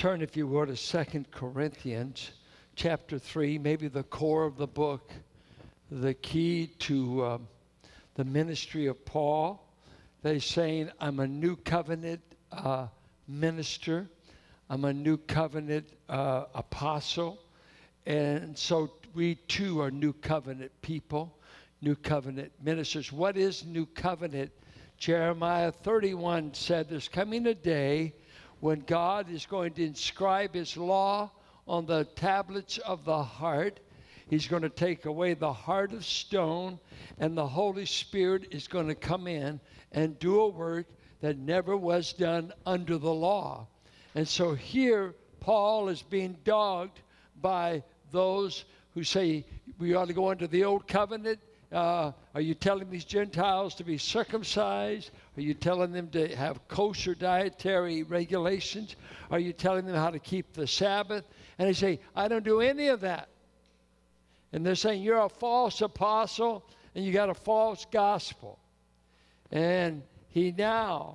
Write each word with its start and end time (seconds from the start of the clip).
Turn, 0.00 0.22
if 0.22 0.34
you 0.34 0.46
would, 0.46 0.68
to 0.68 0.76
Second 0.76 1.30
Corinthians 1.30 2.30
chapter 2.74 3.18
3, 3.18 3.58
maybe 3.58 3.86
the 3.86 4.04
core 4.04 4.46
of 4.46 4.56
the 4.56 4.66
book, 4.66 5.12
the 5.90 6.14
key 6.14 6.68
to 6.78 7.22
um, 7.26 7.48
the 8.14 8.24
ministry 8.24 8.86
of 8.86 9.04
Paul. 9.04 9.62
They're 10.22 10.40
saying, 10.40 10.88
I'm 11.02 11.20
a 11.20 11.26
new 11.26 11.54
covenant 11.54 12.22
uh, 12.50 12.86
minister, 13.28 14.08
I'm 14.70 14.86
a 14.86 14.92
new 14.94 15.18
covenant 15.18 15.90
uh, 16.08 16.44
apostle. 16.54 17.38
And 18.06 18.56
so 18.56 18.90
we 19.12 19.34
too 19.34 19.82
are 19.82 19.90
new 19.90 20.14
covenant 20.14 20.72
people, 20.80 21.36
new 21.82 21.94
covenant 21.94 22.52
ministers. 22.62 23.12
What 23.12 23.36
is 23.36 23.66
new 23.66 23.84
covenant? 23.84 24.50
Jeremiah 24.96 25.70
31 25.70 26.54
said, 26.54 26.88
There's 26.88 27.06
coming 27.06 27.46
a 27.48 27.54
day 27.54 28.14
when 28.60 28.80
God 28.80 29.30
is 29.30 29.46
going 29.46 29.72
to 29.74 29.84
inscribe 29.84 30.54
his 30.54 30.76
law 30.76 31.30
on 31.66 31.86
the 31.86 32.04
tablets 32.16 32.78
of 32.78 33.04
the 33.04 33.22
heart. 33.22 33.80
He's 34.28 34.46
going 34.46 34.62
to 34.62 34.68
take 34.68 35.06
away 35.06 35.34
the 35.34 35.52
heart 35.52 35.92
of 35.92 36.04
stone, 36.04 36.78
and 37.18 37.36
the 37.36 37.46
Holy 37.46 37.86
Spirit 37.86 38.48
is 38.52 38.68
going 38.68 38.88
to 38.88 38.94
come 38.94 39.26
in 39.26 39.60
and 39.92 40.18
do 40.18 40.40
a 40.40 40.48
work 40.48 40.86
that 41.20 41.38
never 41.38 41.76
was 41.76 42.12
done 42.12 42.52
under 42.64 42.96
the 42.96 43.12
law. 43.12 43.66
And 44.14 44.26
so 44.26 44.54
here, 44.54 45.14
Paul 45.40 45.88
is 45.88 46.02
being 46.02 46.36
dogged 46.44 47.00
by 47.40 47.82
those 48.12 48.64
who 48.94 49.04
say 49.04 49.44
we 49.78 49.94
ought 49.94 50.08
to 50.08 50.14
go 50.14 50.30
into 50.30 50.46
the 50.46 50.64
old 50.64 50.86
covenant. 50.86 51.40
Uh, 51.72 52.12
are 52.34 52.40
you 52.40 52.54
telling 52.54 52.90
these 52.90 53.04
Gentiles 53.04 53.76
to 53.76 53.84
be 53.84 53.96
circumcised? 53.96 55.10
Are 55.40 55.42
you 55.42 55.54
telling 55.54 55.90
them 55.90 56.08
to 56.08 56.36
have 56.36 56.68
kosher 56.68 57.14
dietary 57.14 58.02
regulations? 58.02 58.96
Are 59.30 59.38
you 59.38 59.54
telling 59.54 59.86
them 59.86 59.94
how 59.96 60.10
to 60.10 60.18
keep 60.18 60.52
the 60.52 60.66
Sabbath? 60.66 61.24
And 61.58 61.66
they 61.66 61.72
say, 61.72 62.00
I 62.14 62.28
don't 62.28 62.44
do 62.44 62.60
any 62.60 62.88
of 62.88 63.00
that. 63.00 63.30
And 64.52 64.66
they're 64.66 64.74
saying, 64.74 65.02
You're 65.02 65.22
a 65.24 65.30
false 65.30 65.80
apostle 65.80 66.62
and 66.94 67.06
you 67.06 67.10
got 67.14 67.30
a 67.30 67.34
false 67.34 67.86
gospel. 67.90 68.58
And 69.50 70.02
he 70.28 70.52
now, 70.52 71.14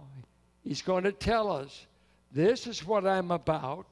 he's 0.64 0.81
going 0.81 1.03
to 1.03 1.12
tell 1.12 1.52
us, 1.52 1.86
This 2.31 2.66
is 2.66 2.84
what 2.84 3.06
I'm 3.06 3.30
about, 3.30 3.86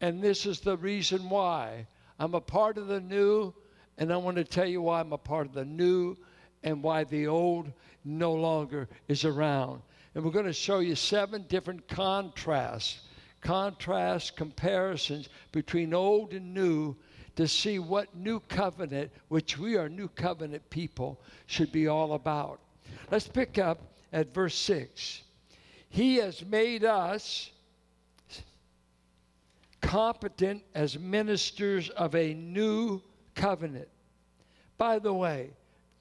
and 0.00 0.20
this 0.20 0.46
is 0.46 0.58
the 0.58 0.76
reason 0.78 1.30
why. 1.30 1.86
I'm 2.18 2.34
a 2.34 2.40
part 2.40 2.76
of 2.76 2.88
the 2.88 3.00
new, 3.00 3.54
and 3.98 4.12
I 4.12 4.16
want 4.16 4.36
to 4.36 4.44
tell 4.44 4.66
you 4.66 4.82
why 4.82 4.98
I'm 4.98 5.12
a 5.12 5.18
part 5.18 5.46
of 5.46 5.52
the 5.52 5.64
new 5.64 6.16
and 6.64 6.82
why 6.82 7.04
the 7.04 7.26
old 7.26 7.70
no 8.04 8.32
longer 8.32 8.88
is 9.06 9.24
around. 9.24 9.82
And 10.14 10.24
we're 10.24 10.30
going 10.30 10.46
to 10.46 10.52
show 10.52 10.80
you 10.80 10.94
seven 10.94 11.44
different 11.48 11.86
contrasts, 11.88 13.00
contrasts, 13.40 14.30
comparisons 14.30 15.28
between 15.52 15.94
old 15.94 16.32
and 16.32 16.54
new 16.54 16.96
to 17.36 17.46
see 17.48 17.78
what 17.78 18.14
new 18.16 18.40
covenant, 18.40 19.10
which 19.28 19.58
we 19.58 19.76
are 19.76 19.88
new 19.88 20.08
covenant 20.08 20.68
people, 20.70 21.20
should 21.46 21.72
be 21.72 21.88
all 21.88 22.14
about. 22.14 22.60
Let's 23.10 23.26
pick 23.26 23.58
up 23.58 23.94
at 24.12 24.32
verse 24.32 24.54
6. 24.54 25.22
He 25.90 26.16
has 26.16 26.44
made 26.44 26.84
us 26.84 27.50
competent 29.80 30.62
as 30.74 30.98
ministers 30.98 31.90
of 31.90 32.14
a 32.14 32.34
new 32.34 33.02
covenant. 33.34 33.88
By 34.78 34.98
the 34.98 35.12
way, 35.12 35.50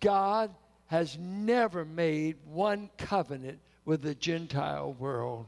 God 0.04 0.54
has 0.88 1.18
never 1.18 1.86
made 1.86 2.36
one 2.46 2.90
covenant 2.98 3.60
with 3.86 4.02
the 4.02 4.14
Gentile 4.14 4.94
world 5.00 5.48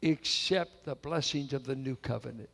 except 0.00 0.84
the 0.84 0.94
blessings 0.94 1.52
of 1.52 1.64
the 1.64 1.74
new 1.74 1.96
covenant. 1.96 2.48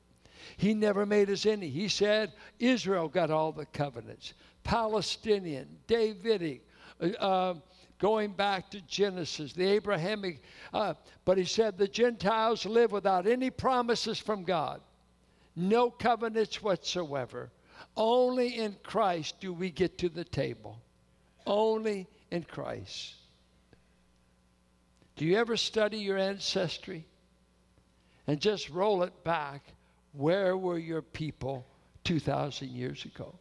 He 0.56 0.72
never 0.72 1.04
made 1.04 1.28
us 1.28 1.44
any. 1.44 1.68
He 1.68 1.88
said 1.88 2.32
Israel 2.58 3.06
got 3.06 3.30
all 3.30 3.52
the 3.52 3.66
covenants 3.66 4.32
Palestinian, 4.64 5.68
Davidic, 5.86 6.66
uh, 7.00 7.08
uh 7.18 7.54
going 7.98 8.32
back 8.32 8.70
to 8.70 8.80
Genesis, 8.82 9.52
the 9.52 9.66
Abrahamic. 9.66 10.42
Uh, 10.72 10.94
but 11.26 11.36
he 11.36 11.44
said 11.44 11.76
the 11.76 11.86
Gentiles 11.86 12.64
live 12.64 12.92
without 12.92 13.26
any 13.26 13.50
promises 13.50 14.18
from 14.18 14.42
God, 14.42 14.80
no 15.54 15.90
covenants 15.90 16.62
whatsoever. 16.62 17.50
Only 17.94 18.56
in 18.56 18.76
Christ 18.82 19.38
do 19.38 19.52
we 19.52 19.70
get 19.70 19.98
to 19.98 20.08
the 20.08 20.24
table. 20.24 20.80
Only 21.46 22.06
in 22.30 22.44
Christ. 22.44 23.14
Do 25.16 25.24
you 25.24 25.36
ever 25.36 25.56
study 25.56 25.98
your 25.98 26.18
ancestry 26.18 27.06
and 28.26 28.40
just 28.40 28.70
roll 28.70 29.02
it 29.02 29.24
back? 29.24 29.62
Where 30.12 30.56
were 30.56 30.78
your 30.78 31.02
people 31.02 31.66
2,000 32.04 32.70
years 32.70 33.04
ago? 33.04 33.34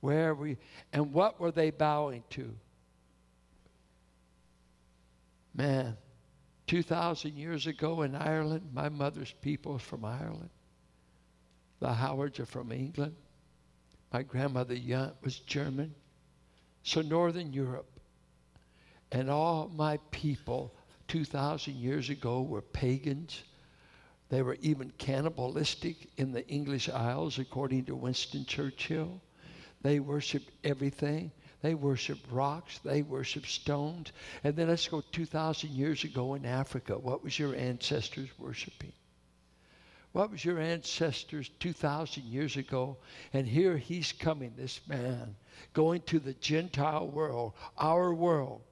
Where 0.00 0.34
were 0.34 0.48
you? 0.48 0.56
And 0.92 1.12
what 1.12 1.40
were 1.40 1.50
they 1.50 1.70
bowing 1.70 2.22
to? 2.30 2.54
Man, 5.54 5.96
2,000 6.66 7.36
years 7.36 7.66
ago 7.66 8.02
in 8.02 8.14
Ireland, 8.14 8.70
my 8.72 8.88
mother's 8.88 9.34
people 9.40 9.78
from 9.78 10.04
Ireland. 10.04 10.50
The 11.80 11.92
Howards 11.92 12.40
are 12.40 12.46
from 12.46 12.72
England. 12.72 13.14
My 14.12 14.22
grandmother 14.22 14.76
was 15.22 15.38
German. 15.40 15.94
So, 16.82 17.02
Northern 17.02 17.52
Europe. 17.52 17.90
And 19.12 19.30
all 19.30 19.70
my 19.74 19.98
people 20.10 20.74
2,000 21.08 21.74
years 21.74 22.10
ago 22.10 22.42
were 22.42 22.62
pagans. 22.62 23.42
They 24.28 24.42
were 24.42 24.56
even 24.60 24.92
cannibalistic 24.98 26.08
in 26.16 26.32
the 26.32 26.46
English 26.48 26.88
Isles, 26.88 27.38
according 27.38 27.84
to 27.86 27.96
Winston 27.96 28.44
Churchill. 28.44 29.20
They 29.82 30.00
worshiped 30.00 30.50
everything. 30.64 31.30
They 31.62 31.74
worshiped 31.74 32.30
rocks. 32.30 32.78
They 32.78 33.02
worshiped 33.02 33.48
stones. 33.48 34.12
And 34.42 34.56
then 34.56 34.68
let's 34.68 34.88
go 34.88 35.02
2,000 35.12 35.70
years 35.70 36.04
ago 36.04 36.34
in 36.34 36.44
Africa. 36.44 36.98
What 36.98 37.22
was 37.22 37.38
your 37.38 37.54
ancestors 37.54 38.28
worshiping? 38.38 38.92
What 40.16 40.30
was 40.30 40.42
your 40.42 40.58
ancestors 40.58 41.50
2,000 41.60 42.24
years 42.24 42.56
ago? 42.56 42.96
And 43.34 43.46
here 43.46 43.76
he's 43.76 44.12
coming, 44.12 44.54
this 44.56 44.80
man, 44.88 45.36
going 45.74 46.00
to 46.06 46.18
the 46.18 46.32
Gentile 46.32 47.06
world, 47.06 47.52
our 47.76 48.14
world. 48.14 48.62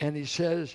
And 0.00 0.16
he 0.16 0.24
says 0.24 0.74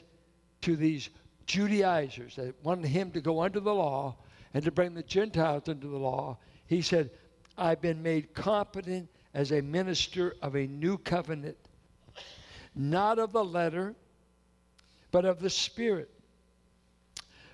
to 0.61 0.75
these 0.75 1.09
Judaizers 1.47 2.35
that 2.35 2.53
wanted 2.63 2.85
him 2.85 3.09
to 3.13 3.19
go 3.19 3.41
under 3.41 3.59
the 3.59 3.73
law 3.73 4.15
and 4.53 4.63
to 4.63 4.71
bring 4.71 4.93
the 4.93 5.01
Gentiles 5.01 5.63
under 5.67 5.87
the 5.87 5.97
law, 5.97 6.37
he 6.67 6.83
said, 6.83 7.09
I've 7.57 7.81
been 7.81 8.03
made 8.03 8.35
competent 8.35 9.09
as 9.33 9.51
a 9.51 9.61
minister 9.61 10.35
of 10.39 10.55
a 10.55 10.67
new 10.67 10.99
covenant, 10.99 11.57
not 12.75 13.17
of 13.17 13.31
the 13.31 13.43
letter, 13.43 13.95
but 15.09 15.25
of 15.25 15.39
the 15.39 15.49
Spirit. 15.49 16.11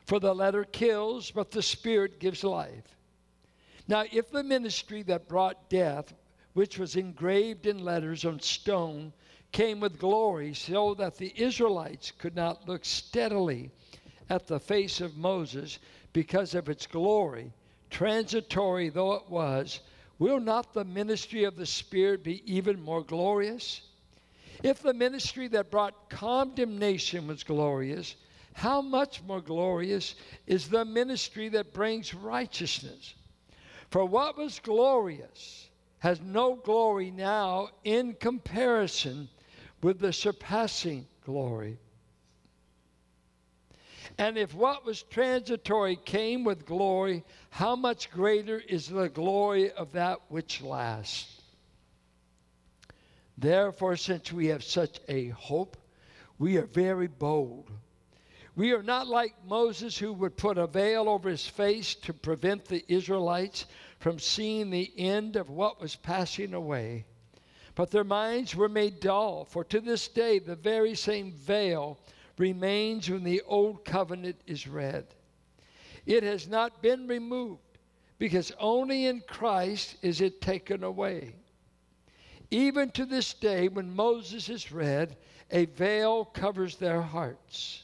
For 0.09 0.20
the 0.20 0.34
letter 0.34 0.64
kills, 0.64 1.30
but 1.30 1.52
the 1.52 1.62
Spirit 1.62 2.20
gives 2.20 2.44
life. 2.44 2.97
Now, 3.88 4.06
if 4.12 4.31
the 4.31 4.42
ministry 4.42 5.03
that 5.03 5.28
brought 5.28 5.70
death, 5.70 6.16
which 6.53 6.80
was 6.80 6.96
engraved 6.96 7.68
in 7.68 7.86
letters 7.86 8.25
on 8.25 8.40
stone, 8.40 9.14
came 9.52 9.80
with 9.80 10.00
glory, 10.00 10.56
so 10.56 10.96
that 10.96 11.18
the 11.18 11.31
Israelites 11.40 12.09
could 12.09 12.36
not 12.36 12.68
look 12.68 12.86
steadily 12.86 13.70
at 14.31 14.47
the 14.47 14.59
face 14.59 15.00
of 15.00 15.16
Moses 15.16 15.78
because 16.12 16.56
of 16.56 16.70
its 16.70 16.88
glory, 16.88 17.53
transitory 17.91 18.90
though 18.90 19.14
it 19.14 19.30
was, 19.30 19.80
will 20.18 20.40
not 20.40 20.74
the 20.74 20.86
ministry 20.86 21.44
of 21.44 21.56
the 21.56 21.68
Spirit 21.68 22.24
be 22.24 22.41
even 22.52 22.81
more 22.81 23.03
glorious? 23.03 23.81
If 24.64 24.81
the 24.81 24.96
ministry 24.96 25.47
that 25.50 25.70
brought 25.70 26.09
condemnation 26.09 27.28
was 27.28 27.44
glorious, 27.44 28.16
how 28.54 28.82
much 28.82 29.22
more 29.24 29.42
glorious 29.42 30.16
is 30.47 30.68
the 30.68 30.85
ministry 30.85 31.50
that 31.50 31.73
brings 31.73 32.14
righteousness? 32.14 33.16
For 33.90 34.06
what 34.06 34.38
was 34.38 34.59
glorious 34.59 35.70
has 36.00 36.22
no 36.22 36.56
glory 36.56 37.12
now 37.12 37.70
in 37.84 38.14
comparison 38.14 39.29
with 39.82 40.00
the 40.00 40.14
surpassing 40.14 41.08
glory 41.26 41.78
and 44.20 44.38
if 44.38 44.53
what 44.53 44.85
was 44.85 45.03
transitory 45.03 45.96
came 45.96 46.44
with 46.44 46.66
glory, 46.66 47.23
how 47.52 47.78
much 47.78 48.12
greater 48.12 48.59
is 48.59 48.90
the 48.90 49.08
glory 49.08 49.72
of 49.72 49.94
that 49.94 50.20
which 50.28 50.62
lasts? 50.62 51.41
Therefore, 53.38 53.96
since 53.96 54.34
we 54.34 54.47
have 54.47 54.62
such 54.62 55.00
a 55.08 55.29
hope, 55.29 55.78
we 56.38 56.58
are 56.58 56.66
very 56.66 57.08
bold. 57.08 57.72
We 58.59 58.73
are 58.73 58.84
not 58.84 59.08
like 59.08 59.47
Moses, 59.47 59.97
who 59.97 60.11
would 60.11 60.35
put 60.35 60.58
a 60.58 60.67
veil 60.67 61.08
over 61.08 61.29
his 61.29 61.47
face 61.47 61.96
to 61.96 62.11
prevent 62.14 62.66
the 62.66 62.84
Israelites 62.90 63.66
from 64.00 64.20
seeing 64.20 64.70
the 64.70 64.91
end 64.97 65.38
of 65.38 65.50
what 65.50 65.79
was 65.79 65.96
passing 65.96 66.53
away. 66.53 67.06
But 67.73 67.90
their 67.90 68.03
minds 68.03 68.58
were 68.58 68.67
made 68.67 69.00
dull, 69.00 69.46
for 69.46 69.64
to 69.64 69.79
this 69.79 70.09
day 70.09 70.40
the 70.40 70.58
very 70.58 70.94
same 70.94 71.32
veil 71.32 72.00
remains 72.38 73.09
when 73.09 73.23
the 73.23 73.41
old 73.44 73.85
covenant 73.85 74.41
is 74.46 74.67
read. 74.67 75.06
It 76.06 76.23
has 76.23 76.46
not 76.50 76.82
been 76.82 77.08
removed 77.08 77.78
because 78.17 78.52
only 78.59 79.06
in 79.06 79.22
Christ 79.22 79.96
is 80.02 80.20
it 80.20 80.41
taken 80.41 80.84
away. 80.84 81.34
Even 82.52 82.91
to 82.91 83.06
this 83.06 83.34
day, 83.34 83.70
when 83.70 83.96
Moses 83.96 84.50
is 84.50 84.70
read, 84.70 85.16
a 85.50 85.64
veil 85.64 86.26
covers 86.26 86.76
their 86.76 87.02
hearts. 87.02 87.84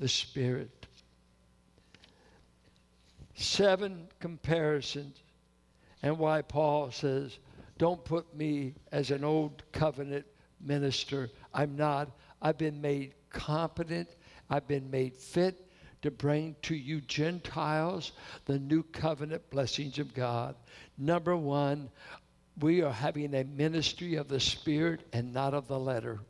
the 0.00 0.08
Spirit. 0.08 0.86
Seven 3.34 4.08
comparisons, 4.18 5.16
and 6.02 6.18
why 6.18 6.42
Paul 6.42 6.90
says, 6.90 7.38
Don't 7.78 8.02
put 8.04 8.34
me 8.34 8.74
as 8.90 9.10
an 9.10 9.24
old 9.24 9.62
covenant 9.72 10.26
minister. 10.60 11.30
I'm 11.54 11.76
not. 11.76 12.10
I've 12.42 12.58
been 12.58 12.80
made 12.80 13.14
competent, 13.28 14.08
I've 14.48 14.66
been 14.66 14.90
made 14.90 15.14
fit 15.14 15.70
to 16.02 16.10
bring 16.10 16.56
to 16.62 16.74
you 16.74 17.02
Gentiles 17.02 18.12
the 18.46 18.58
new 18.58 18.82
covenant 18.82 19.50
blessings 19.50 19.98
of 19.98 20.14
God. 20.14 20.54
Number 20.96 21.36
one, 21.36 21.90
we 22.58 22.82
are 22.82 22.92
having 22.92 23.34
a 23.34 23.44
ministry 23.44 24.14
of 24.14 24.28
the 24.28 24.40
Spirit 24.40 25.06
and 25.12 25.34
not 25.34 25.52
of 25.52 25.68
the 25.68 25.78
letter. 25.78 26.20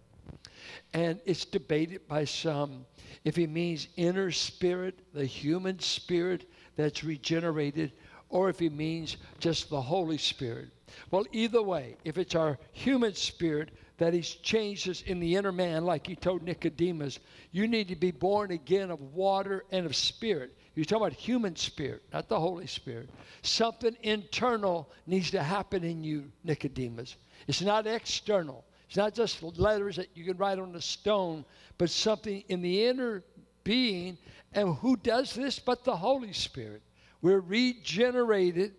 And 0.93 1.21
it's 1.25 1.45
debated 1.45 2.07
by 2.09 2.25
some 2.25 2.87
if 3.25 3.37
he 3.37 3.47
means 3.47 3.89
inner 3.97 4.31
spirit, 4.31 5.01
the 5.13 5.27
human 5.27 5.79
spirit 5.81 6.49
that's 6.77 7.05
regenerated, 7.05 7.93
or 8.29 8.49
if 8.49 8.59
he 8.59 8.69
means 8.69 9.17
just 9.39 9.69
the 9.69 9.81
Holy 9.81 10.19
Spirit. 10.19 10.69
Well, 11.11 11.27
either 11.33 11.63
way, 11.63 11.97
if 12.05 12.19
it's 12.19 12.35
our 12.35 12.59
human 12.73 13.15
spirit 13.15 13.71
that 13.99 14.15
he's 14.15 14.31
changed 14.37 14.89
us 14.89 15.03
in 15.03 15.21
the 15.21 15.37
inner 15.37 15.53
man, 15.53 15.85
like 15.85 16.07
he 16.07 16.17
told 16.17 16.43
Nicodemus, 16.43 17.19
you 17.53 17.69
need 17.69 17.89
to 17.89 17.97
be 17.97 18.11
born 18.11 18.51
again 18.51 18.91
of 18.91 19.01
water 19.13 19.65
and 19.71 19.85
of 19.85 19.95
spirit. 19.95 20.57
You're 20.75 20.85
talking 20.85 21.07
about 21.07 21.13
human 21.13 21.57
spirit, 21.57 22.03
not 22.13 22.29
the 22.29 22.41
Holy 22.41 22.67
Spirit. 22.67 23.11
Something 23.43 23.97
internal 24.03 24.91
needs 25.07 25.33
to 25.33 25.43
happen 25.43 25.85
in 25.85 26.03
you, 26.03 26.31
Nicodemus. 26.45 27.17
It's 27.47 27.61
not 27.61 27.87
external. 27.87 28.65
It's 28.91 28.97
not 28.97 29.15
just 29.15 29.41
letters 29.45 29.95
that 29.97 30.09
you 30.17 30.25
can 30.25 30.37
write 30.37 30.59
on 30.59 30.75
a 30.75 30.81
stone, 30.81 31.45
but 31.79 31.91
something 31.91 32.43
in 32.49 32.61
the 32.61 32.87
inner 32.87 33.23
being. 33.63 34.19
And 34.53 34.75
who 34.75 34.97
does 34.97 35.33
this 35.33 35.61
but 35.61 35.85
the 35.85 35.95
Holy 35.95 36.33
Spirit? 36.33 36.83
We're 37.23 37.39
regenerated 37.39 38.75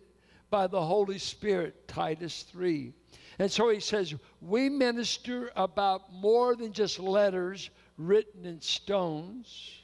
by 0.50 0.68
the 0.68 0.82
Holy 0.82 1.18
Spirit, 1.18 1.88
Titus 1.88 2.44
3. 2.52 2.92
And 3.40 3.50
so 3.50 3.70
he 3.70 3.80
says, 3.80 4.14
we 4.42 4.68
minister 4.68 5.50
about 5.56 6.12
more 6.12 6.58
than 6.58 6.74
just 6.74 7.00
letters 7.00 7.70
written 7.98 8.46
in 8.46 8.60
stones. 8.60 9.78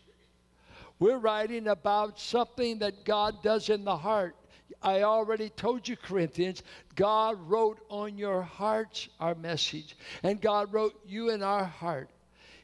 We're 0.99 1.19
writing 1.19 1.69
about 1.69 2.19
something 2.19 2.79
that 2.79 3.05
God 3.05 3.41
does 3.43 3.69
in 3.69 3.85
the 3.85 3.95
heart. 3.95 4.35
I 4.81 5.03
already 5.03 5.49
told 5.49 5.87
you, 5.87 5.95
Corinthians, 5.95 6.63
God 6.95 7.37
wrote 7.49 7.79
on 7.89 8.17
your 8.17 8.41
hearts 8.41 9.09
our 9.19 9.35
message, 9.35 9.97
and 10.23 10.41
God 10.41 10.73
wrote 10.73 10.99
you 11.05 11.29
in 11.29 11.41
our 11.41 11.63
heart. 11.63 12.09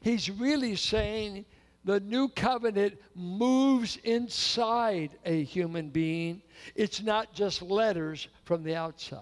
He's 0.01 0.29
really 0.29 0.75
saying 0.75 1.45
the 1.85 1.99
new 1.99 2.29
covenant 2.29 2.97
moves 3.15 3.97
inside 4.03 5.11
a 5.25 5.43
human 5.43 5.89
being. 5.89 6.41
It's 6.75 7.01
not 7.01 7.33
just 7.33 7.61
letters 7.61 8.27
from 8.45 8.63
the 8.63 8.75
outside, 8.75 9.21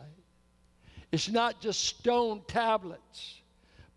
it's 1.11 1.29
not 1.29 1.61
just 1.61 1.83
stone 1.83 2.41
tablets, 2.47 3.41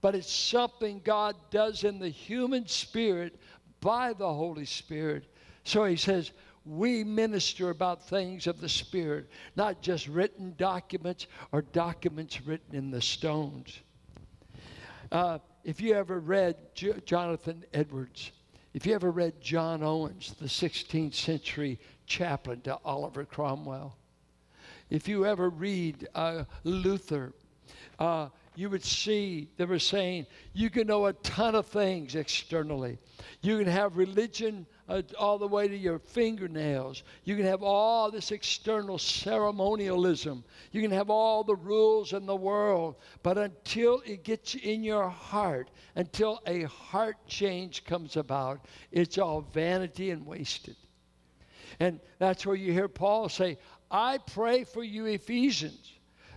but 0.01 0.15
it's 0.15 0.33
something 0.33 1.01
God 1.05 1.37
does 1.51 1.85
in 1.85 1.99
the 1.99 2.09
human 2.09 2.67
spirit 2.67 3.41
by 3.81 4.13
the 4.13 4.33
Holy 4.33 4.67
Spirit. 4.67 5.25
So 5.65 5.85
he 5.85 5.97
says, 5.97 6.33
we 6.65 7.05
minister 7.05 7.71
about 7.71 8.09
things 8.09 8.47
of 8.47 8.61
the 8.61 8.69
Spirit, 8.69 9.29
not 9.57 9.83
just 9.83 10.09
written 10.09 10.55
documents 10.57 11.27
or 11.53 11.63
documents 11.63 12.41
written 12.47 12.75
in 12.75 12.91
the 12.91 13.03
stones. 13.03 13.81
Uh, 15.13 15.39
if 15.63 15.81
you 15.81 15.95
ever 15.95 16.21
read 16.21 16.57
J- 16.75 17.01
Jonathan 17.05 17.65
Edwards, 17.73 18.33
if 18.73 18.87
you 18.87 18.95
ever 18.95 19.11
read 19.11 19.41
John 19.41 19.83
Owens, 19.83 20.35
the 20.41 20.47
16th 20.47 21.15
century 21.15 21.79
chaplain 22.07 22.61
to 22.63 22.79
Oliver 22.85 23.25
Cromwell, 23.25 23.97
if 24.91 25.07
you 25.07 25.27
ever 25.27 25.51
read 25.51 26.09
uh, 26.15 26.45
Luther, 26.65 27.33
uh, 27.99 28.29
you 28.57 28.71
would 28.71 28.85
see 28.85 29.49
they 29.57 29.65
were 29.65 29.79
saying 29.79 30.27
you 30.53 30.71
can 30.71 30.87
know 30.87 31.07
a 31.07 31.13
ton 31.13 31.55
of 31.55 31.67
things 31.67 32.15
externally. 32.15 32.99
You 33.43 33.59
can 33.59 33.67
have 33.67 33.97
religion 33.97 34.67
uh, 34.89 35.03
all 35.19 35.39
the 35.39 35.49
way 35.49 35.67
to 35.67 35.77
your 35.77 35.99
fingernails. 35.99 37.03
You 37.25 37.37
can 37.37 37.47
have 37.47 37.63
all 37.63 38.11
this 38.11 38.31
external 38.31 38.99
ceremonialism. 38.99 40.45
You 40.73 40.83
can 40.83 40.91
have 40.93 41.11
all 41.11 41.43
the 41.43 41.57
rules 41.57 42.13
in 42.13 42.27
the 42.27 42.37
world. 42.37 42.97
But 43.23 43.39
until 43.39 44.03
it 44.07 44.23
gets 44.23 44.55
in 44.55 44.85
your 44.85 45.09
heart, 45.09 45.71
until 45.97 46.41
a 46.47 46.63
heart 46.65 47.17
change 47.27 47.85
comes 47.85 48.17
about, 48.17 48.65
it's 48.93 49.19
all 49.19 49.41
vanity 49.53 50.11
and 50.11 50.25
wasted. 50.25 50.77
And 51.81 51.99
that's 52.19 52.47
where 52.47 52.57
you 52.57 52.73
hear 52.73 52.89
Paul 52.89 53.29
say, 53.29 53.59
I 53.91 54.19
pray 54.19 54.65
for 54.65 54.85
you, 54.85 55.07
Ephesians 55.07 55.94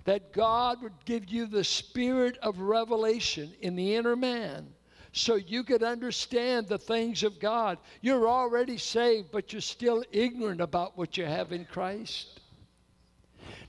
that 0.07 0.31
God 0.31 0.81
would 0.83 0.93
give 1.03 1.27
you 1.27 1.47
the 1.47 1.65
spirit 1.65 2.37
of 2.41 2.61
revelation 2.61 3.51
in 3.59 3.75
the 3.75 3.95
inner 3.95 4.15
man 4.15 4.65
so 5.11 5.35
you 5.35 5.65
could 5.65 5.83
understand 5.83 6.65
the 6.65 6.77
things 6.77 7.23
of 7.23 7.41
God. 7.41 7.77
You're 7.99 8.29
already 8.29 8.77
saved, 8.77 9.31
but 9.33 9.51
you're 9.51 9.61
still 9.61 10.05
ignorant 10.13 10.61
about 10.61 10.97
what 10.97 11.17
you 11.17 11.25
have 11.25 11.51
in 11.51 11.65
Christ. 11.65 12.39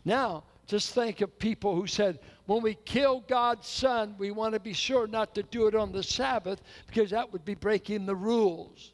Now, 0.05 0.45
just 0.69 0.95
think 0.95 1.23
of 1.23 1.41
people 1.41 1.75
who 1.75 1.89
said, 1.89 2.21
when 2.47 2.63
we 2.63 2.75
kill 2.85 3.25
God's 3.27 3.67
Son, 3.67 4.15
we 4.17 4.31
want 4.31 4.55
to 4.55 4.61
be 4.61 4.73
sure 4.73 5.09
not 5.09 5.35
to 5.35 5.43
do 5.43 5.67
it 5.67 5.75
on 5.75 5.91
the 5.91 6.05
Sabbath 6.05 6.63
because 6.87 7.11
that 7.11 7.33
would 7.33 7.45
be 7.45 7.57
breaking 7.57 8.07
the 8.07 8.15
rules. 8.15 8.93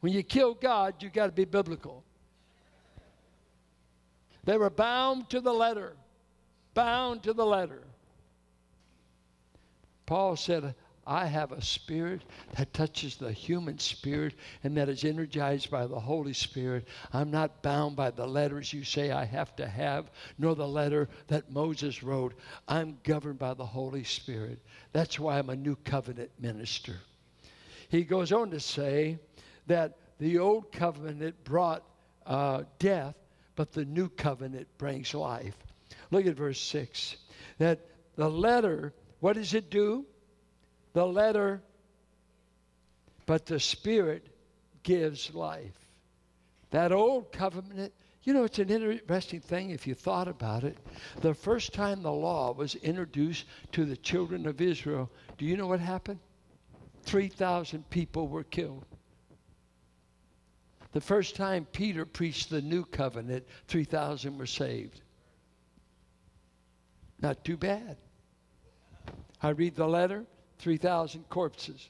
When 0.00 0.12
you 0.12 0.24
kill 0.24 0.54
God, 0.54 0.94
you've 0.98 1.12
got 1.12 1.26
to 1.26 1.32
be 1.32 1.44
biblical. 1.44 2.02
They 4.42 4.58
were 4.58 4.68
bound 4.68 5.30
to 5.30 5.40
the 5.40 5.52
letter 5.52 5.94
bound 6.80 7.22
to 7.24 7.34
the 7.34 7.44
letter. 7.44 7.82
Paul 10.06 10.34
said, 10.34 10.74
I 11.06 11.26
have 11.26 11.52
a 11.52 11.60
spirit 11.60 12.22
that 12.56 12.72
touches 12.72 13.16
the 13.16 13.32
human 13.32 13.78
spirit 13.78 14.34
and 14.64 14.74
that 14.78 14.88
is 14.88 15.04
energized 15.04 15.70
by 15.70 15.86
the 15.86 16.00
Holy 16.00 16.32
Spirit. 16.32 16.88
I'm 17.12 17.30
not 17.30 17.62
bound 17.62 17.96
by 17.96 18.10
the 18.10 18.26
letters 18.26 18.72
you 18.72 18.82
say 18.82 19.10
I 19.10 19.26
have 19.26 19.54
to 19.56 19.66
have, 19.66 20.10
nor 20.38 20.54
the 20.54 20.66
letter 20.66 21.10
that 21.26 21.50
Moses 21.50 22.02
wrote. 22.02 22.32
I'm 22.66 22.96
governed 23.02 23.38
by 23.38 23.52
the 23.52 23.66
Holy 23.66 24.04
Spirit. 24.04 24.58
That's 24.92 25.18
why 25.18 25.38
I'm 25.38 25.50
a 25.50 25.56
new 25.56 25.76
covenant 25.84 26.30
minister. 26.38 26.96
He 27.90 28.04
goes 28.04 28.32
on 28.32 28.50
to 28.52 28.60
say 28.60 29.18
that 29.66 29.98
the 30.18 30.38
old 30.38 30.72
covenant 30.72 31.44
brought 31.44 31.82
uh, 32.24 32.62
death, 32.78 33.16
but 33.54 33.72
the 33.72 33.84
new 33.84 34.08
covenant 34.08 34.66
brings 34.78 35.12
life. 35.12 35.56
Look 36.10 36.26
at 36.26 36.36
verse 36.36 36.60
6. 36.60 37.16
That 37.58 37.80
the 38.16 38.28
letter, 38.28 38.92
what 39.20 39.34
does 39.34 39.54
it 39.54 39.70
do? 39.70 40.06
The 40.92 41.06
letter, 41.06 41.62
but 43.26 43.46
the 43.46 43.60
Spirit 43.60 44.26
gives 44.82 45.32
life. 45.34 45.76
That 46.70 46.92
old 46.92 47.32
covenant, 47.32 47.92
you 48.22 48.32
know, 48.32 48.44
it's 48.44 48.58
an 48.58 48.70
interesting 48.70 49.40
thing 49.40 49.70
if 49.70 49.86
you 49.86 49.94
thought 49.94 50.28
about 50.28 50.64
it. 50.64 50.76
The 51.20 51.34
first 51.34 51.72
time 51.72 52.02
the 52.02 52.12
law 52.12 52.52
was 52.52 52.74
introduced 52.76 53.46
to 53.72 53.84
the 53.84 53.96
children 53.96 54.46
of 54.46 54.60
Israel, 54.60 55.10
do 55.38 55.44
you 55.44 55.56
know 55.56 55.66
what 55.66 55.80
happened? 55.80 56.20
3,000 57.04 57.88
people 57.90 58.28
were 58.28 58.44
killed. 58.44 58.84
The 60.92 61.00
first 61.00 61.36
time 61.36 61.66
Peter 61.70 62.04
preached 62.04 62.50
the 62.50 62.60
new 62.60 62.84
covenant, 62.84 63.46
3,000 63.68 64.36
were 64.38 64.46
saved. 64.46 65.00
Not 67.20 67.44
too 67.44 67.56
bad. 67.56 67.96
I 69.42 69.50
read 69.50 69.76
the 69.76 69.86
letter 69.86 70.24
3,000 70.58 71.28
corpses. 71.28 71.88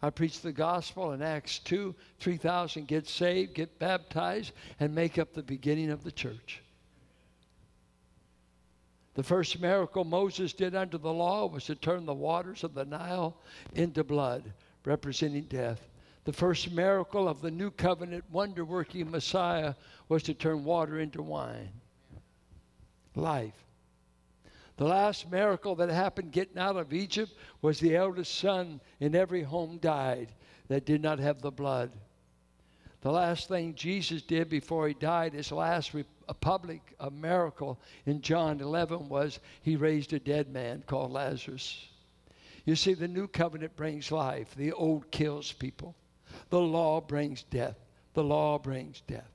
I 0.00 0.10
preach 0.10 0.40
the 0.40 0.52
gospel 0.52 1.12
in 1.12 1.22
Acts 1.22 1.60
2. 1.60 1.94
3,000 2.18 2.88
get 2.88 3.06
saved, 3.06 3.54
get 3.54 3.78
baptized, 3.78 4.52
and 4.80 4.94
make 4.94 5.18
up 5.18 5.32
the 5.32 5.42
beginning 5.42 5.90
of 5.90 6.02
the 6.02 6.10
church. 6.10 6.62
The 9.14 9.22
first 9.22 9.60
miracle 9.60 10.04
Moses 10.04 10.52
did 10.52 10.74
under 10.74 10.98
the 10.98 11.12
law 11.12 11.46
was 11.46 11.66
to 11.66 11.74
turn 11.74 12.06
the 12.06 12.14
waters 12.14 12.64
of 12.64 12.74
the 12.74 12.84
Nile 12.84 13.36
into 13.74 14.02
blood, 14.02 14.52
representing 14.84 15.44
death. 15.44 15.88
The 16.24 16.32
first 16.32 16.72
miracle 16.72 17.28
of 17.28 17.42
the 17.42 17.50
new 17.50 17.70
covenant 17.70 18.24
wonder 18.30 18.64
working 18.64 19.10
Messiah 19.10 19.74
was 20.08 20.22
to 20.24 20.34
turn 20.34 20.64
water 20.64 20.98
into 20.98 21.22
wine. 21.22 21.81
Life. 23.14 23.54
The 24.76 24.84
last 24.84 25.30
miracle 25.30 25.74
that 25.76 25.90
happened 25.90 26.32
getting 26.32 26.58
out 26.58 26.76
of 26.76 26.92
Egypt 26.92 27.32
was 27.60 27.78
the 27.78 27.96
eldest 27.96 28.34
son 28.36 28.80
in 29.00 29.14
every 29.14 29.42
home 29.42 29.78
died 29.78 30.32
that 30.68 30.86
did 30.86 31.02
not 31.02 31.18
have 31.18 31.42
the 31.42 31.50
blood. 31.50 31.92
The 33.02 33.10
last 33.10 33.48
thing 33.48 33.74
Jesus 33.74 34.22
did 34.22 34.48
before 34.48 34.88
he 34.88 34.94
died, 34.94 35.34
his 35.34 35.52
last 35.52 35.92
re- 35.92 36.04
public 36.40 36.94
a 37.00 37.10
miracle 37.10 37.78
in 38.06 38.22
John 38.22 38.60
11 38.60 39.08
was 39.08 39.40
he 39.62 39.76
raised 39.76 40.12
a 40.12 40.20
dead 40.20 40.48
man 40.48 40.82
called 40.86 41.12
Lazarus. 41.12 41.88
You 42.64 42.76
see, 42.76 42.94
the 42.94 43.08
new 43.08 43.26
covenant 43.26 43.76
brings 43.76 44.12
life, 44.12 44.54
the 44.54 44.72
old 44.72 45.10
kills 45.10 45.52
people. 45.52 45.96
The 46.50 46.60
law 46.60 47.00
brings 47.00 47.42
death. 47.42 47.76
The 48.14 48.24
law 48.24 48.58
brings 48.58 49.00
death. 49.02 49.31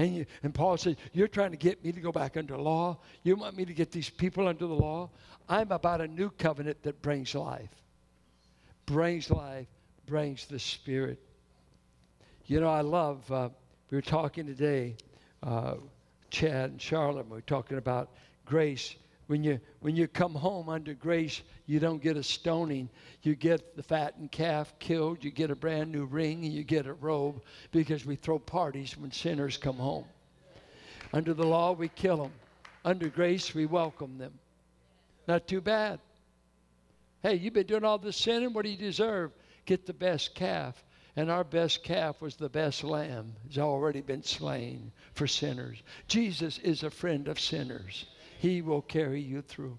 And, 0.00 0.16
you, 0.16 0.26
and 0.42 0.54
Paul 0.54 0.78
says, 0.78 0.96
You're 1.12 1.28
trying 1.28 1.50
to 1.50 1.58
get 1.58 1.84
me 1.84 1.92
to 1.92 2.00
go 2.00 2.10
back 2.10 2.38
under 2.38 2.56
law. 2.56 3.00
You 3.22 3.36
want 3.36 3.54
me 3.54 3.66
to 3.66 3.74
get 3.74 3.92
these 3.92 4.08
people 4.08 4.48
under 4.48 4.66
the 4.66 4.74
law? 4.74 5.10
I'm 5.46 5.70
about 5.72 6.00
a 6.00 6.08
new 6.08 6.30
covenant 6.30 6.82
that 6.84 7.02
brings 7.02 7.34
life. 7.34 7.68
Brings 8.86 9.28
life, 9.30 9.66
brings 10.06 10.46
the 10.46 10.58
Spirit. 10.58 11.20
You 12.46 12.62
know, 12.62 12.70
I 12.70 12.80
love, 12.80 13.30
uh, 13.30 13.50
we 13.90 13.98
were 13.98 14.02
talking 14.02 14.46
today, 14.46 14.96
uh, 15.42 15.74
Chad 16.30 16.70
and 16.70 16.80
Charlotte, 16.80 17.26
we 17.26 17.32
were 17.32 17.42
talking 17.42 17.76
about 17.76 18.08
grace 18.46 18.96
when 19.30 19.44
you 19.44 19.60
when 19.78 19.94
you 19.94 20.08
come 20.08 20.34
home 20.34 20.68
under 20.68 20.92
grace 20.92 21.42
you 21.66 21.78
don't 21.78 22.02
get 22.02 22.16
a 22.16 22.22
stoning. 22.22 22.90
You 23.22 23.36
get 23.36 23.76
the 23.76 23.82
fattened 23.82 24.32
calf 24.32 24.76
killed 24.80 25.22
you 25.22 25.30
get 25.30 25.52
a 25.52 25.54
brand 25.54 25.92
new 25.92 26.04
ring 26.04 26.44
and 26.44 26.52
you 26.52 26.64
get 26.64 26.88
a 26.88 26.94
robe 26.94 27.40
because 27.70 28.04
we 28.04 28.16
throw 28.16 28.40
parties 28.40 28.98
when 28.98 29.12
sinners 29.12 29.56
come 29.56 29.76
home. 29.76 30.04
Under 31.12 31.32
the 31.32 31.46
law 31.46 31.70
we 31.70 31.86
kill 31.86 32.16
them 32.16 32.32
under 32.84 33.08
grace 33.08 33.54
we 33.54 33.66
welcome 33.66 34.18
them. 34.18 34.32
Not 35.28 35.46
too 35.46 35.60
bad. 35.60 36.00
Hey 37.22 37.36
you've 37.36 37.54
been 37.54 37.68
doing 37.68 37.84
all 37.84 37.98
this 37.98 38.16
sinning? 38.16 38.52
What 38.52 38.64
do 38.64 38.70
you 38.72 38.76
deserve? 38.76 39.30
Get 39.64 39.86
the 39.86 39.94
best 39.94 40.34
calf. 40.34 40.82
And 41.14 41.30
our 41.30 41.44
best 41.44 41.84
calf 41.84 42.20
was 42.20 42.34
the 42.34 42.48
best 42.48 42.82
lamb. 42.82 43.34
Has 43.46 43.58
already 43.58 44.00
been 44.00 44.24
slain 44.24 44.90
for 45.14 45.28
sinners. 45.28 45.80
Jesus 46.08 46.58
is 46.58 46.82
a 46.82 46.90
friend 46.90 47.28
of 47.28 47.38
sinners 47.38 48.06
he 48.40 48.62
will 48.62 48.80
carry 48.80 49.20
you 49.20 49.42
through. 49.42 49.78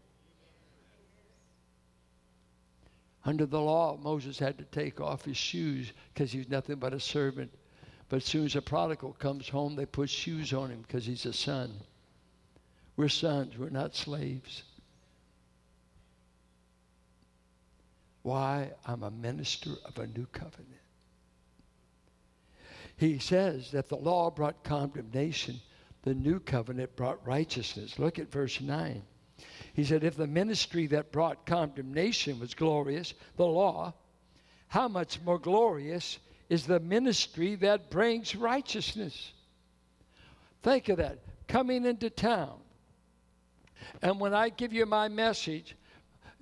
Under 3.26 3.48
the 3.48 3.60
law, 3.60 3.98
Moses 3.98 4.38
had 4.38 4.60
to 4.60 4.66
take 4.66 5.02
off 5.02 5.26
his 5.26 5.36
shoes 5.36 5.92
because 6.14 6.32
he's 6.32 6.48
nothing 6.48 6.76
but 6.76 6.94
a 6.94 7.00
servant. 7.00 7.52
But 8.08 8.18
as 8.18 8.26
soon 8.26 8.46
as 8.46 8.56
a 8.56 8.62
prodigal 8.62 9.14
comes 9.14 9.50
home, 9.50 9.76
they 9.76 9.88
put 9.88 10.12
shoes 10.12 10.54
on 10.54 10.70
him 10.70 10.84
because 10.84 11.08
he's 11.08 11.26
a 11.26 11.34
son. 11.34 11.72
We're 12.98 13.10
sons, 13.10 13.58
we're 13.58 13.72
not 13.72 13.96
slaves. 13.96 14.62
Why? 18.22 18.74
I'm 18.86 19.02
a 19.02 19.10
minister 19.10 19.72
of 19.86 19.98
a 19.98 20.06
new 20.06 20.28
covenant. 20.28 20.68
He 22.96 23.18
says 23.18 23.72
that 23.72 23.90
the 23.90 23.98
law 23.98 24.30
brought 24.30 24.64
condemnation, 24.64 25.60
the 26.04 26.14
new 26.14 26.40
covenant 26.40 26.96
brought 26.96 27.26
righteousness. 27.26 28.00
Look 28.00 28.20
at 28.20 28.32
verse 28.32 28.60
9. 28.60 29.04
He 29.74 29.84
said, 29.84 30.04
If 30.04 30.16
the 30.16 30.28
ministry 30.28 30.88
that 30.88 31.12
brought 31.12 31.46
condemnation 31.46 32.40
was 32.40 32.54
glorious, 32.54 33.14
the 33.38 33.46
law, 33.46 33.94
how 34.68 34.88
much 34.88 35.22
more 35.22 35.40
glorious 35.40 36.20
is 36.50 36.66
the 36.66 36.80
ministry 36.80 37.56
that 37.56 37.90
brings 37.90 38.36
righteousness? 38.36 39.34
Think 40.64 40.90
of 40.90 40.98
that. 40.98 41.20
Coming 41.48 41.86
into 41.86 42.10
town. 42.10 42.60
And 44.02 44.20
when 44.20 44.34
I 44.34 44.50
give 44.50 44.74
you 44.74 44.86
my 44.86 45.08
message, 45.08 45.76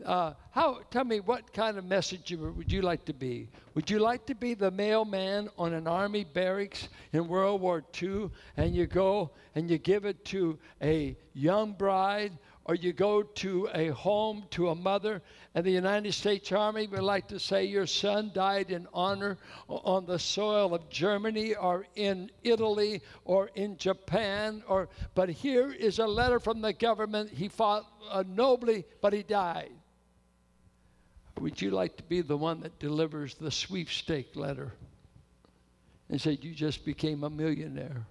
uh, 0.05 0.33
how? 0.51 0.79
Tell 0.91 1.03
me 1.03 1.19
what 1.19 1.51
kind 1.53 1.77
of 1.77 1.85
message 1.85 2.31
would 2.31 2.71
you 2.71 2.81
like 2.81 3.05
to 3.05 3.13
be? 3.13 3.49
Would 3.75 3.89
you 3.89 3.99
like 3.99 4.25
to 4.27 4.35
be 4.35 4.53
the 4.53 4.71
mailman 4.71 5.49
on 5.57 5.73
an 5.73 5.87
army 5.87 6.23
barracks 6.23 6.89
in 7.11 7.27
World 7.27 7.61
War 7.61 7.83
II, 8.01 8.29
and 8.57 8.75
you 8.75 8.87
go 8.87 9.31
and 9.55 9.69
you 9.69 9.77
give 9.77 10.05
it 10.05 10.23
to 10.25 10.57
a 10.81 11.17
young 11.33 11.73
bride, 11.73 12.37
or 12.65 12.75
you 12.75 12.93
go 12.93 13.23
to 13.23 13.67
a 13.73 13.87
home 13.89 14.43
to 14.51 14.69
a 14.69 14.75
mother, 14.75 15.21
and 15.55 15.65
the 15.65 15.71
United 15.71 16.13
States 16.13 16.51
Army 16.51 16.87
would 16.87 17.01
like 17.01 17.27
to 17.27 17.39
say 17.39 17.65
your 17.65 17.87
son 17.87 18.31
died 18.33 18.69
in 18.69 18.87
honor 18.93 19.37
on 19.67 20.05
the 20.05 20.19
soil 20.19 20.73
of 20.73 20.89
Germany, 20.89 21.55
or 21.55 21.85
in 21.95 22.29
Italy, 22.43 23.01
or 23.25 23.49
in 23.55 23.75
Japan, 23.77 24.63
or 24.67 24.87
but 25.15 25.29
here 25.29 25.71
is 25.71 25.99
a 25.99 26.07
letter 26.07 26.39
from 26.39 26.61
the 26.61 26.73
government. 26.73 27.31
He 27.31 27.47
fought 27.47 27.85
uh, 28.09 28.23
nobly, 28.27 28.85
but 29.01 29.13
he 29.13 29.23
died. 29.23 29.71
Would 31.39 31.61
you 31.61 31.71
like 31.71 31.97
to 31.97 32.03
be 32.03 32.21
the 32.21 32.37
one 32.37 32.61
that 32.61 32.79
delivers 32.79 33.35
the 33.35 33.51
sweepstake 33.51 34.35
letter 34.35 34.73
and 36.09 36.19
said, 36.19 36.43
You 36.43 36.53
just 36.53 36.85
became 36.85 37.23
a 37.23 37.29
millionaire? 37.29 38.05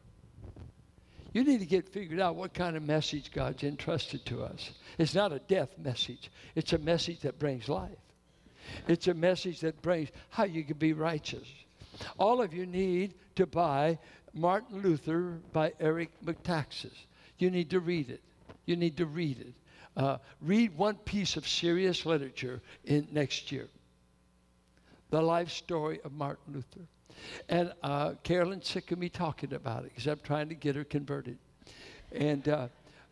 You 1.33 1.45
need 1.45 1.61
to 1.61 1.67
get 1.67 1.89
figured 1.89 2.21
out 2.21 2.37
what 2.37 2.55
kind 2.55 2.77
of 2.77 2.83
message 2.83 3.33
God's 3.33 3.63
entrusted 3.63 4.25
to 4.27 4.43
us. 4.43 4.71
It's 4.97 5.15
not 5.15 5.33
a 5.33 5.41
death 5.41 5.77
message, 5.79 6.31
it's 6.55 6.73
a 6.73 6.79
message 6.79 7.21
that 7.21 7.39
brings 7.39 7.69
life. 7.69 7.91
It's 8.87 9.09
a 9.09 9.15
message 9.15 9.61
that 9.61 9.81
brings 9.83 10.11
how 10.31 10.45
you 10.45 10.65
can 10.65 10.77
be 10.77 10.93
righteous. 10.93 11.49
All 12.19 12.43
of 12.43 12.53
you 12.53 12.67
need 12.67 13.15
to 13.37 13.47
buy 13.47 13.99
Martin 14.35 14.83
Luther 14.83 15.39
by 15.53 15.73
Eric 15.81 16.11
Metaxas. 16.25 16.97
You 17.39 17.51
need 17.51 17.71
to 17.71 17.81
read 17.81 18.11
it. 18.11 18.23
You 18.67 18.77
need 18.77 18.97
to 18.99 19.07
read 19.07 19.41
it. 19.41 19.55
Uh, 19.99 20.17
read 20.41 20.77
one 20.79 20.95
piece 20.95 21.37
of 21.37 21.47
serious 21.47 22.07
literature 22.07 22.63
in 22.85 23.09
next 23.11 23.51
year. 23.51 23.67
The 25.11 25.21
life 25.21 25.51
story 25.51 26.01
of 26.05 26.13
Martin 26.13 26.55
Luther. 26.55 26.87
And 27.49 27.73
uh, 27.83 28.15
Carolyn's 28.23 28.69
sick 28.69 28.93
of 28.93 28.99
me 29.01 29.09
talking 29.09 29.55
about 29.55 29.85
it 29.85 29.91
because 29.91 30.07
I'm 30.07 30.21
trying 30.23 30.51
to 30.51 30.55
get 30.55 30.77
her 30.77 30.85
converted. 30.85 31.37
And 32.13 32.49
uh, 32.49 32.69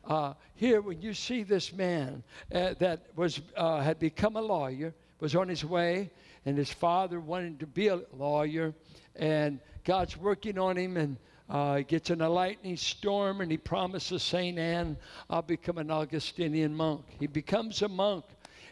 uh, 0.07 0.35
here, 0.55 0.81
when 0.81 1.03
you 1.03 1.13
see 1.13 1.43
this 1.43 1.73
man 1.73 2.23
uh, 2.55 2.75
that 2.79 3.07
was 3.17 3.41
uh, 3.57 3.81
had 3.81 3.99
become 3.99 4.37
a 4.37 4.41
lawyer, 4.41 4.95
was 5.19 5.35
on 5.35 5.49
his 5.49 5.65
way, 5.65 6.09
and 6.45 6.57
his 6.57 6.73
father 6.73 7.19
wanted 7.19 7.59
to 7.59 7.67
be 7.67 7.89
a 7.89 8.01
lawyer, 8.17 8.73
and 9.17 9.59
God's 9.85 10.17
working 10.17 10.57
on 10.57 10.77
him, 10.77 10.97
and 10.97 11.17
uh, 11.49 11.77
he 11.77 11.85
gets 11.85 12.11
in 12.11 12.21
a 12.21 12.29
lightning 12.29 12.77
storm 12.77 13.41
and 13.41 13.51
he 13.51 13.57
promises 13.57 14.23
St. 14.23 14.59
Anne, 14.59 14.97
I'll 15.31 15.43
become 15.43 15.79
an 15.79 15.91
Augustinian 15.91 16.75
monk. 16.75 17.05
He 17.21 17.27
becomes 17.27 17.83
a 17.83 17.89
monk. 17.89 18.25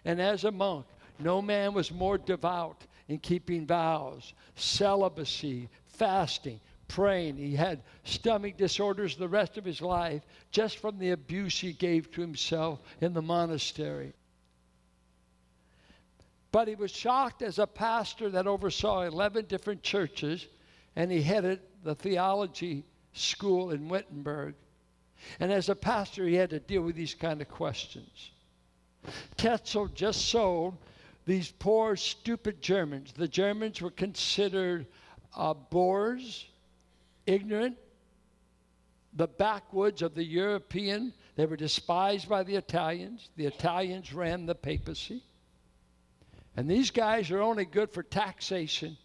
And 0.05 0.21
as 0.21 0.45
a 0.45 0.51
monk, 0.51 0.87
no 1.19 1.41
man 1.41 1.73
was 1.73 1.93
more 1.93 2.19
devout 2.19 2.85
in 3.09 3.19
keeping 3.19 3.67
vows, 3.67 4.35
celibacy, 4.57 5.69
fasting, 5.87 6.61
praying. 6.89 7.37
He 7.37 7.55
had 7.55 7.83
stomach 8.03 8.57
disorders 8.57 9.17
the 9.17 9.29
rest 9.29 9.57
of 9.57 9.65
his 9.65 9.81
life 9.81 10.23
just 10.51 10.79
from 10.79 10.99
the 10.99 11.11
abuse 11.11 11.59
he 11.59 11.73
gave 11.73 12.11
to 12.13 12.21
himself 12.21 12.81
in 13.01 13.15
the 13.15 13.23
monastery. 13.23 14.15
But 16.51 16.69
he 16.69 16.75
was 16.75 16.93
shocked 16.93 17.43
as 17.43 17.59
a 17.59 17.67
pastor 17.67 18.31
that 18.31 18.47
oversaw 18.47 19.03
11 19.03 19.47
different 19.47 19.83
churches, 19.83 20.47
and 20.97 21.11
he 21.11 21.23
headed 21.23 21.61
the 21.83 21.95
theology 21.95 22.85
school 23.13 23.71
in 23.71 23.89
Wittenberg. 23.89 24.55
And 25.41 25.53
as 25.53 25.69
a 25.69 25.75
pastor, 25.75 26.27
he 26.27 26.35
had 26.35 26.51
to 26.51 26.61
deal 26.61 26.83
with 26.83 26.97
these 26.97 27.15
kind 27.15 27.41
of 27.41 27.49
questions. 27.49 28.31
Tetzel 29.37 29.89
just 29.89 30.29
sold 30.29 30.77
these 31.27 31.51
poor, 31.51 31.97
stupid 31.97 32.61
Germans. 32.61 33.13
The 33.13 33.29
Germans 33.29 33.81
were 33.81 33.91
considered 33.91 34.87
uh, 35.35 35.55
boors, 35.55 36.47
ignorant, 37.27 37.77
the 39.15 39.29
backwoods 39.29 40.03
of 40.03 40.15
the 40.15 40.25
European. 40.25 41.13
They 41.37 41.47
were 41.47 41.57
despised 41.57 42.29
by 42.29 42.43
the 42.43 42.57
Italians. 42.57 43.29
The 43.37 43.47
Italians 43.47 44.13
ran 44.13 44.47
the 44.47 44.55
papacy. 44.55 45.23
And 46.57 46.71
these 46.71 46.91
guys 46.91 47.31
are 47.31 47.41
only 47.41 47.65
good 47.65 47.91
for 47.91 48.03
taxation 48.03 48.97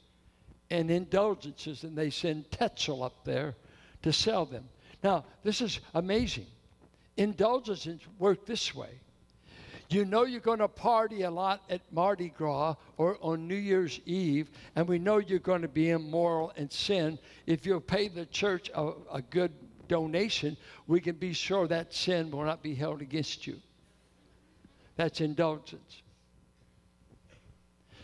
and 0.72 0.92
indulgences, 0.92 1.84
and 1.84 1.98
they 1.98 2.10
send 2.10 2.50
Tetzel 2.52 3.04
up 3.04 3.24
there 3.26 3.56
to 4.04 4.14
sell 4.14 4.46
them. 4.46 4.70
Now, 5.04 5.26
this 5.44 5.62
is 5.62 5.80
amazing. 5.94 6.46
Indulgences 7.18 8.00
work 8.18 8.46
this 8.46 8.74
way 8.74 9.00
You 9.90 10.06
know 10.06 10.24
you're 10.24 10.40
going 10.40 10.60
to 10.60 10.68
party 10.68 11.24
a 11.24 11.32
lot 11.32 11.64
at 11.70 11.82
Mardi 11.92 12.30
Gras 12.30 12.76
or 12.98 13.18
on 13.22 13.48
New 13.48 13.56
Year's 13.56 14.00
Eve, 14.06 14.50
and 14.76 14.88
we 14.88 15.00
know 15.00 15.18
you're 15.18 15.40
going 15.40 15.64
to 15.64 15.68
be 15.68 15.90
immoral 15.90 16.54
and 16.56 16.72
sin. 16.72 17.18
If 17.48 17.66
you'll 17.66 17.82
pay 17.82 18.08
the 18.08 18.26
church 18.28 18.70
a, 18.76 18.92
a 19.12 19.22
good 19.22 19.52
donation, 19.88 20.56
we 20.88 21.02
can 21.02 21.16
be 21.16 21.34
sure 21.34 21.68
that 21.68 21.94
sin 21.94 22.30
will 22.30 22.46
not 22.46 22.62
be 22.62 22.76
held 22.76 23.02
against 23.02 23.48
you. 23.48 23.60
That's 24.96 25.22
indulgence. 25.22 26.04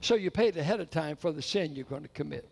So 0.02 0.16
you 0.16 0.32
paid 0.32 0.58
ahead 0.58 0.80
of 0.80 0.90
time 0.90 1.16
for 1.16 1.32
the 1.32 1.42
sin 1.42 1.76
you're 1.76 1.86
going 1.86 2.04
to 2.04 2.10
commit. 2.10 2.48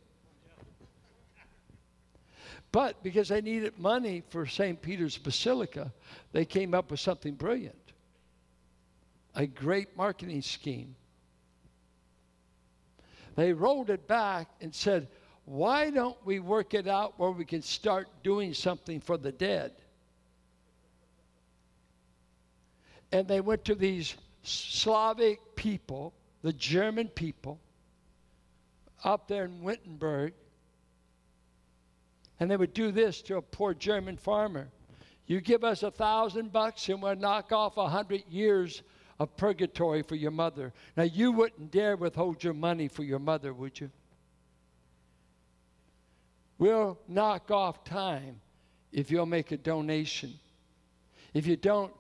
But 2.74 3.04
because 3.04 3.30
they 3.30 3.40
needed 3.40 3.78
money 3.78 4.24
for 4.30 4.48
St. 4.48 4.82
Peter's 4.82 5.16
Basilica, 5.18 5.94
they 6.32 6.44
came 6.44 6.74
up 6.74 6.92
with 6.92 7.00
something 7.00 7.36
brilliant 7.36 7.78
a 9.36 9.48
great 9.48 9.98
marketing 9.98 10.42
scheme. 10.42 10.96
They 13.36 13.52
rolled 13.52 13.90
it 13.90 14.08
back 14.08 14.48
and 14.62 14.74
said, 14.74 15.08
why 15.46 15.90
don't 15.90 16.18
we 16.24 16.40
work 16.40 16.74
it 16.74 16.88
out 16.88 17.18
where 17.18 17.32
we 17.32 17.46
can 17.46 17.64
start 17.64 18.08
doing 18.24 18.54
something 18.54 19.00
for 19.00 19.18
the 19.18 19.32
dead? 19.32 19.72
And 23.12 23.28
they 23.28 23.42
went 23.42 23.66
to 23.66 23.76
these 23.76 24.16
Slavic 24.44 25.56
people, 25.56 26.14
the 26.44 26.54
German 26.54 27.08
people, 27.08 27.60
up 29.04 29.28
there 29.28 29.46
in 29.46 29.64
Wittenberg, 29.64 30.34
and 32.40 32.50
they 32.50 32.58
would 32.58 32.74
do 32.74 32.92
this 32.92 33.22
to 33.24 33.38
a 33.38 33.42
poor 33.42 33.74
German 33.74 34.18
farmer. 34.18 34.70
You 35.26 35.40
give 35.42 35.64
us 35.64 35.84
a 35.84 35.92
thousand 35.92 36.52
bucks 36.52 36.90
and 36.90 37.02
we'll 37.02 37.16
knock 37.16 37.52
off 37.52 37.78
a 37.78 37.88
hundred 37.88 38.24
years 38.30 38.82
of 39.20 39.36
purgatory 39.38 40.02
for 40.02 40.16
your 40.16 40.32
mother. 40.32 40.74
Now, 40.98 41.04
you 41.04 41.32
wouldn't 41.32 41.72
dare 41.72 41.96
withhold 41.96 42.44
your 42.44 42.54
money 42.54 42.88
for 42.88 43.04
your 43.04 43.20
mother, 43.20 43.54
would 43.54 43.80
you? 43.80 43.90
We'll 46.58 47.00
knock 47.08 47.52
off 47.52 47.84
time 47.84 48.40
if 48.92 49.12
you'll 49.12 49.26
make 49.26 49.52
a 49.52 49.58
donation. 49.58 50.34
If 51.34 51.48
you 51.48 51.56
don't, 51.56 51.94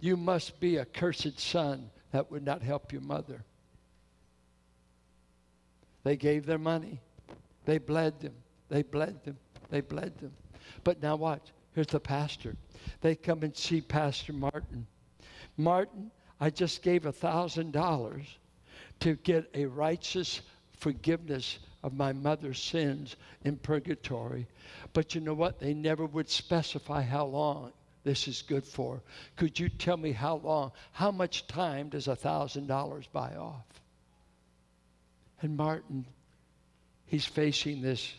you 0.00 0.16
must 0.16 0.60
be 0.60 0.76
a 0.76 0.84
cursed 0.84 1.40
son 1.40 1.90
that 2.12 2.30
would 2.30 2.44
not 2.44 2.62
help 2.62 2.92
your 2.92 3.02
mother. 3.02 3.44
They 6.04 6.16
gave 6.16 6.46
their 6.46 6.58
money. 6.58 7.00
They 7.64 7.78
bled 7.78 8.20
them. 8.20 8.34
They 8.68 8.82
bled 8.82 9.24
them. 9.24 9.38
They 9.70 9.80
bled 9.80 10.18
them. 10.18 10.32
But 10.84 11.02
now 11.02 11.16
watch. 11.16 11.52
Here's 11.74 11.86
the 11.86 12.00
pastor. 12.00 12.56
They 13.00 13.14
come 13.14 13.42
and 13.42 13.56
see 13.56 13.80
Pastor 13.80 14.32
Martin. 14.32 14.86
Martin, 15.56 16.10
I 16.40 16.50
just 16.50 16.82
gave 16.82 17.06
a 17.06 17.12
thousand 17.12 17.72
dollars 17.72 18.24
to 19.00 19.14
get 19.16 19.50
a 19.54 19.66
righteous 19.66 20.40
forgiveness 20.78 21.58
of 21.82 21.94
my 21.94 22.12
mother's 22.12 22.60
sins 22.60 23.16
in 23.44 23.56
purgatory. 23.56 24.46
But 24.92 25.14
you 25.14 25.20
know 25.20 25.34
what? 25.34 25.60
They 25.60 25.74
never 25.74 26.06
would 26.06 26.28
specify 26.28 27.02
how 27.02 27.26
long 27.26 27.72
this 28.04 28.28
is 28.28 28.42
good 28.42 28.64
for. 28.64 29.02
Could 29.36 29.58
you 29.58 29.68
tell 29.68 29.96
me 29.96 30.12
how 30.12 30.36
long? 30.36 30.72
How 30.92 31.10
much 31.10 31.46
time 31.46 31.88
does 31.88 32.08
a 32.08 32.16
thousand 32.16 32.66
dollars 32.66 33.06
buy 33.12 33.34
off? 33.36 33.66
And 35.40 35.56
Martin, 35.56 36.06
he's 37.06 37.26
facing 37.26 37.82
this 37.82 38.12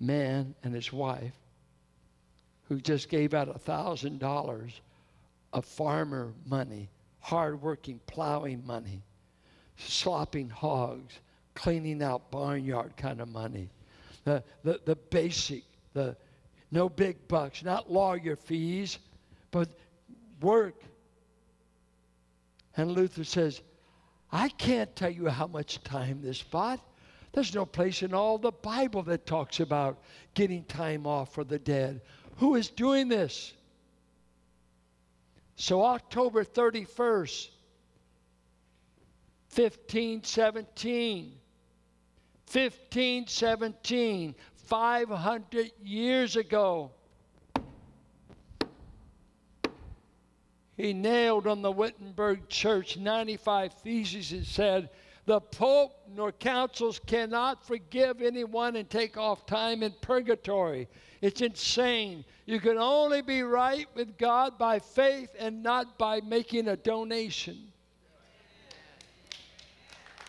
man 0.00 0.54
and 0.62 0.74
his 0.74 0.92
wife 0.92 1.32
who 2.68 2.80
just 2.80 3.08
gave 3.08 3.34
out 3.34 3.48
a 3.48 3.58
thousand 3.58 4.18
dollars 4.18 4.80
of 5.52 5.64
farmer 5.64 6.32
money, 6.46 6.88
hardworking 7.20 8.00
plowing 8.06 8.64
money, 8.66 9.02
slopping 9.76 10.50
hogs, 10.50 11.20
cleaning 11.54 12.02
out 12.02 12.30
barnyard 12.30 12.96
kind 12.96 13.20
of 13.20 13.28
money. 13.28 13.68
The, 14.24 14.42
the, 14.64 14.80
the 14.84 14.96
basic, 14.96 15.62
the 15.94 16.16
no 16.70 16.88
big 16.88 17.28
bucks, 17.28 17.62
not 17.62 17.90
lawyer 17.90 18.36
fees, 18.36 18.98
but 19.50 19.68
work. 20.40 20.74
And 22.76 22.90
Luther 22.90 23.24
says, 23.24 23.62
I 24.32 24.48
can't 24.48 24.94
tell 24.96 25.10
you 25.10 25.28
how 25.28 25.46
much 25.46 25.82
time 25.84 26.20
this 26.20 26.42
bought. 26.42 26.80
There's 27.36 27.54
no 27.54 27.66
place 27.66 28.02
in 28.02 28.14
all 28.14 28.38
the 28.38 28.50
Bible 28.50 29.02
that 29.02 29.26
talks 29.26 29.60
about 29.60 30.02
getting 30.32 30.64
time 30.64 31.06
off 31.06 31.34
for 31.34 31.44
the 31.44 31.58
dead. 31.58 32.00
Who 32.36 32.54
is 32.54 32.70
doing 32.70 33.08
this? 33.08 33.52
So, 35.56 35.84
October 35.84 36.44
31st, 36.44 37.50
1517, 39.54 41.34
1517, 42.50 44.34
500 44.54 45.72
years 45.84 46.36
ago, 46.36 46.90
he 50.78 50.94
nailed 50.94 51.46
on 51.46 51.60
the 51.60 51.70
Wittenberg 51.70 52.48
church 52.48 52.96
95 52.96 53.74
theses 53.74 54.32
and 54.32 54.46
said, 54.46 54.88
the 55.26 55.40
Pope 55.40 55.92
nor 56.14 56.30
councils 56.30 57.00
cannot 57.04 57.66
forgive 57.66 58.22
anyone 58.22 58.76
and 58.76 58.88
take 58.88 59.16
off 59.16 59.44
time 59.44 59.82
in 59.82 59.92
purgatory. 60.00 60.88
It's 61.20 61.40
insane. 61.40 62.24
You 62.46 62.60
can 62.60 62.78
only 62.78 63.22
be 63.22 63.42
right 63.42 63.88
with 63.94 64.16
God 64.16 64.56
by 64.56 64.78
faith 64.78 65.30
and 65.36 65.64
not 65.64 65.98
by 65.98 66.20
making 66.20 66.68
a 66.68 66.76
donation. 66.76 67.72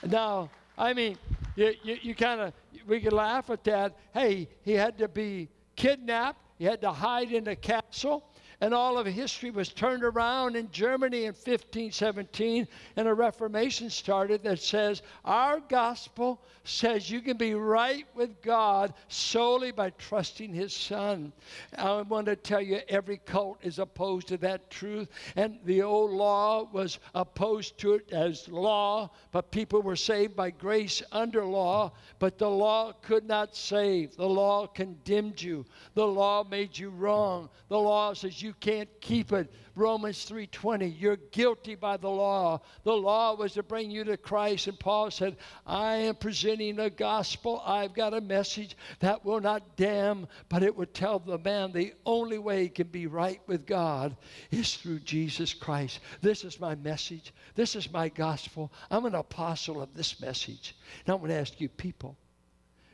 Now, 0.04 0.50
I 0.78 0.94
mean, 0.94 1.18
you, 1.56 1.74
you, 1.84 1.98
you 2.02 2.16
kind 2.16 2.42
of, 2.42 2.54
we 2.88 3.00
could 3.00 3.14
laugh 3.14 3.52
at 3.52 3.64
that. 3.66 3.96
Hey, 4.14 4.50
he 4.64 4.74
had 4.74 4.98
to 4.98 5.08
be 5.08 5.50
kidnapped, 5.76 6.42
he 6.58 6.66
had 6.66 6.82
to 6.82 6.92
hide 6.92 7.32
in 7.32 7.48
a 7.48 7.56
castle 7.56 8.27
and 8.60 8.74
all 8.74 8.98
of 8.98 9.06
history 9.06 9.52
was 9.52 9.70
turned 9.70 10.04
around 10.04 10.56
in 10.56 10.72
Germany 10.72 11.22
in 11.22 11.34
1517, 11.34 12.68
and 12.96 13.08
a 13.08 13.14
Reformation 13.14 13.90
started 13.90 14.44
that 14.44 14.60
says 14.60 15.04
our 15.24 15.60
gospel 15.60 16.42
says 16.64 17.10
you 17.10 17.22
can 17.22 17.38
be 17.38 17.54
right 17.54 18.06
with 18.14 18.42
God 18.42 18.94
solely 19.08 19.72
by 19.72 19.92
trusting 19.92 20.54
His 20.54 20.76
Son. 20.76 21.32
I 21.78 22.02
want 22.02 22.26
to 22.28 22.36
tell 22.36 22.62
you, 22.62 22.82
every 22.90 23.18
cult 23.18 23.60
is 23.62 23.80
opposed 23.80 24.28
to 24.30 24.38
that 24.38 24.70
truth, 24.70 25.08
and 25.36 25.60
the 25.64 25.82
old 25.82 26.12
law 26.12 26.68
was 26.72 27.00
opposed 27.16 27.78
to 27.80 27.94
it 27.94 28.12
as 28.12 28.48
law, 28.50 29.10
but 29.32 29.52
people 29.52 29.82
were 29.82 29.96
saved 29.96 30.36
by 30.36 30.50
grace 30.50 31.02
under 31.12 31.46
law, 31.46 31.92
but 32.20 32.38
the 32.38 32.50
law 32.50 32.92
could 33.02 33.26
not 33.26 33.56
save. 33.56 34.16
The 34.16 34.28
law 34.28 34.68
condemned 34.68 35.42
you, 35.42 35.66
the 35.94 36.08
law 36.08 36.44
made 36.44 36.78
you 36.78 36.90
wrong. 36.90 37.50
The 37.70 37.80
law 37.80 38.14
says 38.14 38.42
you 38.42 38.47
you 38.48 38.54
can't 38.62 38.90
keep 39.02 39.34
it. 39.34 39.52
Romans 39.76 40.24
3:20, 40.24 40.88
you're 40.88 41.18
guilty 41.18 41.76
by 41.76 41.98
the 41.98 42.10
law. 42.10 42.62
The 42.84 42.96
law 42.96 43.36
was 43.36 43.54
to 43.56 43.64
bring 43.64 43.92
you 43.92 44.06
to 44.06 44.16
Christ 44.16 44.68
and 44.68 44.80
Paul 44.80 45.12
said, 45.12 45.36
"I 45.66 45.98
am 45.98 46.16
presenting 46.16 46.80
a 46.80 46.90
gospel. 46.90 47.62
I've 47.66 47.94
got 47.94 48.14
a 48.14 48.22
message 48.22 48.78
that 49.00 49.26
will 49.26 49.42
not 49.42 49.76
damn, 49.76 50.30
but 50.48 50.64
it 50.64 50.74
will 50.74 50.86
tell 50.86 51.20
the 51.20 51.38
man 51.38 51.74
the 51.74 51.94
only 52.06 52.40
way 52.40 52.64
he 52.64 52.70
can 52.70 52.88
be 52.88 53.06
right 53.06 53.42
with 53.48 53.68
God 53.68 54.16
is 54.50 54.78
through 54.78 55.00
Jesus 55.00 55.54
Christ. 55.54 56.00
This 56.22 56.46
is 56.46 56.58
my 56.58 56.76
message. 56.76 57.34
This 57.54 57.76
is 57.76 57.92
my 57.92 58.08
gospel. 58.08 58.72
I'm 58.90 59.06
an 59.06 59.16
apostle 59.16 59.82
of 59.82 59.94
this 59.94 60.22
message. 60.22 60.74
Now 61.06 61.16
I'm 61.16 61.20
going 61.20 61.32
to 61.32 61.36
ask 61.36 61.60
you 61.60 61.68
people, 61.68 62.18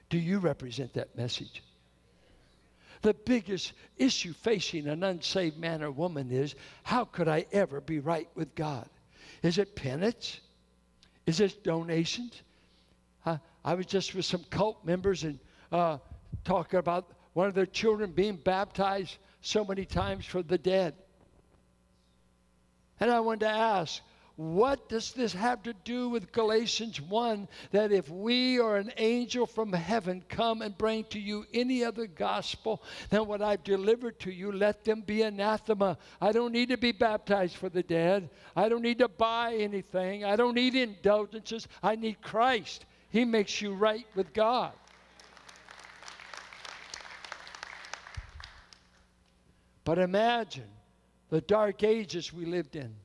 do 0.10 0.18
you 0.18 0.39
represent 0.39 0.94
that 0.94 1.16
message? 1.16 1.62
The 3.04 3.13
biggest 3.13 3.74
issue 3.98 4.34
facing 4.34 4.88
an 4.88 5.04
unsaved 5.04 5.58
man 5.58 5.84
or 5.84 5.92
woman 5.92 6.32
is 6.32 6.56
how 6.84 7.04
could 7.06 7.28
I 7.28 7.46
ever 7.52 7.82
be 7.82 8.00
right 8.00 8.30
with 8.34 8.56
God? 8.56 8.89
Is 9.44 9.58
it 9.58 9.76
penance? 9.76 10.39
Is 11.26 11.42
it 11.42 11.63
donations? 11.63 12.42
Uh, 13.26 13.38
I 13.63 13.76
was 13.76 13.86
just 13.86 14.16
with 14.16 14.26
some 14.26 14.44
cult 14.50 14.86
members 14.86 15.24
and 15.24 15.38
uh, 15.72 15.98
talking 16.46 16.80
about 16.80 17.12
one 17.34 17.48
of 17.48 17.54
their 17.54 17.66
children 17.66 18.12
being 18.12 18.38
baptized 18.38 19.18
so 19.42 19.66
many 19.66 19.84
times 19.84 20.26
for 20.26 20.42
the 20.42 20.58
dead. 20.58 20.94
And 23.02 23.12
I 23.12 23.20
wanted 23.20 23.42
to 23.42 23.50
ask, 23.50 24.02
what 24.36 24.89
does 24.89 25.12
this 25.12 25.32
have 25.34 25.62
to 25.63 25.74
do 25.84 26.10
with 26.10 26.32
Galatians 26.32 27.00
1 27.00 27.48
that 27.69 27.91
if 27.91 28.10
we 28.10 28.60
or 28.60 28.78
an 28.78 28.91
angel 28.98 29.46
from 29.46 29.72
heaven 29.72 30.24
come 30.28 30.63
and 30.63 30.76
bring 30.76 31.04
to 31.06 31.19
you 31.19 31.46
any 31.54 31.84
other 31.84 32.08
gospel 32.08 32.82
than 33.12 33.28
what 33.28 33.43
I've 33.43 33.63
delivered 33.63 34.19
to 34.22 34.32
you, 34.32 34.52
let 34.52 34.84
them 34.84 35.02
be 35.02 35.22
anathema. 35.22 36.00
I 36.19 36.32
don't 36.32 36.52
need 36.52 36.69
to 36.69 36.78
be 36.78 36.91
baptized 36.91 37.56
for 37.56 37.69
the 37.69 37.84
dead. 37.84 38.28
I 38.56 38.69
don't 38.69 38.82
need 38.82 38.98
to 39.00 39.08
buy 39.08 39.54
anything. 39.54 40.26
I 40.26 40.36
don't 40.36 40.56
need 40.56 40.74
indulgences. 40.76 41.67
I 41.84 41.96
need 41.96 42.19
Christ. 42.24 42.86
He 43.12 43.26
makes 43.26 43.62
you 43.62 43.76
right 43.76 44.08
with 44.15 44.34
God. 44.34 44.72
But 49.84 50.00
imagine 50.00 50.69
the 51.30 51.41
dark 51.41 51.84
ages 51.84 52.34
we 52.34 52.46
lived 52.46 52.76
in 52.76 52.96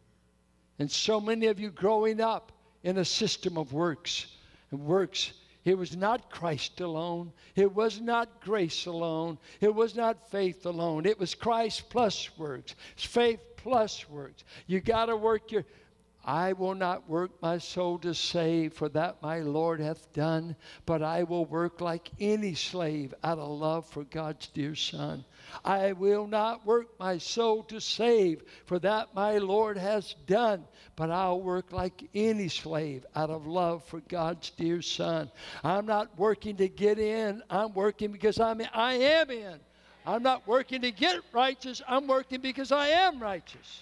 And 0.79 0.91
so 0.91 1.21
many 1.21 1.47
of 1.47 1.59
you 1.59 1.71
growing 1.71 2.21
up 2.21 2.53
in 2.83 2.99
a 2.99 3.05
system 3.05 3.59
of 3.59 3.73
works 3.73 4.27
and 4.71 4.81
works. 4.81 5.33
It 5.65 5.77
was 5.77 5.97
not 5.97 6.31
Christ 6.31 6.81
alone. 6.81 7.33
It 7.57 7.75
was 7.75 8.01
not 8.01 8.41
grace 8.41 8.87
alone. 8.87 9.39
It 9.61 9.75
was 9.75 9.97
not 9.97 10.31
faith 10.31 10.65
alone. 10.67 11.05
It 11.05 11.19
was 11.19 11.35
Christ 11.35 11.91
plus 11.91 12.31
works. 12.39 12.75
It's 12.95 13.05
faith 13.05 13.41
plus 13.57 14.09
works. 14.09 14.45
You 14.67 14.81
got 14.81 15.07
to 15.07 15.17
work 15.17 15.51
your 15.51 15.65
I 16.29 16.53
will 16.53 16.75
not 16.75 17.09
work 17.09 17.31
my 17.41 17.57
soul 17.57 17.99
to 18.01 18.13
save, 18.13 18.75
for 18.75 18.91
that 18.91 19.23
my 19.23 19.39
Lord 19.39 19.81
hath 19.81 20.13
done, 20.13 20.57
but 20.85 21.03
I 21.03 21.23
will 21.23 21.47
work 21.47 21.81
like 21.81 22.11
any 22.21 22.55
slave 22.55 23.15
out 23.25 23.39
of 23.39 23.49
love 23.49 23.87
for 23.87 24.05
God's 24.05 24.49
dear 24.49 24.75
Son. 24.75 25.25
I 25.65 25.93
will 25.93 26.27
not 26.27 26.67
work 26.67 26.89
my 27.01 27.17
soul 27.17 27.63
to 27.65 27.81
save, 27.81 28.43
for 28.67 28.79
that 28.81 29.15
my 29.15 29.39
Lord 29.39 29.79
has 29.79 30.17
done, 30.27 30.65
but 30.97 31.11
I'll 31.11 31.41
work 31.41 31.73
like 31.73 32.11
any 32.15 32.49
slave 32.49 33.07
out 33.17 33.31
of 33.31 33.47
love 33.47 33.83
for 33.85 34.01
God's 34.01 34.51
dear 34.51 34.83
Son. 34.83 35.31
I'm 35.65 35.87
not 35.87 36.19
working 36.19 36.57
to 36.57 36.69
get 36.69 36.99
in, 36.99 37.43
I'm 37.49 37.73
working 37.73 38.13
because 38.13 38.39
I'm 38.39 38.61
I 38.75 38.93
am 38.97 39.31
in. 39.31 39.59
I'm 40.05 40.23
not 40.23 40.47
working 40.47 40.83
to 40.83 40.91
get 40.91 41.21
righteous, 41.33 41.81
I'm 41.89 42.07
working 42.07 42.43
because 42.43 42.71
I 42.71 42.89
am 42.89 43.19
righteous. 43.19 43.81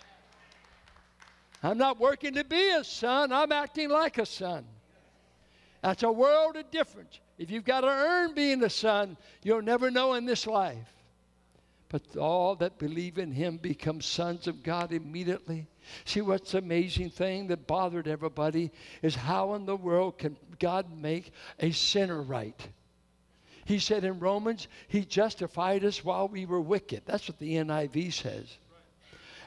I'm 1.63 1.79
not 1.79 1.99
working 1.99 2.35
to 2.35 2.45
be 2.45 2.71
a 2.71 2.85
son, 2.85 3.33
I'm 3.33 3.53
acting 3.53 3.89
like 3.89 4.19
a 4.19 4.27
son. 4.27 4.65
That's 5.83 6.03
a 6.03 6.11
world 6.13 6.57
of 6.57 6.71
difference. 6.71 7.21
If 7.39 7.51
you've 7.51 7.65
got 7.65 7.83
to 7.83 7.89
earn 7.89 8.35
being 8.35 8.63
a 8.65 8.71
son, 8.71 9.17
you'll 9.43 9.63
never 9.63 9.91
know 9.91 10.15
in 10.15 10.25
this 10.25 10.47
life. 10.47 10.93
But 11.89 12.17
all 12.17 12.57
that 12.57 12.79
believe 12.79 13.19
in 13.19 13.31
him 13.31 13.59
become 13.59 14.01
sons 14.01 14.49
of 14.49 14.63
God 14.63 14.93
immediately. 14.93 15.67
See 16.05 16.21
what's 16.21 16.53
the 16.53 16.59
amazing 16.59 17.11
thing 17.11 17.47
that 17.49 17.67
bothered 17.67 18.09
everybody 18.09 18.73
is 19.03 19.15
how 19.15 19.55
in 19.55 19.67
the 19.67 19.77
world 19.77 20.19
can 20.19 20.37
God 20.59 20.87
make 20.97 21.31
a 21.61 21.71
sinner 21.71 22.21
right? 22.21 22.69
He 23.65 23.79
said 23.79 24.05
in 24.05 24.19
Romans, 24.19 24.69
He 24.89 25.05
justified 25.05 25.85
us 25.85 26.05
while 26.05 26.29
we 26.29 26.47
were 26.47 26.61
wicked. 26.61 27.03
That's 27.05 27.29
what 27.29 27.39
the 27.39 27.55
NIV 27.55 28.13
says. 28.13 28.59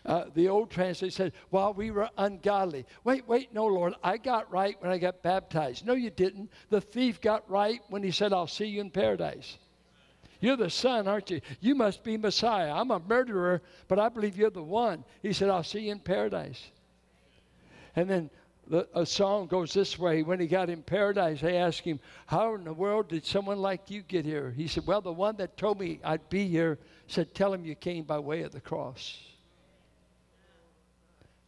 Uh, 0.05 0.25
the 0.33 0.47
old 0.47 0.69
translation 0.69 1.11
says, 1.11 1.31
while 1.49 1.73
we 1.73 1.91
were 1.91 2.09
ungodly. 2.17 2.85
Wait, 3.03 3.27
wait, 3.27 3.53
no, 3.53 3.65
Lord, 3.65 3.93
I 4.03 4.17
got 4.17 4.51
right 4.51 4.75
when 4.81 4.91
I 4.91 4.97
got 4.97 5.21
baptized. 5.21 5.85
No, 5.85 5.93
you 5.93 6.09
didn't. 6.09 6.49
The 6.69 6.81
thief 6.81 7.19
got 7.21 7.49
right 7.49 7.81
when 7.89 8.03
he 8.03 8.11
said, 8.11 8.33
I'll 8.33 8.47
see 8.47 8.65
you 8.65 8.81
in 8.81 8.91
paradise. 8.91 9.57
You're 10.41 10.57
the 10.57 10.69
son, 10.69 11.07
aren't 11.07 11.29
you? 11.29 11.41
You 11.59 11.75
must 11.75 12.03
be 12.03 12.17
Messiah. 12.17 12.73
I'm 12.73 12.91
a 12.91 12.99
murderer, 12.99 13.61
but 13.87 13.99
I 13.99 14.07
believe 14.07 14.37
you're 14.37 14.49
the 14.49 14.63
one. 14.63 15.03
He 15.21 15.33
said, 15.33 15.49
I'll 15.49 15.63
see 15.63 15.81
you 15.81 15.91
in 15.91 15.99
paradise. 15.99 16.63
And 17.95 18.09
then 18.09 18.29
the, 18.69 18.87
a 18.93 19.05
song 19.05 19.47
goes 19.47 19.73
this 19.73 19.99
way. 19.99 20.23
When 20.23 20.39
he 20.39 20.47
got 20.47 20.69
in 20.69 20.81
paradise, 20.81 21.41
they 21.41 21.57
asked 21.57 21.81
him, 21.81 21.99
How 22.27 22.55
in 22.55 22.63
the 22.63 22.73
world 22.73 23.09
did 23.09 23.25
someone 23.25 23.57
like 23.57 23.89
you 23.89 24.01
get 24.01 24.23
here? 24.23 24.51
He 24.55 24.67
said, 24.67 24.87
Well, 24.87 25.01
the 25.01 25.11
one 25.11 25.35
that 25.37 25.57
told 25.57 25.79
me 25.79 25.99
I'd 26.03 26.29
be 26.29 26.47
here 26.47 26.77
said, 27.07 27.33
Tell 27.33 27.53
him 27.53 27.65
you 27.65 27.75
came 27.75 28.03
by 28.03 28.19
way 28.19 28.43
of 28.43 28.51
the 28.53 28.61
cross. 28.61 29.17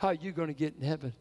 How 0.01 0.07
are 0.07 0.13
you 0.15 0.31
going 0.31 0.47
to 0.47 0.55
get 0.55 0.73
in 0.73 0.81
heaven? 0.81 1.13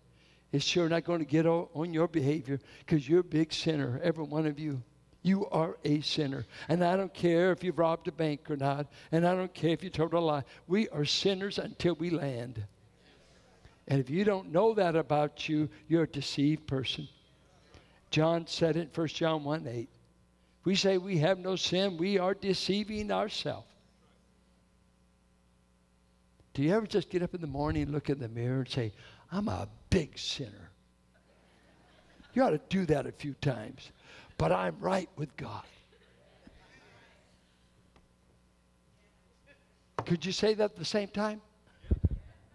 It's 0.52 0.64
sure 0.64 0.88
not 0.88 1.04
going 1.04 1.18
to 1.18 1.26
get 1.26 1.44
on 1.44 1.92
your 1.92 2.08
behavior 2.08 2.58
because 2.78 3.06
you're 3.06 3.20
a 3.20 3.22
big 3.22 3.52
sinner, 3.52 4.00
every 4.02 4.24
one 4.24 4.46
of 4.46 4.58
you. 4.58 4.82
You 5.20 5.46
are 5.50 5.76
a 5.84 6.00
sinner. 6.00 6.46
And 6.66 6.82
I 6.82 6.96
don't 6.96 7.12
care 7.12 7.52
if 7.52 7.62
you've 7.62 7.78
robbed 7.78 8.08
a 8.08 8.12
bank 8.12 8.50
or 8.50 8.56
not, 8.56 8.90
and 9.12 9.26
I 9.26 9.34
don't 9.34 9.52
care 9.52 9.72
if 9.72 9.84
you 9.84 9.90
told 9.90 10.14
a 10.14 10.18
lie. 10.18 10.44
We 10.66 10.88
are 10.88 11.04
sinners 11.04 11.58
until 11.58 11.94
we 11.96 12.08
land. 12.08 12.64
And 13.86 14.00
if 14.00 14.08
you 14.08 14.24
don't 14.24 14.50
know 14.50 14.72
that 14.72 14.96
about 14.96 15.46
you, 15.46 15.68
you're 15.86 16.04
a 16.04 16.08
deceived 16.08 16.66
person. 16.66 17.06
John 18.10 18.46
said 18.46 18.78
it 18.78 18.80
in 18.80 18.90
1 18.94 19.08
John 19.08 19.44
1 19.44 19.66
8. 19.68 19.90
We 20.64 20.74
say 20.74 20.96
we 20.96 21.18
have 21.18 21.38
no 21.38 21.54
sin, 21.54 21.98
we 21.98 22.18
are 22.18 22.32
deceiving 22.32 23.12
ourselves. 23.12 23.66
Do 26.54 26.62
you 26.62 26.74
ever 26.74 26.86
just 26.86 27.10
get 27.10 27.22
up 27.22 27.34
in 27.34 27.40
the 27.40 27.46
morning, 27.46 27.90
look 27.90 28.10
in 28.10 28.18
the 28.18 28.28
mirror, 28.28 28.60
and 28.60 28.68
say, 28.68 28.92
I'm 29.30 29.48
a 29.48 29.68
big 29.88 30.18
sinner? 30.18 30.70
You 32.34 32.42
ought 32.42 32.50
to 32.50 32.60
do 32.68 32.86
that 32.86 33.06
a 33.06 33.12
few 33.12 33.34
times. 33.34 33.90
But 34.36 34.52
I'm 34.52 34.76
right 34.80 35.08
with 35.16 35.36
God. 35.36 35.64
Could 40.06 40.24
you 40.24 40.32
say 40.32 40.54
that 40.54 40.64
at 40.64 40.76
the 40.76 40.84
same 40.84 41.08
time? 41.08 41.40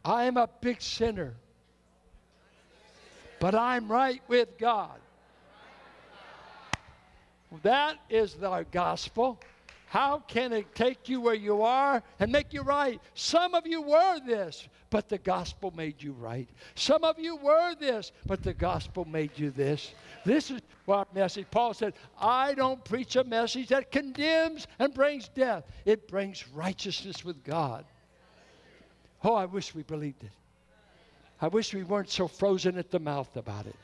I 0.03 0.25
am 0.25 0.37
a 0.37 0.49
big 0.61 0.81
sinner. 0.81 1.35
But 3.39 3.55
I'm 3.55 3.87
right 3.87 4.21
with 4.27 4.57
God. 4.57 4.99
That 7.63 7.97
is 8.09 8.33
the 8.33 8.65
gospel. 8.71 9.39
How 9.95 10.19
can 10.27 10.51
it 10.51 10.75
take 10.75 11.07
you 11.07 11.21
where 11.21 11.33
you 11.33 11.61
are 11.61 12.03
and 12.19 12.29
make 12.29 12.51
you 12.51 12.63
right? 12.63 12.99
Some 13.13 13.55
of 13.55 13.65
you 13.65 13.81
were 13.81 14.19
this, 14.19 14.67
but 14.89 15.07
the 15.07 15.17
gospel 15.17 15.71
made 15.71 16.03
you 16.03 16.11
right. 16.11 16.49
Some 16.75 17.05
of 17.05 17.17
you 17.17 17.37
were 17.37 17.75
this, 17.75 18.11
but 18.25 18.43
the 18.43 18.53
gospel 18.53 19.05
made 19.05 19.31
you 19.39 19.51
this. 19.51 19.93
This 20.25 20.51
is 20.51 20.59
our 20.85 21.07
message. 21.15 21.45
Paul 21.49 21.73
said, 21.73 21.93
I 22.19 22.55
don't 22.55 22.83
preach 22.83 23.15
a 23.15 23.23
message 23.23 23.69
that 23.69 23.89
condemns 23.89 24.67
and 24.79 24.93
brings 24.93 25.29
death, 25.29 25.63
it 25.85 26.09
brings 26.09 26.45
righteousness 26.49 27.23
with 27.23 27.41
God. 27.45 27.85
Oh, 29.23 29.33
I 29.33 29.45
wish 29.45 29.73
we 29.73 29.83
believed 29.83 30.25
it. 30.25 30.31
I 31.39 31.47
wish 31.47 31.73
we 31.73 31.83
weren't 31.83 32.09
so 32.09 32.27
frozen 32.27 32.77
at 32.77 32.91
the 32.91 32.99
mouth 32.99 33.33
about 33.37 33.65
it. 33.65 33.77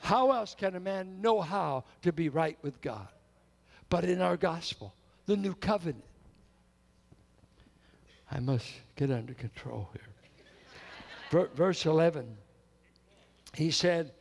How 0.00 0.32
else 0.32 0.56
can 0.58 0.74
a 0.74 0.80
man 0.80 1.20
know 1.20 1.40
how 1.40 1.84
to 2.02 2.12
be 2.12 2.30
right 2.30 2.58
with 2.62 2.80
God? 2.80 3.06
But 3.90 4.02
in 4.04 4.20
our 4.20 4.36
gospel 4.36 4.92
the 5.26 5.36
new 5.36 5.54
covenant. 5.54 6.04
I 8.30 8.40
must 8.40 8.66
get 8.96 9.10
under 9.10 9.34
control 9.34 9.88
here. 9.92 11.46
Verse 11.54 11.86
11, 11.86 12.26
he 13.54 13.70
said, 13.70 14.12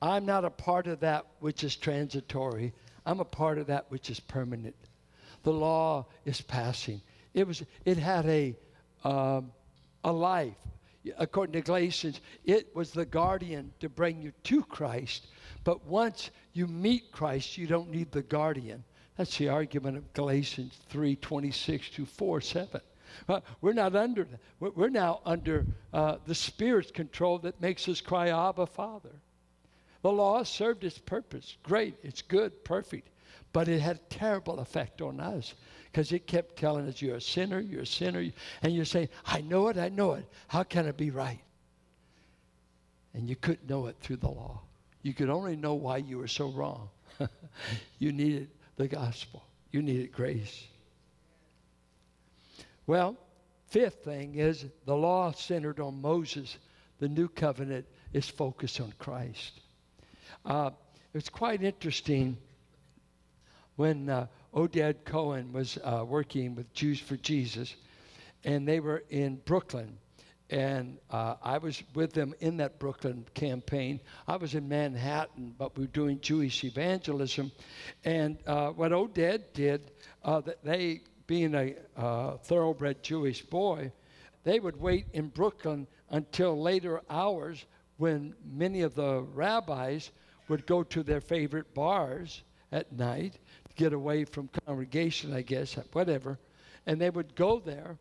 I'm 0.00 0.26
not 0.26 0.44
a 0.44 0.50
part 0.50 0.86
of 0.86 1.00
that 1.00 1.26
which 1.40 1.64
is 1.64 1.76
transitory. 1.76 2.72
I'm 3.06 3.20
a 3.20 3.24
part 3.24 3.58
of 3.58 3.66
that 3.68 3.86
which 3.90 4.10
is 4.10 4.20
permanent. 4.20 4.76
The 5.44 5.52
law 5.52 6.06
is 6.24 6.40
passing. 6.40 7.00
It 7.34 7.46
was. 7.46 7.62
It 7.84 7.98
had 7.98 8.26
a 8.26 8.56
um, 9.04 9.52
a 10.02 10.12
life. 10.12 10.54
According 11.18 11.52
to 11.52 11.60
Galatians, 11.60 12.20
it 12.46 12.74
was 12.74 12.90
the 12.90 13.04
guardian 13.04 13.72
to 13.80 13.90
bring 13.90 14.22
you 14.22 14.32
to 14.44 14.62
Christ. 14.62 15.26
But 15.62 15.84
once 15.86 16.30
you 16.54 16.66
meet 16.66 17.12
Christ, 17.12 17.58
you 17.58 17.66
don't 17.66 17.90
need 17.90 18.10
the 18.10 18.22
guardian. 18.22 18.82
That's 19.16 19.36
the 19.38 19.48
argument 19.48 19.96
of 19.96 20.12
Galatians 20.12 20.78
3 20.88 21.16
26 21.16 21.90
to 21.90 22.06
4 22.06 22.40
7. 22.40 22.80
Uh, 23.28 23.40
we're 23.60 23.72
not 23.72 23.94
under 23.94 24.24
that. 24.24 24.40
We're, 24.58 24.88
now 24.88 25.20
under 25.24 25.66
uh, 25.92 26.16
the 26.26 26.34
Spirit's 26.34 26.90
control 26.90 27.38
that 27.38 27.60
makes 27.60 27.88
us 27.88 28.00
cry, 28.00 28.30
Abba, 28.30 28.66
Father. 28.66 29.12
The 30.02 30.10
law 30.10 30.42
served 30.42 30.82
its 30.82 30.98
purpose. 30.98 31.56
Great, 31.62 31.94
it's 32.02 32.22
good, 32.22 32.64
perfect. 32.64 33.08
But 33.52 33.68
it 33.68 33.80
had 33.80 33.96
a 33.96 34.14
terrible 34.14 34.58
effect 34.58 35.00
on 35.00 35.20
us 35.20 35.54
because 35.84 36.10
it 36.10 36.26
kept 36.26 36.56
telling 36.56 36.88
us, 36.88 37.00
You're 37.00 37.16
a 37.16 37.20
sinner, 37.20 37.60
you're 37.60 37.82
a 37.82 37.86
sinner. 37.86 38.26
And 38.62 38.74
you're 38.74 38.84
saying, 38.84 39.10
I 39.24 39.42
know 39.42 39.68
it, 39.68 39.78
I 39.78 39.90
know 39.90 40.14
it. 40.14 40.28
How 40.48 40.64
can 40.64 40.86
it 40.86 40.96
be 40.96 41.10
right? 41.10 41.40
And 43.14 43.28
you 43.28 43.36
couldn't 43.36 43.70
know 43.70 43.86
it 43.86 43.96
through 44.00 44.16
the 44.16 44.28
law. 44.28 44.60
You 45.02 45.14
could 45.14 45.30
only 45.30 45.54
know 45.54 45.74
why 45.74 45.98
you 45.98 46.18
were 46.18 46.26
so 46.26 46.48
wrong. 46.48 46.88
you 48.00 48.10
needed 48.10 48.48
the 48.76 48.88
gospel. 48.88 49.44
You 49.70 49.82
needed 49.82 50.12
grace. 50.12 50.66
Well, 52.86 53.16
fifth 53.68 54.04
thing 54.04 54.34
is 54.36 54.64
the 54.84 54.96
law 54.96 55.32
centered 55.32 55.80
on 55.80 56.00
Moses. 56.00 56.56
The 56.98 57.08
new 57.08 57.28
covenant 57.28 57.86
is 58.12 58.28
focused 58.28 58.80
on 58.80 58.92
Christ. 58.98 59.60
Uh, 60.44 60.70
it's 61.14 61.28
quite 61.28 61.62
interesting 61.62 62.36
when 63.76 64.08
uh, 64.08 64.26
Oded 64.54 65.04
Cohen 65.04 65.52
was 65.52 65.78
uh, 65.82 66.04
working 66.06 66.54
with 66.54 66.72
Jews 66.72 67.00
for 67.00 67.16
Jesus, 67.16 67.74
and 68.44 68.68
they 68.68 68.80
were 68.80 69.02
in 69.10 69.36
Brooklyn 69.44 69.98
and 70.50 70.98
uh, 71.10 71.36
I 71.42 71.58
was 71.58 71.82
with 71.94 72.12
them 72.12 72.34
in 72.40 72.58
that 72.58 72.78
Brooklyn 72.78 73.24
campaign. 73.34 74.00
I 74.28 74.36
was 74.36 74.54
in 74.54 74.68
Manhattan, 74.68 75.54
but 75.56 75.76
we 75.76 75.84
were 75.84 75.90
doing 75.92 76.20
Jewish 76.20 76.64
evangelism. 76.64 77.50
And 78.04 78.38
uh, 78.46 78.70
what 78.70 78.92
Oded 78.92 79.52
did, 79.54 79.90
uh, 80.22 80.42
they, 80.62 81.00
being 81.26 81.54
a 81.54 81.74
uh, 81.96 82.36
thoroughbred 82.36 83.02
Jewish 83.02 83.42
boy, 83.42 83.90
they 84.44 84.60
would 84.60 84.78
wait 84.78 85.06
in 85.14 85.28
Brooklyn 85.28 85.86
until 86.10 86.60
later 86.60 87.00
hours 87.08 87.64
when 87.96 88.34
many 88.44 88.82
of 88.82 88.94
the 88.94 89.22
rabbis 89.22 90.10
would 90.48 90.66
go 90.66 90.82
to 90.82 91.02
their 91.02 91.20
favorite 91.20 91.72
bars 91.74 92.42
at 92.70 92.92
night, 92.92 93.38
to 93.68 93.74
get 93.76 93.92
away 93.92 94.24
from 94.24 94.50
congregation, 94.66 95.32
I 95.32 95.42
guess, 95.42 95.78
whatever. 95.92 96.38
And 96.86 97.00
they 97.00 97.08
would 97.08 97.34
go 97.34 97.60
there 97.60 97.96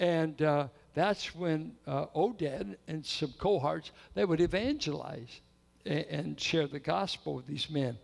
and 0.00 0.40
uh, 0.42 0.68
that's 0.94 1.34
when 1.34 1.72
uh, 1.86 2.06
Oded 2.14 2.76
and 2.86 3.04
some 3.04 3.34
cohorts 3.38 3.92
they 4.14 4.24
would 4.24 4.40
evangelize 4.40 5.40
and, 5.86 6.04
and 6.10 6.40
share 6.40 6.66
the 6.66 6.80
gospel 6.80 7.34
with 7.34 7.46
these 7.46 7.70
men. 7.70 7.98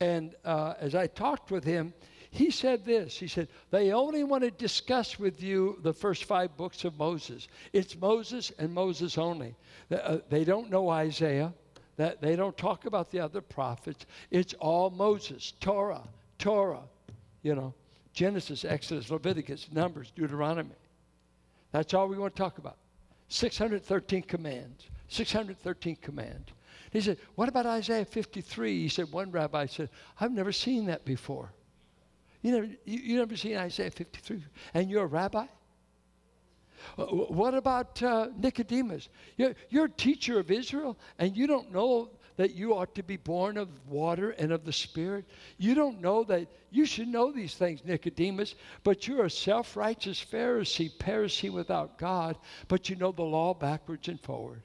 And 0.00 0.34
uh, 0.44 0.74
as 0.78 0.94
I 0.94 1.06
talked 1.06 1.50
with 1.50 1.64
him, 1.64 1.94
he 2.30 2.50
said 2.50 2.84
this 2.84 3.18
He 3.18 3.28
said, 3.28 3.48
They 3.70 3.92
only 3.92 4.24
want 4.24 4.44
to 4.44 4.50
discuss 4.50 5.18
with 5.18 5.42
you 5.42 5.78
the 5.82 5.92
first 5.92 6.24
five 6.24 6.56
books 6.56 6.84
of 6.84 6.98
Moses. 6.98 7.48
It's 7.72 7.98
Moses 7.98 8.52
and 8.58 8.72
Moses 8.72 9.16
only. 9.16 9.54
Uh, 9.90 10.18
they 10.28 10.44
don't 10.44 10.70
know 10.70 10.90
Isaiah, 10.90 11.54
that 11.96 12.20
they 12.20 12.36
don't 12.36 12.56
talk 12.56 12.84
about 12.84 13.10
the 13.10 13.20
other 13.20 13.40
prophets. 13.40 14.04
It's 14.30 14.54
all 14.54 14.90
Moses, 14.90 15.54
Torah, 15.60 16.02
Torah, 16.38 16.82
you 17.42 17.54
know, 17.54 17.72
Genesis, 18.12 18.64
Exodus, 18.64 19.10
Leviticus, 19.10 19.68
Numbers, 19.72 20.12
Deuteronomy. 20.14 20.74
That's 21.72 21.94
all 21.94 22.08
we 22.08 22.18
want 22.18 22.34
to 22.34 22.42
talk 22.42 22.58
about. 22.58 22.76
613 23.28 24.22
commands. 24.22 24.86
613 25.08 25.96
commands. 25.96 26.50
He 26.92 27.00
said, 27.00 27.18
What 27.34 27.48
about 27.48 27.66
Isaiah 27.66 28.04
53? 28.04 28.82
He 28.82 28.88
said, 28.88 29.10
One 29.12 29.30
rabbi 29.30 29.66
said, 29.66 29.90
I've 30.20 30.32
never 30.32 30.52
seen 30.52 30.86
that 30.86 31.04
before. 31.04 31.52
You 32.42 32.52
never, 32.52 32.66
you, 32.84 32.98
you 32.98 33.18
never 33.18 33.36
seen 33.36 33.56
Isaiah 33.56 33.90
53? 33.90 34.42
And 34.74 34.90
you're 34.90 35.04
a 35.04 35.06
rabbi? 35.06 35.46
What 36.96 37.54
about 37.54 38.00
uh, 38.02 38.28
Nicodemus? 38.36 39.08
You're, 39.36 39.54
you're 39.70 39.86
a 39.86 39.90
teacher 39.90 40.38
of 40.38 40.50
Israel, 40.50 40.96
and 41.18 41.36
you 41.36 41.46
don't 41.46 41.72
know 41.72 42.10
that 42.36 42.54
you 42.54 42.74
ought 42.74 42.94
to 42.94 43.02
be 43.02 43.16
born 43.16 43.56
of 43.56 43.68
water 43.88 44.30
and 44.30 44.52
of 44.52 44.64
the 44.64 44.72
Spirit. 44.72 45.24
You 45.58 45.74
don't 45.74 46.00
know 46.00 46.24
that 46.24 46.48
you 46.70 46.84
should 46.84 47.08
know 47.08 47.32
these 47.32 47.54
things, 47.54 47.84
Nicodemus, 47.84 48.54
but 48.84 49.08
you're 49.08 49.24
a 49.24 49.30
self 49.30 49.76
righteous 49.76 50.22
Pharisee, 50.22 50.90
perishing 50.98 51.52
without 51.52 51.98
God, 51.98 52.36
but 52.68 52.90
you 52.90 52.96
know 52.96 53.12
the 53.12 53.22
law 53.22 53.54
backwards 53.54 54.08
and 54.08 54.20
forward. 54.20 54.62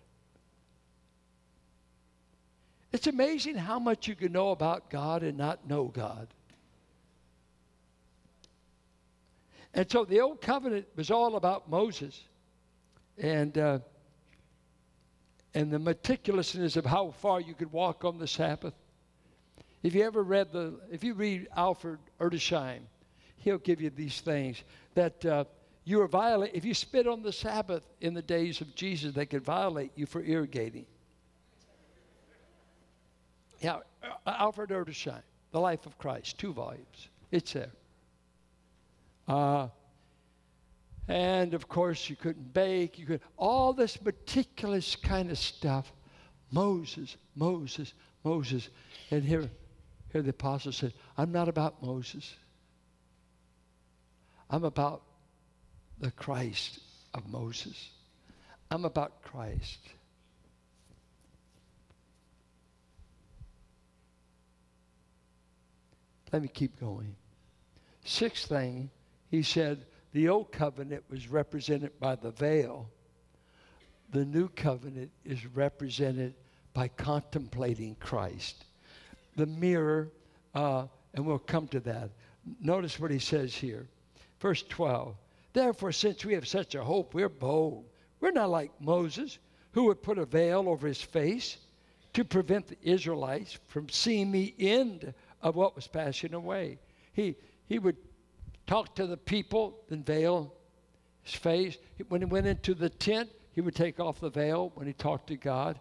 It's 2.91 3.07
amazing 3.07 3.55
how 3.55 3.79
much 3.79 4.07
you 4.07 4.15
can 4.15 4.33
know 4.33 4.51
about 4.51 4.89
God 4.89 5.23
and 5.23 5.37
not 5.37 5.67
know 5.67 5.85
God. 5.85 6.27
And 9.73 9.89
so 9.89 10.03
the 10.03 10.19
old 10.19 10.41
covenant 10.41 10.87
was 10.97 11.09
all 11.09 11.37
about 11.37 11.69
Moses 11.69 12.21
and, 13.17 13.57
uh, 13.57 13.79
and 15.53 15.71
the 15.71 15.79
meticulousness 15.79 16.77
of 16.77 16.85
how 16.85 17.11
far 17.11 17.41
you 17.41 17.53
could 17.53 17.71
walk 17.71 18.05
on 18.05 18.19
the 18.19 18.27
Sabbath. 18.27 18.73
If 19.83 19.95
you 19.95 20.03
ever 20.03 20.23
read 20.23 20.51
the, 20.51 20.79
if 20.91 21.03
you 21.03 21.13
read 21.13 21.47
Alfred 21.55 21.99
Edersheim, 22.19 22.81
he'll 23.37 23.57
give 23.57 23.81
you 23.81 23.89
these 23.89 24.21
things 24.21 24.63
that 24.93 25.25
uh, 25.25 25.45
you 25.83 26.01
are 26.01 26.07
violate. 26.07 26.51
If 26.53 26.63
you 26.63 26.73
spit 26.73 27.07
on 27.07 27.23
the 27.23 27.33
Sabbath 27.33 27.83
in 27.99 28.13
the 28.13 28.21
days 28.21 28.61
of 28.61 28.75
Jesus, 28.75 29.13
they 29.13 29.25
could 29.25 29.43
violate 29.43 29.91
you 29.95 30.05
for 30.05 30.21
irrigating. 30.21 30.85
Yeah, 33.59 33.79
uh, 34.03 34.33
Alfred 34.37 34.69
Edersheim, 34.69 35.21
The 35.51 35.59
Life 35.59 35.85
of 35.85 35.97
Christ, 35.97 36.37
two 36.37 36.53
volumes. 36.53 37.09
It's 37.31 37.53
there. 37.53 37.71
Uh, 39.27 39.67
and 41.11 41.53
of 41.53 41.67
course, 41.67 42.09
you 42.09 42.15
couldn't 42.15 42.53
bake. 42.53 42.97
You 42.97 43.05
could 43.05 43.19
all 43.35 43.73
this 43.73 44.01
meticulous 44.01 44.95
kind 44.95 45.29
of 45.29 45.37
stuff. 45.37 45.91
Moses, 46.51 47.17
Moses, 47.35 47.93
Moses. 48.23 48.69
And 49.11 49.21
here, 49.21 49.49
here 50.13 50.21
the 50.21 50.29
apostle 50.29 50.71
said, 50.71 50.93
I'm 51.17 51.33
not 51.33 51.49
about 51.49 51.83
Moses. 51.83 52.33
I'm 54.49 54.63
about 54.63 55.01
the 55.99 56.11
Christ 56.11 56.79
of 57.13 57.27
Moses. 57.27 57.89
I'm 58.69 58.85
about 58.85 59.21
Christ. 59.21 59.79
Let 66.31 66.41
me 66.41 66.47
keep 66.47 66.79
going. 66.79 67.17
Sixth 68.05 68.47
thing 68.47 68.89
he 69.29 69.43
said 69.43 69.85
the 70.13 70.29
old 70.29 70.51
covenant 70.51 71.03
was 71.09 71.27
represented 71.29 71.99
by 71.99 72.15
the 72.15 72.31
veil. 72.31 72.89
The 74.11 74.25
new 74.25 74.49
covenant 74.49 75.11
is 75.23 75.45
represented 75.45 76.35
by 76.73 76.89
contemplating 76.89 77.95
Christ. 77.95 78.65
The 79.37 79.45
mirror, 79.45 80.09
uh, 80.53 80.87
and 81.13 81.25
we'll 81.25 81.39
come 81.39 81.67
to 81.69 81.79
that. 81.81 82.09
Notice 82.59 82.99
what 82.99 83.11
he 83.11 83.19
says 83.19 83.53
here. 83.53 83.87
Verse 84.39 84.63
12. 84.63 85.15
Therefore, 85.53 85.91
since 85.91 86.25
we 86.25 86.33
have 86.33 86.47
such 86.47 86.75
a 86.75 86.83
hope, 86.83 87.13
we're 87.13 87.29
bold. 87.29 87.85
We're 88.19 88.31
not 88.31 88.49
like 88.49 88.71
Moses, 88.79 89.39
who 89.71 89.85
would 89.85 90.01
put 90.01 90.17
a 90.17 90.25
veil 90.25 90.67
over 90.67 90.87
his 90.87 91.01
face 91.01 91.57
to 92.13 92.25
prevent 92.25 92.67
the 92.67 92.77
Israelites 92.81 93.57
from 93.67 93.87
seeing 93.89 94.31
the 94.31 94.53
end 94.59 95.13
of 95.41 95.55
what 95.55 95.75
was 95.75 95.87
passing 95.87 96.33
away. 96.33 96.79
He, 97.13 97.35
he 97.67 97.79
would 97.79 97.97
talk 98.71 98.95
to 98.95 99.05
the 99.05 99.17
people, 99.17 99.77
then 99.89 100.01
veil 100.01 100.53
his 101.23 101.35
face. 101.35 101.77
When 102.07 102.21
he 102.21 102.25
went 102.25 102.47
into 102.47 102.73
the 102.73 102.87
tent, 102.87 103.29
he 103.51 103.59
would 103.59 103.75
take 103.75 103.99
off 103.99 104.21
the 104.21 104.29
veil 104.29 104.71
when 104.75 104.87
he 104.87 104.93
talked 104.93 105.27
to 105.27 105.35
God. 105.35 105.77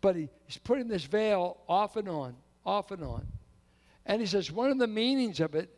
But 0.00 0.16
he, 0.16 0.28
he's 0.46 0.56
putting 0.56 0.88
this 0.88 1.04
veil 1.04 1.58
off 1.68 1.94
and 1.94 2.08
on, 2.08 2.34
off 2.66 2.90
and 2.90 3.04
on. 3.04 3.24
And 4.06 4.20
he 4.20 4.26
says 4.26 4.50
one 4.50 4.70
of 4.70 4.78
the 4.78 4.88
meanings 4.88 5.38
of 5.38 5.54
it, 5.54 5.70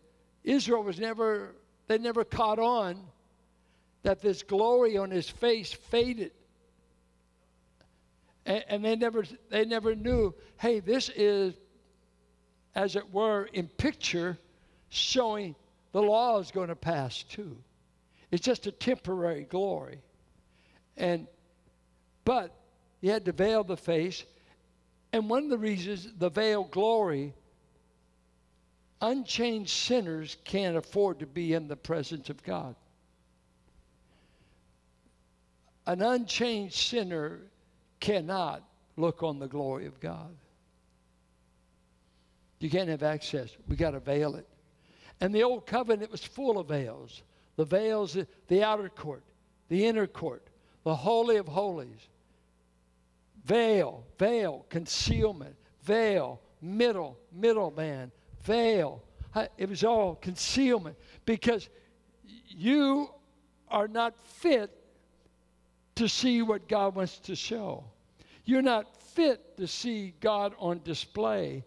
Israel 0.43 0.83
was 0.83 0.99
never, 0.99 1.55
they 1.87 1.99
never 1.99 2.25
caught 2.25 2.59
on 2.59 2.99
that 4.03 4.23
this 4.23 4.43
glory 4.43 4.97
on 4.97 5.11
his 5.11 5.29
face 5.29 5.71
faded. 5.71 6.33
And, 8.47 8.65
and 8.69 8.85
they 8.85 8.97
never 8.97 9.25
they 9.51 9.67
never 9.67 9.95
knew, 9.95 10.35
hey, 10.57 10.81
this 10.81 11.11
is, 11.15 11.53
as 12.75 12.97
it 12.97 13.13
were, 13.13 13.51
in 13.53 13.69
picture, 13.69 14.39
showing 14.89 15.55
the 15.95 16.03
law 16.03 16.41
is 16.41 16.51
going 16.51 16.71
to 16.71 16.77
pass 16.77 17.23
too. 17.23 17.57
It's 18.33 18.45
just 18.45 18.67
a 18.67 18.73
temporary 18.73 19.45
glory. 19.45 20.01
And 20.97 21.29
but 22.25 22.53
he 23.01 23.07
had 23.07 23.25
to 23.27 23.33
veil 23.33 23.63
the 23.63 23.77
face. 23.77 24.25
And 25.13 25.31
one 25.31 25.45
of 25.45 25.51
the 25.51 25.59
reasons 25.59 26.09
the 26.19 26.31
veiled 26.31 26.73
glory, 26.73 27.33
unchanged 29.01 29.71
sinners 29.71 30.37
can't 30.43 30.77
afford 30.77 31.21
to 31.21 31.27
be 31.27 31.53
in 31.53 31.69
the 31.69 31.77
presence 31.77 32.29
of 32.29 32.43
God. 32.43 32.75
An 35.87 36.03
unchanged 36.03 36.75
sinner 36.75 37.39
cannot 38.01 38.65
look 38.97 39.23
on 39.23 39.39
the 39.39 39.47
glory 39.47 39.87
of 39.87 40.01
God. 40.01 40.35
You 42.59 42.69
can't 42.69 42.89
have 42.89 43.05
access. 43.05 43.57
We 43.69 43.77
got 43.77 43.93
to 43.93 44.01
veil 44.01 44.35
it. 44.35 44.49
And 45.21 45.35
the 45.35 45.43
old 45.43 45.67
covenant 45.67 46.11
was 46.11 46.25
full 46.25 46.59
of 46.59 46.69
veils 46.69 47.23
the 47.57 47.65
veils, 47.65 48.17
the 48.49 48.63
outer 48.65 48.89
court, 48.89 49.23
the 49.69 49.87
inner 49.87 50.07
court, 50.07 50.43
the 50.83 50.95
Holy 50.95 51.37
of 51.37 51.47
Holies. 51.47 52.09
Veil, 53.45 54.05
veil, 54.19 54.65
concealment, 54.71 55.55
veil, 55.83 56.41
middle, 56.63 57.19
middleman, 57.33 58.11
veil. 58.43 59.03
It 59.59 59.69
was 59.69 59.85
all 59.85 60.15
concealment 60.17 60.97
because 61.27 61.69
you 62.49 63.11
are 63.69 63.89
not 63.89 64.19
fit 64.19 64.71
to 65.97 66.09
see 66.09 66.43
what 66.43 66.69
God 66.69 66.95
wants 66.95 67.19
to 67.19 67.37
show. 67.37 67.85
You're 68.45 68.63
not 68.63 69.01
fit 69.03 69.57
to 69.59 69.67
see 69.67 70.15
God 70.21 70.55
on 70.59 70.81
display. 70.85 71.65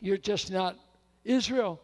You're 0.00 0.16
just 0.16 0.50
not 0.50 0.76
Israel 1.24 1.80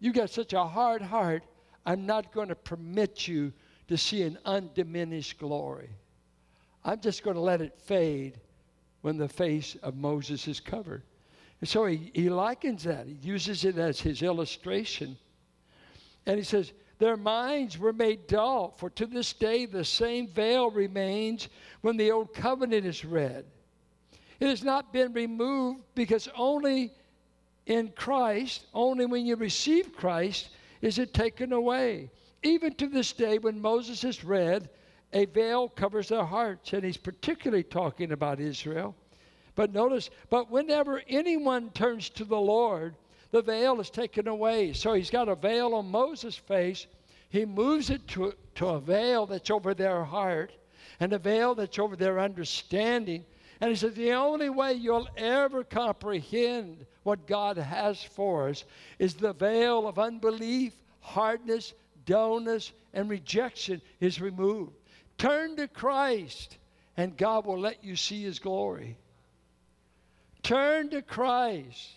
you 0.00 0.12
got 0.12 0.30
such 0.30 0.52
a 0.52 0.64
hard 0.64 1.02
heart, 1.02 1.42
I'm 1.84 2.06
not 2.06 2.32
going 2.32 2.48
to 2.48 2.54
permit 2.54 3.26
you 3.26 3.52
to 3.88 3.96
see 3.96 4.22
an 4.22 4.38
undiminished 4.44 5.38
glory. 5.38 5.90
I'm 6.84 7.00
just 7.00 7.22
going 7.22 7.34
to 7.34 7.40
let 7.40 7.60
it 7.60 7.78
fade 7.78 8.38
when 9.02 9.16
the 9.16 9.28
face 9.28 9.76
of 9.82 9.96
Moses 9.96 10.46
is 10.46 10.60
covered. 10.60 11.02
And 11.60 11.68
so 11.68 11.86
he, 11.86 12.10
he 12.14 12.28
likens 12.28 12.84
that. 12.84 13.06
He 13.06 13.14
uses 13.14 13.64
it 13.64 13.78
as 13.78 14.00
his 14.00 14.22
illustration. 14.22 15.16
And 16.26 16.36
he 16.36 16.44
says, 16.44 16.72
Their 16.98 17.16
minds 17.16 17.78
were 17.78 17.92
made 17.92 18.26
dull, 18.26 18.74
for 18.76 18.90
to 18.90 19.06
this 19.06 19.32
day 19.32 19.66
the 19.66 19.84
same 19.84 20.28
veil 20.28 20.70
remains 20.70 21.48
when 21.80 21.96
the 21.96 22.12
old 22.12 22.32
covenant 22.32 22.86
is 22.86 23.04
read. 23.04 23.44
It 24.40 24.46
has 24.46 24.62
not 24.62 24.92
been 24.92 25.12
removed 25.12 25.82
because 25.94 26.28
only 26.36 26.92
in 27.68 27.92
Christ, 27.94 28.66
only 28.74 29.06
when 29.06 29.26
you 29.26 29.36
receive 29.36 29.94
Christ 29.94 30.50
is 30.80 30.98
it 30.98 31.12
taken 31.14 31.52
away. 31.52 32.10
Even 32.42 32.74
to 32.74 32.88
this 32.88 33.12
day, 33.12 33.38
when 33.38 33.60
Moses 33.60 34.04
is 34.04 34.24
read, 34.24 34.70
a 35.12 35.26
veil 35.26 35.68
covers 35.68 36.08
their 36.08 36.24
hearts, 36.24 36.72
and 36.72 36.84
he's 36.84 36.96
particularly 36.96 37.62
talking 37.62 38.12
about 38.12 38.40
Israel. 38.40 38.94
But 39.54 39.72
notice, 39.72 40.10
but 40.30 40.50
whenever 40.50 41.02
anyone 41.08 41.70
turns 41.70 42.08
to 42.10 42.24
the 42.24 42.40
Lord, 42.40 42.94
the 43.30 43.42
veil 43.42 43.80
is 43.80 43.90
taken 43.90 44.28
away. 44.28 44.72
So 44.72 44.94
he's 44.94 45.10
got 45.10 45.28
a 45.28 45.34
veil 45.34 45.74
on 45.74 45.90
Moses' 45.90 46.36
face 46.36 46.86
He 47.30 47.44
moves 47.44 47.90
it 47.90 48.06
to, 48.08 48.32
to 48.54 48.66
a 48.66 48.80
veil 48.80 49.26
that's 49.26 49.50
over 49.50 49.74
their 49.74 50.04
heart 50.04 50.52
and 51.00 51.12
a 51.12 51.18
veil 51.18 51.54
that's 51.54 51.78
over 51.78 51.96
their 51.96 52.18
understanding. 52.18 53.24
And 53.60 53.70
he 53.70 53.76
says, 53.76 53.94
the 53.94 54.12
only 54.12 54.50
way 54.50 54.74
you'll 54.74 55.08
ever 55.16 55.64
comprehend 55.64 56.86
what 57.02 57.26
God 57.26 57.56
has 57.56 58.02
for 58.02 58.48
us 58.48 58.64
is 58.98 59.14
the 59.14 59.32
veil 59.32 59.88
of 59.88 59.98
unbelief, 59.98 60.72
hardness, 61.00 61.74
dullness, 62.06 62.72
and 62.94 63.10
rejection 63.10 63.82
is 64.00 64.20
removed. 64.20 64.72
Turn 65.16 65.56
to 65.56 65.66
Christ, 65.66 66.56
and 66.96 67.16
God 67.16 67.46
will 67.46 67.58
let 67.58 67.82
you 67.82 67.96
see 67.96 68.22
his 68.22 68.38
glory. 68.38 68.96
Turn 70.44 70.90
to 70.90 71.02
Christ, 71.02 71.90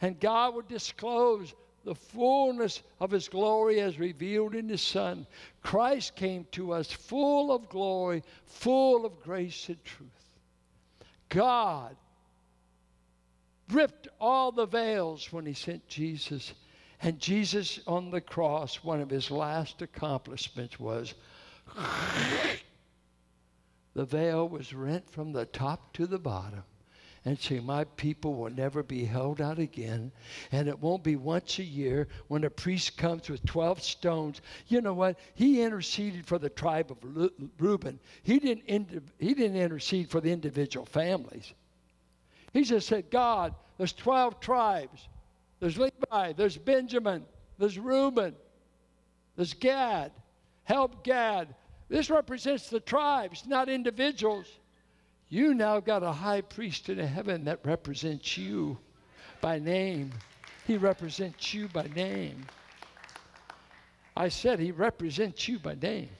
and 0.00 0.18
God 0.18 0.54
will 0.54 0.62
disclose 0.62 1.54
the 1.84 1.94
fullness 1.94 2.82
of 3.00 3.10
his 3.10 3.28
glory 3.28 3.80
as 3.80 3.98
revealed 3.98 4.54
in 4.54 4.68
his 4.68 4.80
Son. 4.80 5.26
Christ 5.62 6.14
came 6.14 6.46
to 6.52 6.72
us 6.72 6.90
full 6.90 7.52
of 7.52 7.68
glory, 7.68 8.22
full 8.46 9.04
of 9.04 9.20
grace 9.22 9.68
and 9.68 9.84
truth. 9.84 10.08
God 11.32 11.96
ripped 13.70 14.08
all 14.20 14.52
the 14.52 14.66
veils 14.66 15.32
when 15.32 15.46
he 15.46 15.54
sent 15.54 15.88
Jesus. 15.88 16.52
And 17.00 17.18
Jesus 17.18 17.80
on 17.86 18.10
the 18.10 18.20
cross, 18.20 18.76
one 18.84 19.00
of 19.00 19.10
his 19.10 19.30
last 19.30 19.82
accomplishments 19.82 20.78
was 20.78 21.14
the 23.94 24.04
veil 24.04 24.48
was 24.48 24.74
rent 24.74 25.08
from 25.10 25.32
the 25.32 25.46
top 25.46 25.92
to 25.94 26.06
the 26.06 26.18
bottom 26.18 26.64
and 27.24 27.38
say, 27.38 27.60
My 27.60 27.84
people 27.84 28.34
will 28.34 28.50
never 28.50 28.82
be 28.82 29.04
held 29.04 29.40
out 29.40 29.58
again. 29.58 30.12
And 30.50 30.68
it 30.68 30.78
won't 30.78 31.02
be 31.02 31.16
once 31.16 31.58
a 31.58 31.64
year 31.64 32.08
when 32.28 32.44
a 32.44 32.50
priest 32.50 32.96
comes 32.96 33.28
with 33.28 33.44
12 33.44 33.82
stones. 33.82 34.40
You 34.68 34.80
know 34.80 34.94
what? 34.94 35.18
He 35.34 35.62
interceded 35.62 36.26
for 36.26 36.38
the 36.38 36.50
tribe 36.50 36.90
of 36.90 37.30
Reuben, 37.58 37.98
he 38.22 38.38
didn't, 38.38 38.64
inter- 38.66 39.02
he 39.18 39.34
didn't 39.34 39.56
intercede 39.56 40.10
for 40.10 40.20
the 40.20 40.32
individual 40.32 40.86
families. 40.86 41.52
He 42.52 42.64
just 42.64 42.88
said, 42.88 43.10
God, 43.10 43.54
there's 43.78 43.94
12 43.94 44.40
tribes. 44.40 45.08
There's 45.58 45.78
Levi, 45.78 46.32
there's 46.32 46.58
Benjamin, 46.58 47.24
there's 47.58 47.78
Reuben, 47.78 48.34
there's 49.36 49.54
Gad. 49.54 50.12
Help 50.64 51.04
Gad. 51.04 51.54
This 51.88 52.10
represents 52.10 52.68
the 52.68 52.80
tribes, 52.80 53.46
not 53.46 53.68
individuals. 53.68 54.46
You 55.32 55.54
now 55.54 55.80
got 55.80 56.02
a 56.02 56.12
high 56.12 56.42
priest 56.42 56.90
in 56.90 56.98
heaven 56.98 57.44
that 57.46 57.60
represents 57.64 58.36
you 58.36 58.76
by 59.40 59.58
name. 59.58 60.12
He 60.66 60.76
represents 60.76 61.54
you 61.54 61.68
by 61.68 61.84
name. 61.96 62.44
I 64.14 64.28
said 64.28 64.60
he 64.60 64.72
represents 64.72 65.48
you 65.48 65.58
by 65.58 65.76
name. 65.76 66.10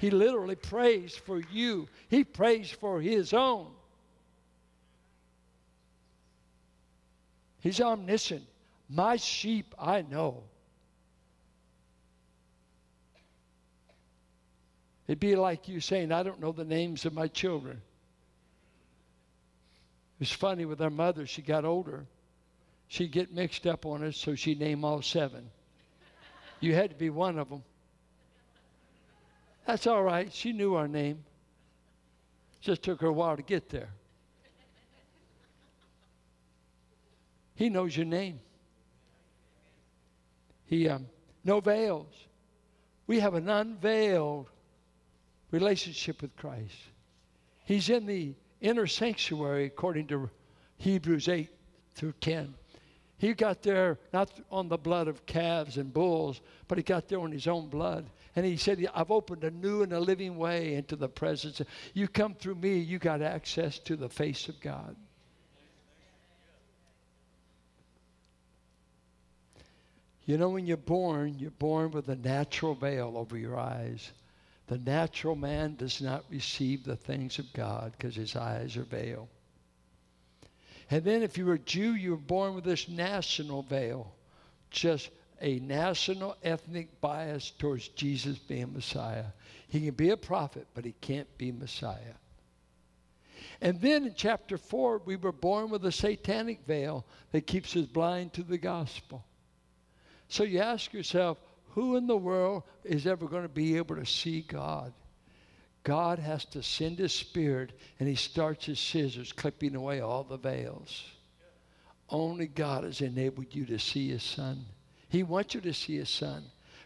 He 0.00 0.10
literally 0.10 0.56
prays 0.56 1.14
for 1.14 1.40
you, 1.52 1.86
he 2.08 2.24
prays 2.24 2.72
for 2.72 3.00
his 3.00 3.32
own. 3.32 3.68
He's 7.60 7.80
omniscient. 7.80 8.48
My 8.88 9.14
sheep 9.14 9.76
I 9.78 10.02
know. 10.02 10.42
It'd 15.06 15.20
be 15.20 15.36
like 15.36 15.68
you 15.68 15.80
saying, 15.80 16.10
I 16.10 16.22
don't 16.22 16.40
know 16.40 16.52
the 16.52 16.64
names 16.64 17.04
of 17.04 17.12
my 17.12 17.28
children. 17.28 17.80
It 20.16 20.20
was 20.20 20.32
funny 20.32 20.64
with 20.64 20.80
our 20.80 20.90
mother, 20.90 21.26
she 21.26 21.42
got 21.42 21.64
older. 21.64 22.06
She'd 22.88 23.12
get 23.12 23.32
mixed 23.32 23.66
up 23.66 23.84
on 23.84 24.04
us, 24.04 24.16
so 24.16 24.34
she'd 24.34 24.60
name 24.60 24.84
all 24.84 25.02
seven. 25.02 25.50
You 26.60 26.74
had 26.74 26.90
to 26.90 26.96
be 26.96 27.10
one 27.10 27.38
of 27.38 27.48
them. 27.50 27.62
That's 29.66 29.86
all 29.86 30.02
right. 30.02 30.32
She 30.32 30.52
knew 30.52 30.76
our 30.76 30.88
name. 30.88 31.24
Just 32.60 32.82
took 32.82 33.00
her 33.00 33.08
a 33.08 33.12
while 33.12 33.36
to 33.36 33.42
get 33.42 33.68
there. 33.68 33.90
He 37.56 37.68
knows 37.68 37.96
your 37.96 38.06
name. 38.06 38.38
He 40.66 40.88
um, 40.88 41.06
no 41.44 41.60
veils. 41.60 42.12
We 43.06 43.20
have 43.20 43.34
an 43.34 43.48
unveiled 43.48 44.48
relationship 45.50 46.22
with 46.22 46.36
Christ. 46.36 46.76
He's 47.64 47.88
in 47.88 48.06
the 48.06 48.34
inner 48.60 48.86
sanctuary, 48.86 49.66
according 49.66 50.08
to 50.08 50.30
Hebrews 50.78 51.28
8 51.28 51.48
through 51.94 52.14
10. 52.20 52.54
He 53.18 53.32
got 53.32 53.62
there 53.62 53.98
not 54.12 54.30
on 54.50 54.68
the 54.68 54.76
blood 54.76 55.08
of 55.08 55.24
calves 55.24 55.78
and 55.78 55.92
bulls, 55.92 56.40
but 56.68 56.76
he 56.76 56.84
got 56.84 57.08
there 57.08 57.20
on 57.20 57.32
his 57.32 57.46
own 57.46 57.68
blood. 57.68 58.10
And 58.34 58.44
he 58.44 58.58
said, 58.58 58.86
I've 58.94 59.10
opened 59.10 59.44
a 59.44 59.50
new 59.50 59.82
and 59.82 59.92
a 59.94 60.00
living 60.00 60.36
way 60.36 60.74
into 60.74 60.96
the 60.96 61.08
presence. 61.08 61.62
You 61.94 62.08
come 62.08 62.34
through 62.34 62.56
me, 62.56 62.78
you 62.78 62.98
got 62.98 63.22
access 63.22 63.78
to 63.80 63.96
the 63.96 64.10
face 64.10 64.48
of 64.48 64.60
God. 64.60 64.94
You 70.26 70.36
know, 70.36 70.50
when 70.50 70.66
you're 70.66 70.76
born, 70.76 71.38
you're 71.38 71.52
born 71.52 71.92
with 71.92 72.08
a 72.08 72.16
natural 72.16 72.74
veil 72.74 73.14
over 73.16 73.38
your 73.38 73.56
eyes. 73.58 74.12
The 74.66 74.78
natural 74.78 75.36
man 75.36 75.76
does 75.76 76.00
not 76.00 76.24
receive 76.28 76.84
the 76.84 76.96
things 76.96 77.38
of 77.38 77.52
God 77.52 77.92
because 77.92 78.16
his 78.16 78.34
eyes 78.34 78.76
are 78.76 78.84
veiled. 78.84 79.28
And 80.90 81.04
then, 81.04 81.22
if 81.22 81.36
you 81.36 81.46
were 81.46 81.54
a 81.54 81.58
Jew, 81.58 81.94
you 81.94 82.12
were 82.12 82.16
born 82.16 82.54
with 82.54 82.64
this 82.64 82.88
national 82.88 83.62
veil, 83.62 84.12
just 84.70 85.10
a 85.40 85.58
national 85.60 86.36
ethnic 86.42 87.00
bias 87.00 87.50
towards 87.58 87.88
Jesus 87.88 88.38
being 88.38 88.72
Messiah. 88.72 89.26
He 89.68 89.80
can 89.80 89.94
be 89.94 90.10
a 90.10 90.16
prophet, 90.16 90.66
but 90.74 90.84
he 90.84 90.94
can't 91.00 91.28
be 91.38 91.52
Messiah. 91.52 92.14
And 93.60 93.80
then 93.80 94.04
in 94.04 94.14
chapter 94.14 94.58
4, 94.58 95.02
we 95.04 95.16
were 95.16 95.32
born 95.32 95.70
with 95.70 95.84
a 95.86 95.92
satanic 95.92 96.64
veil 96.66 97.04
that 97.32 97.46
keeps 97.46 97.76
us 97.76 97.86
blind 97.86 98.32
to 98.34 98.42
the 98.42 98.58
gospel. 98.58 99.24
So 100.28 100.44
you 100.44 100.60
ask 100.60 100.92
yourself, 100.92 101.38
who 101.76 101.96
in 101.96 102.06
the 102.06 102.16
world 102.16 102.62
is 102.84 103.06
ever 103.06 103.28
going 103.28 103.42
to 103.42 103.50
be 103.50 103.76
able 103.76 103.96
to 103.96 104.06
see 104.06 104.40
God? 104.40 104.94
God 105.82 106.18
has 106.18 106.46
to 106.46 106.62
send 106.62 106.98
his 106.98 107.12
spirit 107.12 107.78
and 108.00 108.08
he 108.08 108.14
starts 108.14 108.64
his 108.64 108.80
scissors 108.80 109.30
clipping 109.30 109.76
away 109.76 110.00
all 110.00 110.24
the 110.24 110.38
veils. 110.38 111.04
Only 112.08 112.46
God 112.46 112.84
has 112.84 113.02
enabled 113.02 113.54
you 113.54 113.66
to 113.66 113.78
see 113.78 114.08
his 114.08 114.22
son. 114.22 114.64
He 115.10 115.22
wants 115.22 115.54
you 115.54 115.60
to 115.60 115.74
see 115.74 115.96
his 115.96 116.08
son, 116.08 116.44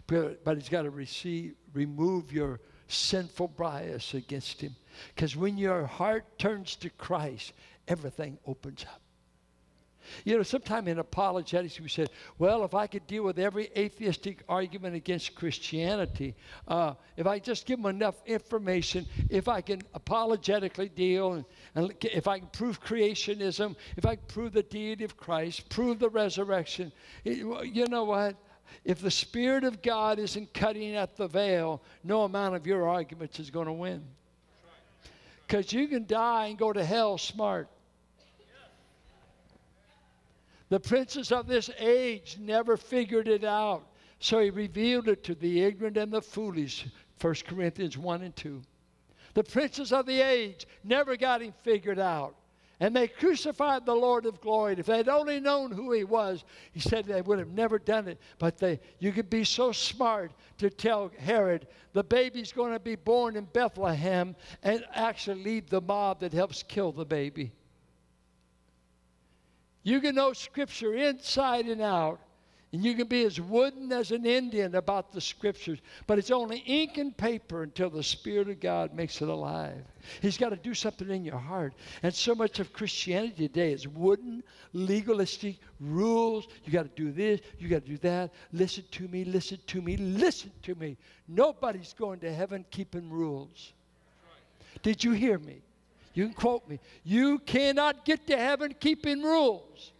but, 0.09 0.41
he's 0.57 0.69
got 0.69 0.83
to 0.83 0.91
receive, 0.91 1.55
remove 1.73 2.33
your 2.33 2.59
sinful 2.89 3.49
bias 3.49 4.15
against 4.15 4.61
him. 4.61 4.75
Because 5.15 5.37
when 5.37 5.57
your 5.57 5.87
heart 5.87 6.37
turns 6.37 6.75
to 6.77 6.91
Christ, 6.91 7.53
everything 7.87 8.39
opens 8.45 8.85
up. 8.93 9.00
You 10.25 10.37
know, 10.37 10.43
sometime 10.43 10.89
in 10.89 10.99
apologetics, 10.99 11.81
we 11.81 11.89
said, 11.89 12.11
well, 12.39 12.65
if 12.65 12.75
I 12.75 12.87
could 12.87 13.07
deal 13.07 13.23
with 13.23 13.39
every 13.39 13.71
atheistic 13.77 14.43
argument 14.49 14.95
against 14.95 15.35
Christianity, 15.35 16.35
uh, 16.69 16.95
if 17.17 17.27
I 17.27 17.39
just 17.39 17.67
give 17.67 17.83
them 17.83 17.95
enough 17.95 18.17
information, 18.27 19.07
if 19.29 19.49
I 19.49 19.61
can 19.61 19.83
apologetically 19.95 20.89
deal, 20.89 21.35
and, 21.35 21.45
and 21.75 21.95
if 22.03 22.29
I 22.29 22.39
can 22.39 22.49
prove 22.49 22.83
creationism, 22.83 23.77
if 23.97 24.07
I 24.07 24.17
can 24.17 24.25
prove 24.27 24.53
the 24.53 24.63
deity 24.63 25.05
of 25.05 25.17
Christ, 25.17 25.69
prove 25.69 25.99
the 25.99 26.09
resurrection, 26.09 26.93
it, 27.25 27.39
you 27.73 27.87
know 27.87 28.05
what? 28.05 28.37
If 28.85 29.01
the 29.01 29.11
Spirit 29.11 29.65
of 29.65 29.83
God 29.83 30.19
isn't 30.19 30.55
cutting 30.55 30.95
at 30.95 31.17
the 31.17 31.27
veil, 31.27 31.83
no 32.05 32.23
amount 32.23 32.55
of 32.55 32.67
your 32.67 32.89
arguments 32.89 33.39
is 33.39 33.51
going 33.51 33.67
to 33.67 33.73
win. 33.73 34.03
Because 35.47 35.73
you 35.73 35.89
can 35.89 36.07
die 36.07 36.47
and 36.47 36.59
go 36.59 36.73
to 36.73 36.85
hell 36.85 37.19
smart. 37.19 37.69
The 40.71 40.81
princes 40.81 41.33
of 41.33 41.49
this 41.49 41.69
age 41.79 42.39
never 42.41 42.77
figured 42.77 43.29
it 43.29 43.45
out. 43.45 43.87
So 44.21 44.39
he 44.39 44.51
revealed 44.51 45.09
it 45.09 45.25
to 45.25 45.35
the 45.35 45.63
ignorant 45.63 45.97
and 45.97 46.13
the 46.13 46.23
foolish. 46.23 46.87
1 47.21 47.35
Corinthians 47.47 47.99
1 47.99 48.23
and 48.23 48.35
2. 48.37 48.63
The 49.35 49.45
princes 49.45 49.93
of 49.93 50.07
the 50.07 50.21
age 50.21 50.67
never 50.85 51.17
got 51.17 51.43
him 51.43 51.53
figured 51.63 51.99
out. 51.99 52.37
And 52.79 52.97
they 52.97 53.09
crucified 53.09 53.85
the 53.85 53.95
Lord 53.95 54.25
of 54.25 54.41
glory. 54.41 54.75
If 54.79 54.87
they'd 54.87 55.09
only 55.09 55.39
known 55.39 55.71
who 55.71 55.93
he 55.93 56.05
was, 56.05 56.45
he 56.73 56.81
said 56.81 57.05
they 57.05 57.21
would 57.21 57.39
have 57.39 57.51
never 57.51 57.79
done 57.79 58.09
it. 58.09 58.19
But 58.39 58.57
they, 58.57 58.81
you 59.01 59.13
could 59.13 59.29
be 59.29 59.45
so 59.45 59.73
smart 59.73 60.33
to 60.59 60.71
tell 60.71 61.11
Herod 61.19 61.67
the 61.93 62.05
baby's 62.05 62.53
going 62.53 62.73
to 62.73 62.81
be 62.81 62.95
born 62.95 63.37
in 63.37 63.45
Bethlehem 63.45 64.35
and 64.63 64.85
actually 64.95 65.43
lead 65.43 65.69
the 65.69 65.83
mob 65.83 66.21
that 66.21 66.33
helps 66.33 66.63
kill 66.63 66.93
the 66.93 67.05
baby. 67.05 67.53
You 69.83 70.01
can 70.01 70.15
know 70.15 70.33
Scripture 70.33 70.95
inside 70.95 71.67
and 71.67 71.81
out 71.81 72.21
And 72.73 72.85
you 72.85 72.95
can 72.95 73.09
be 73.09 73.25
as 73.25 73.41
wooden 73.41 73.91
as 73.91 74.13
an 74.13 74.25
Indian 74.25 74.77
about 74.77 75.11
the 75.11 75.21
scriptures, 75.21 75.81
but 76.07 76.19
it's 76.19 76.31
only 76.31 76.59
ink 76.59 76.99
and 76.99 77.17
paper 77.17 77.65
until 77.65 77.91
the 77.91 78.03
Spirit 78.03 78.49
of 78.49 78.61
God 78.61 78.95
makes 78.95 79.21
it 79.21 79.29
alive. 79.29 79.83
He's 80.23 80.39
got 80.39 80.51
to 80.51 80.57
do 80.57 80.73
something 80.73 81.11
in 81.11 81.25
your 81.25 81.39
heart. 81.39 81.75
And 82.05 82.15
so 82.15 82.33
much 82.33 82.61
of 82.61 82.73
Christianity 82.73 83.49
today 83.49 83.73
is 83.73 83.89
wooden, 83.89 84.45
legalistic 84.73 85.57
rules. 85.81 86.47
You 86.65 86.73
got 86.73 86.85
to 86.85 87.03
do 87.03 87.11
this, 87.11 87.41
you 87.59 87.69
got 87.69 87.85
to 87.85 87.91
do 87.91 87.99
that. 87.99 88.33
Listen 88.53 88.85
to 88.93 89.09
me, 89.09 89.25
listen 89.25 89.59
to 89.67 89.83
me, 89.83 89.97
listen 89.97 90.53
to 90.63 90.77
me. 90.77 90.97
Nobody's 91.27 91.93
going 91.93 92.21
to 92.21 92.33
heaven 92.33 92.65
keeping 92.71 93.11
rules. 93.11 93.73
Did 94.85 95.03
you 95.03 95.11
hear 95.11 95.41
me? 95.41 95.61
You 96.13 96.27
can 96.27 96.35
quote 96.35 96.69
me. 96.69 96.81
You 97.05 97.39
cannot 97.41 98.05
get 98.05 98.27
to 98.27 98.37
heaven 98.37 98.75
keeping 98.79 99.23
rules. 99.23 99.93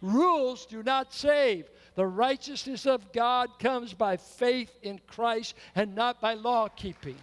Rules 0.00 0.66
do 0.66 0.82
not 0.82 1.12
save. 1.12 1.66
The 1.94 2.06
righteousness 2.06 2.86
of 2.86 3.12
God 3.12 3.58
comes 3.58 3.94
by 3.94 4.16
faith 4.16 4.70
in 4.82 5.00
Christ 5.06 5.54
and 5.74 5.94
not 5.94 6.20
by 6.20 6.34
law 6.34 6.68
keeping. 6.68 7.16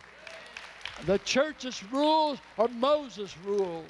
The 1.05 1.20
church's 1.20 1.84
rules 1.91 2.39
are 2.57 2.68
Moses' 2.68 3.36
rules. 3.45 3.86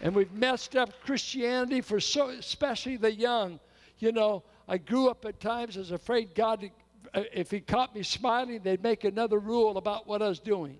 And 0.00 0.14
we've 0.14 0.32
messed 0.32 0.76
up 0.76 0.90
Christianity 1.04 1.80
for 1.80 2.00
so, 2.00 2.28
especially 2.28 2.96
the 2.96 3.12
young. 3.12 3.60
You 3.98 4.12
know, 4.12 4.42
I 4.68 4.78
grew 4.78 5.08
up 5.08 5.24
at 5.24 5.40
times 5.40 5.76
as 5.76 5.90
afraid 5.90 6.34
God, 6.34 6.70
if 7.14 7.50
He 7.50 7.60
caught 7.60 7.94
me 7.94 8.02
smiling, 8.02 8.60
they'd 8.62 8.82
make 8.82 9.04
another 9.04 9.38
rule 9.38 9.76
about 9.76 10.06
what 10.06 10.20
I 10.22 10.28
was 10.28 10.40
doing. 10.40 10.78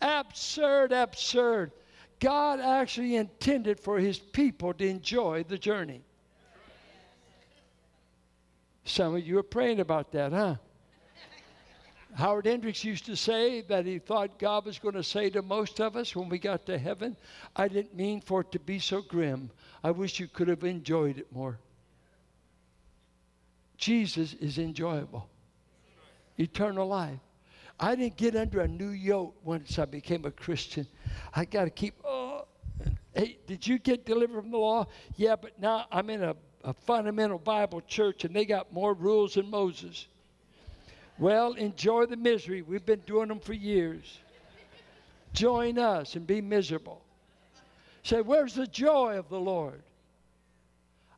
Absurd, 0.00 0.92
absurd. 0.92 1.72
God 2.20 2.60
actually 2.60 3.16
intended 3.16 3.78
for 3.78 3.98
His 3.98 4.18
people 4.18 4.72
to 4.74 4.86
enjoy 4.86 5.44
the 5.44 5.58
journey. 5.58 6.02
Some 8.84 9.16
of 9.16 9.26
you 9.26 9.38
are 9.38 9.42
praying 9.42 9.80
about 9.80 10.12
that, 10.12 10.32
huh? 10.32 10.56
Howard 12.16 12.46
Hendricks 12.46 12.82
used 12.82 13.04
to 13.06 13.16
say 13.16 13.60
that 13.62 13.84
he 13.84 13.98
thought 13.98 14.38
God 14.38 14.64
was 14.64 14.78
going 14.78 14.94
to 14.94 15.02
say 15.02 15.28
to 15.28 15.42
most 15.42 15.80
of 15.80 15.96
us 15.96 16.16
when 16.16 16.30
we 16.30 16.38
got 16.38 16.64
to 16.64 16.78
heaven, 16.78 17.14
I 17.54 17.68
didn't 17.68 17.94
mean 17.94 18.22
for 18.22 18.40
it 18.40 18.52
to 18.52 18.58
be 18.58 18.78
so 18.78 19.02
grim. 19.02 19.50
I 19.84 19.90
wish 19.90 20.18
you 20.18 20.26
could 20.26 20.48
have 20.48 20.64
enjoyed 20.64 21.18
it 21.18 21.30
more. 21.30 21.58
Jesus 23.76 24.32
is 24.34 24.56
enjoyable, 24.56 25.28
eternal 26.38 26.88
life. 26.88 27.20
I 27.78 27.94
didn't 27.94 28.16
get 28.16 28.36
under 28.36 28.60
a 28.60 28.68
new 28.68 28.90
yoke 28.90 29.34
once 29.44 29.78
I 29.78 29.84
became 29.84 30.24
a 30.24 30.30
Christian. 30.30 30.86
I 31.34 31.44
got 31.44 31.64
to 31.64 31.70
keep, 31.70 31.94
oh, 32.04 32.46
hey, 33.14 33.38
did 33.46 33.66
you 33.66 33.78
get 33.78 34.06
delivered 34.06 34.40
from 34.40 34.50
the 34.50 34.58
law? 34.58 34.86
Yeah, 35.16 35.36
but 35.36 35.60
now 35.60 35.86
I'm 35.90 36.08
in 36.10 36.22
a 36.22 36.36
a 36.66 36.74
fundamental 36.74 37.38
Bible 37.38 37.80
church 37.82 38.24
and 38.24 38.34
they 38.34 38.44
got 38.44 38.72
more 38.72 38.92
rules 38.92 39.34
than 39.34 39.48
Moses. 39.48 40.08
Well, 41.16 41.52
enjoy 41.52 42.06
the 42.06 42.16
misery. 42.16 42.60
We've 42.60 42.84
been 42.84 43.02
doing 43.06 43.28
them 43.28 43.38
for 43.38 43.52
years. 43.52 44.18
Join 45.32 45.78
us 45.78 46.16
and 46.16 46.26
be 46.26 46.40
miserable. 46.40 47.02
Say, 48.02 48.20
where's 48.20 48.54
the 48.54 48.66
joy 48.66 49.16
of 49.16 49.28
the 49.28 49.38
Lord? 49.38 49.80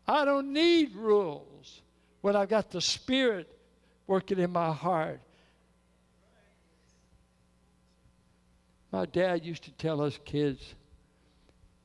I 0.06 0.26
don't 0.26 0.52
need 0.52 0.94
rules 0.94 1.80
when 2.20 2.36
I've 2.36 2.48
got 2.50 2.70
the 2.70 2.80
Spirit 2.80 3.48
working 4.06 4.38
in 4.38 4.50
my 4.50 4.72
heart. 4.72 5.20
My 8.91 9.07
dad 9.07 9.45
used 9.45 9.64
to 9.64 9.72
tell 9.72 10.01
us 10.01 10.18
kids, 10.24 10.74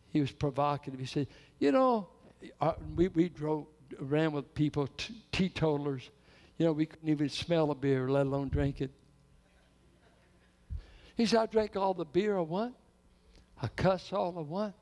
he 0.10 0.22
was 0.22 0.32
provocative. 0.32 1.00
He 1.00 1.06
said, 1.06 1.28
You 1.60 1.72
know, 1.72 2.08
uh, 2.62 2.74
we, 2.96 3.10
we 3.10 3.30
drove, 3.30 3.66
ran 4.00 4.32
with 4.32 4.54
people, 4.54 4.88
t- 4.88 5.24
teetotalers. 5.32 6.10
You 6.58 6.68
know, 6.68 6.72
we 6.72 6.86
couldn't 6.86 7.10
even 7.10 7.30
smell 7.30 7.72
a 7.72 7.76
beer, 7.76 8.08
let 8.10 8.26
alone 8.26 8.50
drink 8.50 8.80
it. 8.80 8.92
He 11.16 11.26
said, 11.26 11.40
I 11.40 11.46
drank 11.48 11.76
all 11.76 11.94
the 11.94 12.06
beer 12.06 12.38
I 12.38 12.42
want. 12.42 12.76
I 13.62 13.68
cuss 13.68 14.14
all 14.14 14.38
I 14.38 14.42
want. 14.42 14.74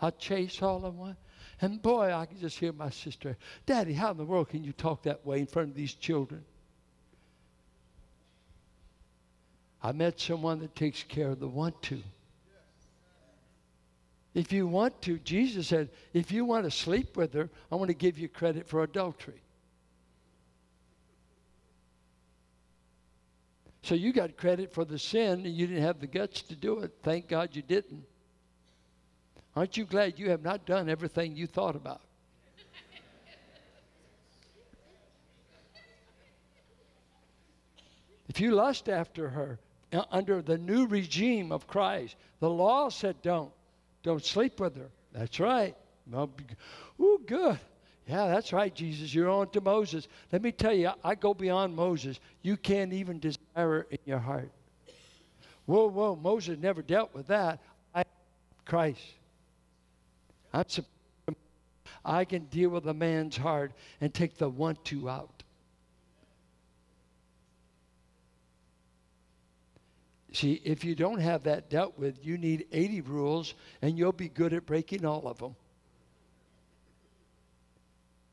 I 0.00 0.10
chase 0.10 0.62
all 0.62 0.84
I 0.84 0.88
want. 0.88 1.16
And 1.60 1.82
boy, 1.82 2.12
I 2.12 2.26
can 2.26 2.38
just 2.38 2.58
hear 2.58 2.72
my 2.72 2.90
sister, 2.90 3.36
Daddy, 3.66 3.92
how 3.92 4.12
in 4.12 4.16
the 4.16 4.24
world 4.24 4.48
can 4.48 4.62
you 4.62 4.72
talk 4.72 5.02
that 5.02 5.26
way 5.26 5.40
in 5.40 5.46
front 5.46 5.70
of 5.70 5.74
these 5.74 5.94
children? 5.94 6.44
I 9.82 9.92
met 9.92 10.18
someone 10.18 10.58
that 10.60 10.74
takes 10.74 11.02
care 11.04 11.28
of 11.28 11.40
the 11.40 11.48
want 11.48 11.80
to. 11.82 12.02
If 14.34 14.52
you 14.52 14.66
want 14.66 15.00
to, 15.02 15.18
Jesus 15.18 15.68
said, 15.68 15.90
if 16.12 16.30
you 16.30 16.44
want 16.44 16.64
to 16.64 16.70
sleep 16.70 17.16
with 17.16 17.32
her, 17.34 17.48
I 17.72 17.76
want 17.76 17.88
to 17.88 17.94
give 17.94 18.18
you 18.18 18.28
credit 18.28 18.68
for 18.68 18.82
adultery. 18.82 19.40
So 23.82 23.94
you 23.94 24.12
got 24.12 24.36
credit 24.36 24.72
for 24.72 24.84
the 24.84 24.98
sin 24.98 25.46
and 25.46 25.54
you 25.54 25.66
didn't 25.66 25.82
have 25.82 26.00
the 26.00 26.06
guts 26.06 26.42
to 26.42 26.56
do 26.56 26.80
it. 26.80 26.92
Thank 27.02 27.28
God 27.28 27.56
you 27.56 27.62
didn't. 27.62 28.04
Aren't 29.56 29.76
you 29.76 29.84
glad 29.84 30.18
you 30.18 30.30
have 30.30 30.42
not 30.42 30.66
done 30.66 30.88
everything 30.88 31.34
you 31.34 31.46
thought 31.46 31.74
about? 31.74 32.02
if 38.28 38.40
you 38.40 38.52
lust 38.52 38.88
after 38.88 39.30
her 39.30 39.58
Uh, 39.92 40.04
under 40.10 40.42
the 40.42 40.58
new 40.58 40.86
regime 40.86 41.50
of 41.50 41.66
Christ, 41.66 42.16
the 42.40 42.50
law 42.50 42.90
said 42.90 43.20
don't. 43.22 43.52
Don't 44.02 44.24
sleep 44.24 44.60
with 44.60 44.76
her. 44.76 44.90
That's 45.12 45.40
right. 45.40 45.74
Oh, 46.12 46.28
good. 47.26 47.58
Yeah, 48.06 48.26
that's 48.28 48.52
right, 48.52 48.74
Jesus. 48.74 49.14
You're 49.14 49.28
on 49.28 49.50
to 49.50 49.60
Moses. 49.60 50.08
Let 50.32 50.42
me 50.42 50.52
tell 50.52 50.72
you, 50.72 50.90
I 51.04 51.14
go 51.14 51.34
beyond 51.34 51.76
Moses. 51.76 52.20
You 52.42 52.56
can't 52.56 52.92
even 52.92 53.18
desire 53.18 53.86
in 53.90 53.98
your 54.06 54.18
heart. 54.18 54.50
Whoa, 55.66 55.88
whoa, 55.88 56.16
Moses 56.16 56.58
never 56.58 56.80
dealt 56.80 57.14
with 57.14 57.26
that. 57.26 57.60
I, 57.94 58.04
Christ. 58.64 59.02
I'm, 60.54 60.64
I 62.04 62.24
can 62.24 62.44
deal 62.46 62.70
with 62.70 62.86
a 62.86 62.94
man's 62.94 63.36
heart 63.36 63.72
and 64.00 64.12
take 64.12 64.38
the 64.38 64.48
want 64.48 64.82
to 64.86 65.10
out. 65.10 65.42
See, 70.32 70.60
if 70.64 70.84
you 70.84 70.94
don't 70.94 71.20
have 71.20 71.44
that 71.44 71.70
dealt 71.70 71.98
with, 71.98 72.24
you 72.24 72.36
need 72.36 72.66
80 72.72 73.00
rules 73.02 73.54
and 73.80 73.96
you'll 73.96 74.12
be 74.12 74.28
good 74.28 74.52
at 74.52 74.66
breaking 74.66 75.04
all 75.04 75.26
of 75.26 75.38
them. 75.38 75.56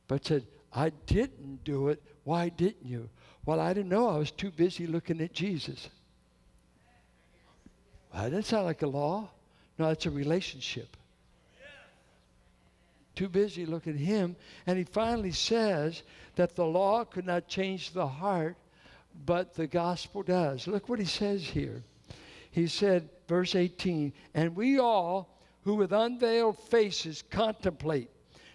But 0.08 0.26
said, 0.26 0.46
I 0.74 0.89
didn't 1.06 1.64
do 1.64 1.88
it. 1.88 2.04
Why 2.26 2.50
didn't 2.50 2.86
you? 2.86 3.10
Well, 3.46 3.60
I 3.60 3.74
didn't 3.74 3.89
know. 3.89 4.10
I 4.10 4.18
was 4.18 4.32
too 4.32 4.52
busy 4.52 4.88
looking 4.88 5.22
at 5.22 5.34
Jesus. 5.34 5.89
Well, 8.14 8.24
that 8.24 8.30
doesn't 8.32 8.46
sound 8.46 8.66
like 8.66 8.82
a 8.82 8.88
law. 8.88 9.30
No, 9.78 9.89
it's 9.89 10.06
a 10.06 10.12
relationship. 10.12 10.98
Too 13.16 13.30
busy 13.30 13.66
looking 13.66 13.93
at 13.93 14.00
him. 14.00 14.36
And 14.68 14.78
he 14.78 14.84
finally 14.84 15.32
says 15.32 16.04
that 16.36 16.56
the 16.56 16.66
law 16.66 17.06
could 17.06 17.26
not 17.26 17.48
change 17.48 17.91
the 17.91 18.08
heart, 18.08 18.58
but 19.26 19.53
the 19.53 19.68
gospel 19.68 20.24
does. 20.24 20.68
Look 20.68 20.89
what 20.89 20.99
he 20.99 21.05
says 21.05 21.43
here. 21.43 21.84
He 22.51 22.68
said, 22.68 23.09
verse 23.28 23.55
18, 23.55 24.13
and 24.34 24.55
we 24.55 24.80
all 24.80 25.39
who 25.63 25.76
with 25.76 25.91
unveiled 25.91 26.57
faces 26.57 27.24
contemplate. 27.30 28.09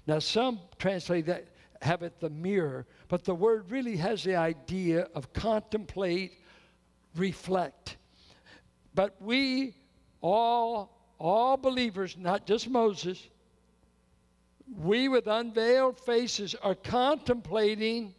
Now, 0.06 0.18
some 0.20 0.60
translate 0.78 1.26
that, 1.26 1.48
have 1.82 2.02
it 2.02 2.20
the 2.20 2.30
mirror, 2.30 2.86
but 3.08 3.24
the 3.24 3.34
word 3.34 3.70
really 3.70 3.96
has 3.96 4.22
the 4.22 4.36
idea 4.36 5.08
of 5.14 5.32
contemplate, 5.32 6.38
reflect. 7.16 7.96
But 8.94 9.16
we 9.20 9.74
all, 10.20 11.14
all 11.18 11.56
believers, 11.56 12.16
not 12.18 12.46
just 12.46 12.68
Moses, 12.68 13.28
we 14.78 15.08
with 15.08 15.26
unveiled 15.26 15.98
faces 15.98 16.54
are 16.54 16.74
contemplating 16.74 18.14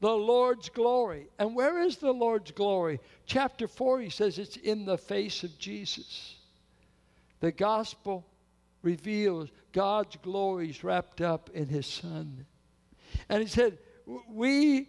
the 0.00 0.10
Lord's 0.10 0.68
glory. 0.68 1.26
And 1.38 1.54
where 1.54 1.80
is 1.80 1.96
the 1.96 2.12
Lord's 2.12 2.50
glory? 2.52 3.00
Chapter 3.26 3.66
4, 3.66 4.00
he 4.00 4.10
says 4.10 4.38
it's 4.38 4.56
in 4.56 4.84
the 4.84 4.98
face 4.98 5.42
of 5.42 5.58
Jesus. 5.58 6.36
The 7.40 7.52
gospel 7.52 8.24
reveals 8.82 9.50
God's 9.72 10.16
glory 10.22 10.70
is 10.70 10.84
wrapped 10.84 11.20
up 11.20 11.50
in 11.52 11.66
his 11.66 11.86
Son. 11.86 12.46
And 13.28 13.42
he 13.42 13.48
said, 13.48 13.78
We 14.28 14.88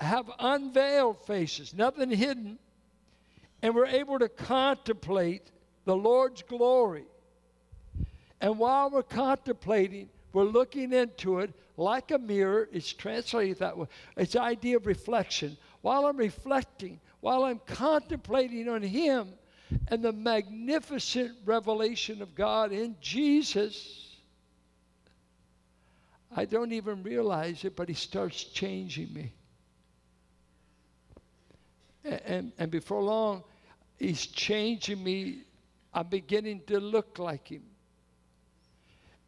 have 0.00 0.30
unveiled 0.38 1.24
faces, 1.26 1.74
nothing 1.74 2.10
hidden, 2.10 2.58
and 3.62 3.74
we're 3.74 3.86
able 3.86 4.18
to 4.18 4.28
contemplate 4.28 5.50
the 5.84 5.96
Lord's 5.96 6.42
glory. 6.42 7.04
And 8.40 8.58
while 8.58 8.90
we're 8.90 9.02
contemplating, 9.02 10.08
we're 10.32 10.44
looking 10.44 10.92
into 10.92 11.40
it 11.40 11.52
like 11.80 12.10
a 12.10 12.18
mirror. 12.18 12.68
It's 12.72 12.92
translated 12.92 13.58
that 13.58 13.76
way. 13.76 13.86
It's 14.16 14.34
the 14.34 14.42
idea 14.42 14.76
of 14.76 14.86
reflection. 14.86 15.56
While 15.80 16.06
I'm 16.06 16.16
reflecting, 16.16 17.00
while 17.20 17.44
I'm 17.44 17.60
contemplating 17.66 18.68
on 18.68 18.82
Him 18.82 19.32
and 19.88 20.02
the 20.02 20.12
magnificent 20.12 21.32
revelation 21.44 22.20
of 22.20 22.34
God 22.34 22.72
in 22.72 22.96
Jesus, 23.00 24.14
I 26.36 26.44
don't 26.44 26.72
even 26.72 27.02
realize 27.02 27.64
it, 27.64 27.76
but 27.76 27.88
He 27.88 27.94
starts 27.94 28.44
changing 28.44 29.12
me. 29.14 29.32
And, 32.04 32.20
and, 32.26 32.52
and 32.58 32.70
before 32.70 33.02
long, 33.02 33.42
He's 33.98 34.26
changing 34.26 35.02
me. 35.02 35.44
I'm 35.94 36.08
beginning 36.08 36.62
to 36.66 36.78
look 36.78 37.18
like 37.18 37.48
Him. 37.48 37.62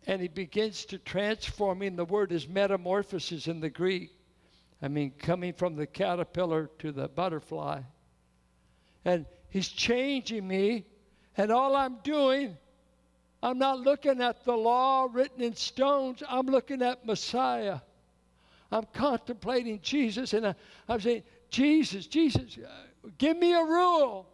And 0.06 0.20
He 0.20 0.28
begins 0.28 0.84
to 0.86 0.98
transform 0.98 1.80
me. 1.80 1.86
And 1.86 1.98
the 1.98 2.04
word 2.04 2.32
is 2.32 2.48
metamorphosis 2.48 3.46
in 3.46 3.60
the 3.60 3.70
Greek. 3.70 4.10
I 4.80 4.88
mean, 4.88 5.12
coming 5.18 5.52
from 5.52 5.76
the 5.76 5.86
caterpillar 5.86 6.70
to 6.80 6.92
the 6.92 7.08
butterfly. 7.08 7.82
And 9.04 9.26
He's 9.48 9.68
changing 9.68 10.46
me. 10.46 10.86
And 11.36 11.50
all 11.50 11.76
I'm 11.76 11.96
doing, 12.02 12.56
I'm 13.42 13.58
not 13.58 13.80
looking 13.80 14.20
at 14.20 14.44
the 14.44 14.56
law 14.56 15.08
written 15.10 15.42
in 15.42 15.56
stones, 15.56 16.22
I'm 16.28 16.46
looking 16.46 16.82
at 16.82 17.06
Messiah. 17.06 17.80
I'm 18.70 18.86
contemplating 18.92 19.80
Jesus, 19.82 20.32
and 20.32 20.46
I, 20.46 20.54
I'm 20.88 21.00
saying, 21.00 21.24
Jesus, 21.50 22.06
Jesus, 22.06 22.56
uh, 22.56 23.08
give 23.18 23.36
me 23.36 23.52
a 23.52 23.62
rule. 23.62 24.26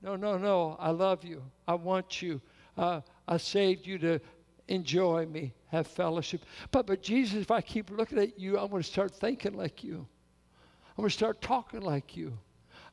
No, 0.00 0.16
no, 0.16 0.38
no. 0.38 0.76
I 0.80 0.90
love 0.90 1.24
you. 1.24 1.42
I 1.66 1.74
want 1.74 2.22
you. 2.22 2.40
Uh, 2.76 3.00
I 3.28 3.36
saved 3.36 3.86
you 3.86 3.98
to 3.98 4.20
enjoy 4.68 5.26
me, 5.26 5.54
have 5.68 5.86
fellowship. 5.86 6.42
But, 6.70 6.86
but 6.86 7.02
Jesus, 7.02 7.40
if 7.40 7.50
I 7.50 7.60
keep 7.60 7.90
looking 7.90 8.18
at 8.18 8.38
you, 8.38 8.58
I'm 8.58 8.70
going 8.70 8.82
to 8.82 8.88
start 8.88 9.14
thinking 9.14 9.54
like 9.54 9.84
you. 9.84 10.06
I'm 10.96 11.02
going 11.02 11.08
to 11.08 11.14
start 11.14 11.40
talking 11.40 11.80
like 11.80 12.16
you. 12.16 12.38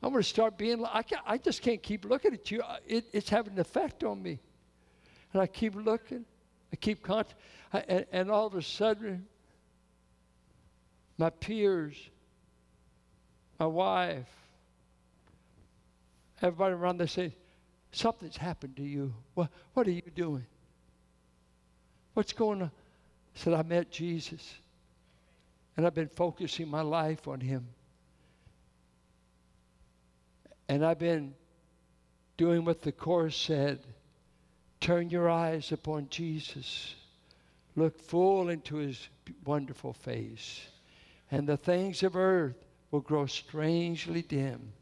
I'm 0.02 0.10
going 0.10 0.22
to 0.22 0.28
start 0.28 0.58
being 0.58 0.80
like, 0.80 1.12
I, 1.12 1.34
I 1.34 1.38
just 1.38 1.62
can't 1.62 1.82
keep 1.82 2.04
looking 2.04 2.34
at 2.34 2.50
you. 2.50 2.62
It, 2.86 3.06
it's 3.12 3.28
having 3.28 3.54
an 3.54 3.60
effect 3.60 4.02
on 4.02 4.22
me. 4.22 4.40
And 5.32 5.40
I 5.40 5.46
keep 5.46 5.74
looking. 5.74 6.24
I 6.72 6.76
keep 6.76 7.02
content. 7.02 7.38
And, 7.72 8.06
and 8.12 8.30
all 8.30 8.46
of 8.46 8.54
a 8.54 8.62
sudden, 8.62 9.26
my 11.16 11.30
peers, 11.30 11.96
my 13.60 13.66
wife, 13.66 14.26
everybody 16.42 16.74
around 16.74 16.98
there 16.98 17.06
say, 17.06 17.36
something's 17.92 18.36
happened 18.36 18.76
to 18.76 18.82
you. 18.82 19.14
What, 19.34 19.50
what 19.74 19.86
are 19.86 19.92
you 19.92 20.02
doing? 20.14 20.44
What's 22.14 22.32
going 22.32 22.62
on? 22.62 22.70
I 23.34 23.38
said, 23.38 23.54
I 23.54 23.62
met 23.62 23.90
Jesus. 23.90 24.54
And 25.76 25.86
I've 25.86 25.94
been 25.94 26.08
focusing 26.08 26.68
my 26.68 26.82
life 26.82 27.28
on 27.28 27.40
him. 27.40 27.66
And 30.68 30.84
I've 30.84 30.98
been 30.98 31.34
doing 32.36 32.64
what 32.64 32.82
the 32.82 32.92
chorus 32.92 33.36
said 33.36 33.78
turn 34.80 35.10
your 35.10 35.30
eyes 35.30 35.70
upon 35.70 36.08
Jesus, 36.10 36.94
look 37.76 37.96
full 38.00 38.48
into 38.48 38.76
his 38.76 39.08
wonderful 39.44 39.92
face, 39.92 40.60
and 41.30 41.46
the 41.46 41.56
things 41.56 42.02
of 42.02 42.16
earth 42.16 42.56
will 42.90 43.00
grow 43.00 43.26
strangely 43.26 44.22
dim 44.22 44.72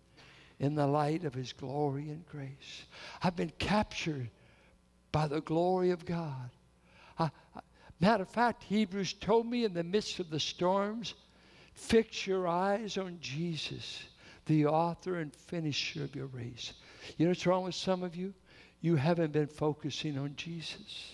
in 0.58 0.74
the 0.74 0.86
light 0.86 1.24
of 1.24 1.34
his 1.34 1.52
glory 1.52 2.08
and 2.08 2.26
grace. 2.26 2.84
I've 3.22 3.36
been 3.36 3.52
captured 3.58 4.30
by 5.12 5.26
the 5.26 5.42
glory 5.42 5.90
of 5.90 6.06
God. 6.06 6.50
Matter 8.00 8.22
of 8.22 8.30
fact, 8.30 8.64
Hebrews 8.64 9.12
told 9.14 9.46
me 9.46 9.64
in 9.64 9.74
the 9.74 9.84
midst 9.84 10.20
of 10.20 10.30
the 10.30 10.40
storms, 10.40 11.14
fix 11.74 12.26
your 12.26 12.48
eyes 12.48 12.96
on 12.96 13.18
Jesus, 13.20 14.02
the 14.46 14.66
author 14.66 15.16
and 15.16 15.34
finisher 15.34 16.04
of 16.04 16.16
your 16.16 16.26
race. 16.26 16.72
You 17.18 17.26
know 17.26 17.30
what's 17.30 17.46
wrong 17.46 17.64
with 17.64 17.74
some 17.74 18.02
of 18.02 18.16
you? 18.16 18.32
You 18.80 18.96
haven't 18.96 19.32
been 19.32 19.48
focusing 19.48 20.16
on 20.16 20.34
Jesus. 20.36 21.12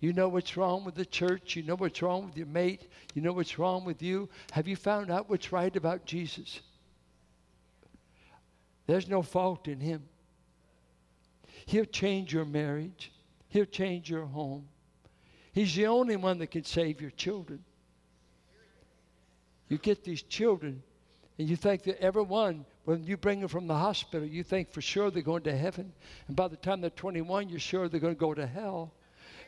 You 0.00 0.12
know 0.12 0.28
what's 0.28 0.58
wrong 0.58 0.84
with 0.84 0.94
the 0.94 1.06
church. 1.06 1.56
You 1.56 1.62
know 1.62 1.74
what's 1.74 2.02
wrong 2.02 2.26
with 2.26 2.36
your 2.36 2.46
mate. 2.46 2.86
You 3.14 3.22
know 3.22 3.32
what's 3.32 3.58
wrong 3.58 3.86
with 3.86 4.02
you. 4.02 4.28
Have 4.52 4.68
you 4.68 4.76
found 4.76 5.10
out 5.10 5.30
what's 5.30 5.52
right 5.52 5.74
about 5.74 6.04
Jesus? 6.04 6.60
There's 8.86 9.08
no 9.08 9.22
fault 9.22 9.68
in 9.68 9.80
him. 9.80 10.02
He'll 11.64 11.86
change 11.86 12.32
your 12.32 12.44
marriage, 12.44 13.10
he'll 13.48 13.64
change 13.64 14.10
your 14.10 14.26
home. 14.26 14.66
He's 15.52 15.74
the 15.74 15.86
only 15.86 16.16
one 16.16 16.38
that 16.38 16.50
can 16.50 16.64
save 16.64 17.00
your 17.00 17.10
children. 17.12 17.64
You 19.68 19.78
get 19.78 20.04
these 20.04 20.22
children, 20.22 20.82
and 21.38 21.48
you 21.48 21.56
think 21.56 21.82
that 21.84 22.00
everyone, 22.00 22.64
when 22.84 23.04
you 23.04 23.16
bring 23.16 23.40
them 23.40 23.48
from 23.48 23.66
the 23.66 23.74
hospital, 23.74 24.26
you 24.26 24.42
think 24.42 24.70
for 24.70 24.80
sure 24.80 25.10
they're 25.10 25.22
going 25.22 25.42
to 25.44 25.56
heaven. 25.56 25.92
And 26.28 26.36
by 26.36 26.48
the 26.48 26.56
time 26.56 26.80
they're 26.80 26.90
21, 26.90 27.48
you're 27.48 27.58
sure 27.58 27.88
they're 27.88 28.00
going 28.00 28.14
to 28.14 28.20
go 28.20 28.34
to 28.34 28.46
hell. 28.46 28.92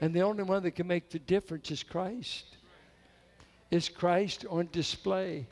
And 0.00 0.14
the 0.14 0.22
only 0.22 0.42
one 0.42 0.62
that 0.62 0.72
can 0.72 0.86
make 0.86 1.10
the 1.10 1.18
difference 1.18 1.70
is 1.70 1.82
Christ. 1.82 2.56
Is 3.70 3.88
Christ 3.88 4.46
on 4.48 4.68
display? 4.72 5.46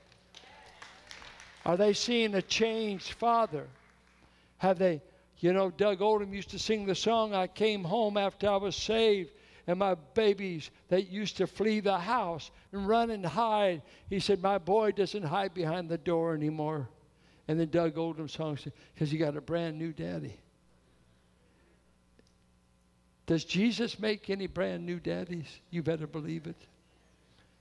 Are 1.65 1.77
they 1.77 1.93
seeing 1.93 2.35
a 2.35 2.43
changed 2.43 3.13
father? 3.13 3.67
Have 4.59 4.79
they, 4.79 5.03
you 5.39 5.53
know, 5.53 5.71
Doug 5.71 6.01
Oldham 6.01 6.33
used 6.33 6.51
to 6.51 6.59
sing 6.59 6.87
the 6.87 6.95
song, 6.95 7.35
I 7.35 7.47
came 7.47 7.85
home 7.85 8.17
after 8.17 8.49
I 8.49 8.57
was 8.57 8.75
saved, 8.75 9.33
and 9.67 9.79
my 9.79 9.95
babies 10.15 10.71
that 10.89 11.09
used 11.09 11.37
to 11.39 11.47
flee 11.47 11.81
the 11.81 11.99
house 11.99 12.51
and 12.73 12.89
run 12.89 13.11
and 13.11 13.27
hide. 13.27 13.83
He 14.09 14.21
said, 14.21 14.41
My 14.41 14.59
boy 14.59 14.93
doesn't 14.93 15.25
hide 15.25 15.55
behind 15.55 15.89
the 15.89 15.99
door 15.99 16.35
anymore. 16.35 16.89
And 17.49 17.61
then 17.61 17.69
Doug 17.69 17.99
Oldham 17.99 18.29
song 18.29 18.57
said, 18.57 18.73
Because 18.95 19.11
he 19.11 19.19
got 19.19 19.37
a 19.37 19.41
brand 19.41 19.79
new 19.79 19.93
daddy. 19.93 20.37
Does 23.27 23.45
Jesus 23.45 23.99
make 23.99 24.31
any 24.31 24.47
brand 24.47 24.87
new 24.87 25.01
daddies? 25.01 25.61
You 25.71 25.83
better 25.83 26.07
believe 26.07 26.47
it. 26.47 26.57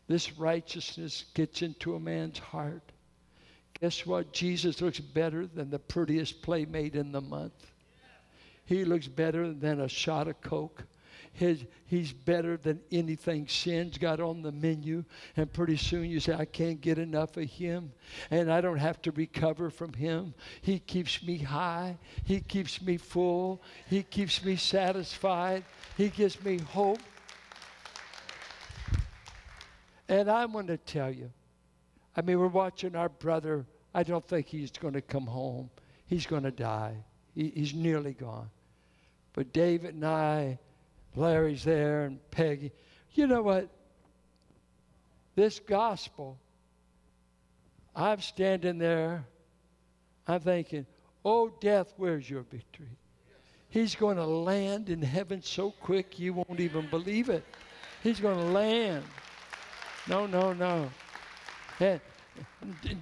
This 0.07 0.37
righteousness 0.37 1.25
gets 1.33 1.63
into 1.63 1.95
a 1.95 1.99
man's 1.99 2.37
heart. 2.37 2.91
Guess 3.81 4.05
what? 4.05 4.31
Jesus 4.31 4.81
looks 4.81 4.99
better 4.99 5.45
than 5.45 5.69
the 5.69 5.79
prettiest 5.79 6.41
playmate 6.41 6.95
in 6.95 7.11
the 7.11 7.21
month. 7.21 7.53
He 8.65 8.85
looks 8.85 9.07
better 9.07 9.53
than 9.53 9.81
a 9.81 9.87
shot 9.87 10.27
of 10.27 10.41
Coke. 10.41 10.83
His, 11.33 11.65
he's 11.87 12.13
better 12.13 12.55
than 12.55 12.79
anything 12.93 13.49
sin's 13.49 13.97
got 13.97 14.21
on 14.21 14.41
the 14.41 14.53
menu. 14.53 15.03
And 15.35 15.51
pretty 15.51 15.75
soon 15.75 16.05
you 16.05 16.21
say, 16.21 16.33
I 16.33 16.45
can't 16.45 16.79
get 16.79 16.97
enough 16.97 17.35
of 17.35 17.43
him. 17.43 17.91
And 18.31 18.49
I 18.49 18.61
don't 18.61 18.77
have 18.77 19.01
to 19.01 19.11
recover 19.11 19.69
from 19.69 19.91
him. 19.91 20.33
He 20.61 20.79
keeps 20.79 21.21
me 21.21 21.37
high. 21.37 21.97
He 22.23 22.39
keeps 22.39 22.81
me 22.81 22.95
full. 22.95 23.61
He 23.89 24.03
keeps 24.03 24.45
me 24.45 24.55
satisfied. 24.55 25.65
He 25.97 26.07
gives 26.07 26.41
me 26.41 26.59
hope. 26.59 27.01
And 30.07 30.31
I'm 30.31 30.53
going 30.53 30.67
to 30.67 30.77
tell 30.77 31.11
you, 31.11 31.31
I 32.15 32.21
mean, 32.21 32.39
we're 32.39 32.47
watching 32.47 32.95
our 32.95 33.09
brother. 33.09 33.65
I 33.93 34.03
don't 34.03 34.25
think 34.25 34.47
he's 34.47 34.71
going 34.71 34.93
to 34.93 35.01
come 35.01 35.25
home. 35.25 35.69
He's 36.07 36.25
going 36.25 36.43
to 36.43 36.51
die. 36.51 36.95
He, 37.33 37.51
he's 37.53 37.73
nearly 37.73 38.13
gone. 38.13 38.49
But 39.33 39.51
David 39.51 39.95
and 39.95 40.05
I, 40.05 40.59
Larry's 41.15 41.63
there 41.63 42.05
and 42.05 42.19
Peggy. 42.31 42.71
You 43.13 43.27
know 43.27 43.41
what? 43.41 43.69
This 45.35 45.59
gospel, 45.59 46.39
I'm 47.95 48.21
standing 48.21 48.77
there, 48.77 49.25
I'm 50.27 50.39
thinking, 50.39 50.85
oh, 51.25 51.49
death, 51.59 51.93
where's 51.97 52.29
your 52.29 52.43
victory? 52.43 52.97
He's 53.69 53.95
going 53.95 54.15
to 54.15 54.25
land 54.25 54.89
in 54.89 55.01
heaven 55.01 55.41
so 55.41 55.71
quick 55.71 56.17
you 56.17 56.33
won't 56.33 56.61
even 56.61 56.87
believe 56.89 57.29
it. 57.29 57.43
He's 58.03 58.21
going 58.21 58.37
to 58.37 58.45
land. 58.45 59.03
No, 60.07 60.25
no, 60.25 60.53
no. 60.53 60.89
And 61.79 61.99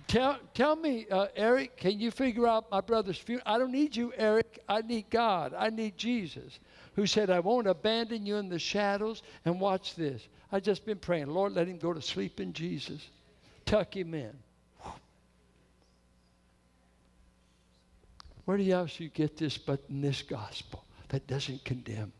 tell, 0.07 0.37
tell 0.53 0.75
me, 0.75 1.07
uh, 1.09 1.27
Eric, 1.35 1.77
can 1.77 1.99
you 1.99 2.11
figure 2.11 2.47
out 2.47 2.69
my 2.69 2.81
brother's 2.81 3.17
funeral? 3.17 3.43
I 3.47 3.57
don't 3.57 3.71
need 3.71 3.95
you, 3.95 4.13
Eric. 4.17 4.59
I 4.69 4.81
need 4.81 5.09
God. 5.09 5.53
I 5.57 5.69
need 5.69 5.97
Jesus 5.97 6.59
who 6.95 7.07
said, 7.07 7.29
I 7.29 7.39
won't 7.39 7.67
abandon 7.67 8.25
you 8.25 8.37
in 8.37 8.49
the 8.49 8.59
shadows. 8.59 9.23
And 9.45 9.59
watch 9.59 9.95
this. 9.95 10.27
I've 10.51 10.63
just 10.63 10.85
been 10.85 10.99
praying, 10.99 11.27
Lord, 11.27 11.53
let 11.53 11.67
him 11.67 11.77
go 11.77 11.93
to 11.93 12.01
sleep 12.01 12.39
in 12.39 12.53
Jesus. 12.53 13.09
Tuck 13.65 13.95
him 13.95 14.13
in. 14.13 14.33
Where 18.45 18.57
do 18.57 18.63
you 18.63 18.73
else 18.73 18.99
you 18.99 19.09
get 19.09 19.37
this 19.37 19.57
but 19.57 19.81
in 19.89 20.01
this 20.01 20.21
gospel 20.21 20.83
that 21.09 21.25
doesn't 21.27 21.63
condemn? 21.63 22.11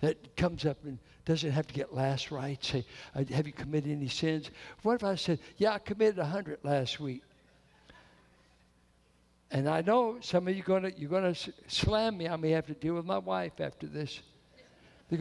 That 0.00 0.36
comes 0.36 0.66
up 0.66 0.84
and 0.84 0.98
doesn't 1.24 1.50
have 1.50 1.66
to 1.66 1.74
get 1.74 1.94
last 1.94 2.30
rites. 2.30 2.68
Say, 2.68 2.84
uh, 3.14 3.24
have 3.32 3.46
you 3.46 3.52
committed 3.52 3.90
any 3.90 4.08
sins? 4.08 4.50
What 4.82 4.94
if 4.94 5.04
I 5.04 5.14
said, 5.14 5.38
yeah, 5.56 5.74
I 5.74 5.78
committed 5.78 6.18
a 6.18 6.24
hundred 6.24 6.58
last 6.62 6.98
week? 6.98 7.22
And 9.52 9.68
I 9.68 9.82
know 9.82 10.16
some 10.20 10.48
of 10.48 10.56
you 10.56 10.62
gonna 10.62 10.90
you're 10.96 11.10
gonna 11.10 11.34
slam 11.68 12.16
me. 12.16 12.26
I 12.26 12.36
may 12.36 12.50
have 12.50 12.66
to 12.68 12.74
deal 12.74 12.94
with 12.94 13.04
my 13.04 13.18
wife 13.18 13.60
after 13.60 13.86
this. 13.86 14.20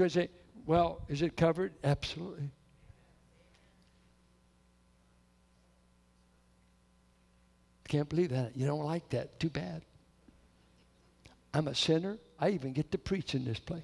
Say, 0.08 0.30
"Well, 0.66 1.02
is 1.10 1.22
it 1.22 1.36
covered?" 1.36 1.74
Absolutely. 1.84 2.49
Can't 7.89 8.08
believe 8.08 8.30
that. 8.30 8.56
You 8.56 8.66
don't 8.66 8.86
like 8.86 9.10
that. 9.10 9.38
Too 9.38 9.49
bad. 9.49 9.82
I'm 11.54 11.68
a 11.68 11.76
sinner. 11.76 12.18
I 12.39 12.52
even 12.52 12.72
get 12.72 12.89
to 12.93 12.97
preach 12.97 13.36
in 13.36 13.43
this 13.43 13.60
place. 13.60 13.84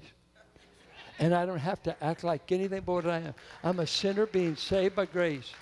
And 1.18 1.34
I 1.34 1.46
don't 1.46 1.58
have 1.58 1.82
to 1.84 2.04
act 2.04 2.22
like 2.22 2.52
anything 2.52 2.82
but 2.86 2.92
what 2.92 3.06
I 3.06 3.18
am. 3.18 3.34
I'm 3.64 3.80
a 3.80 3.86
sinner 3.86 4.26
being 4.26 4.56
saved 4.56 4.94
by 4.94 5.06
grace. 5.06 5.52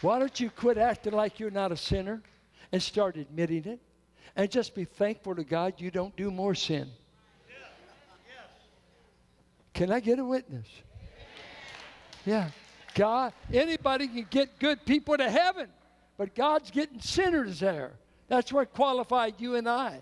Why 0.00 0.18
don't 0.18 0.38
you 0.40 0.50
quit 0.50 0.78
acting 0.78 1.12
like 1.12 1.38
you're 1.38 1.50
not 1.50 1.70
a 1.70 1.76
sinner 1.76 2.20
and 2.72 2.82
start 2.82 3.16
admitting 3.16 3.64
it? 3.64 3.80
And 4.34 4.50
just 4.50 4.74
be 4.74 4.84
thankful 4.84 5.36
to 5.36 5.44
God 5.44 5.74
you 5.78 5.90
don't 5.90 6.16
do 6.16 6.30
more 6.30 6.54
sin. 6.54 6.90
Can 9.74 9.90
I 9.90 10.00
get 10.00 10.18
a 10.18 10.24
witness? 10.24 10.66
Yeah. 12.26 12.50
God, 12.94 13.32
anybody 13.52 14.06
can 14.06 14.26
get 14.28 14.58
good 14.58 14.84
people 14.84 15.16
to 15.16 15.30
heaven, 15.30 15.68
but 16.18 16.34
God's 16.34 16.70
getting 16.70 17.00
sinners 17.00 17.60
there. 17.60 17.92
That's 18.28 18.52
what 18.52 18.72
qualified 18.74 19.34
you 19.38 19.54
and 19.56 19.68
I. 19.68 20.00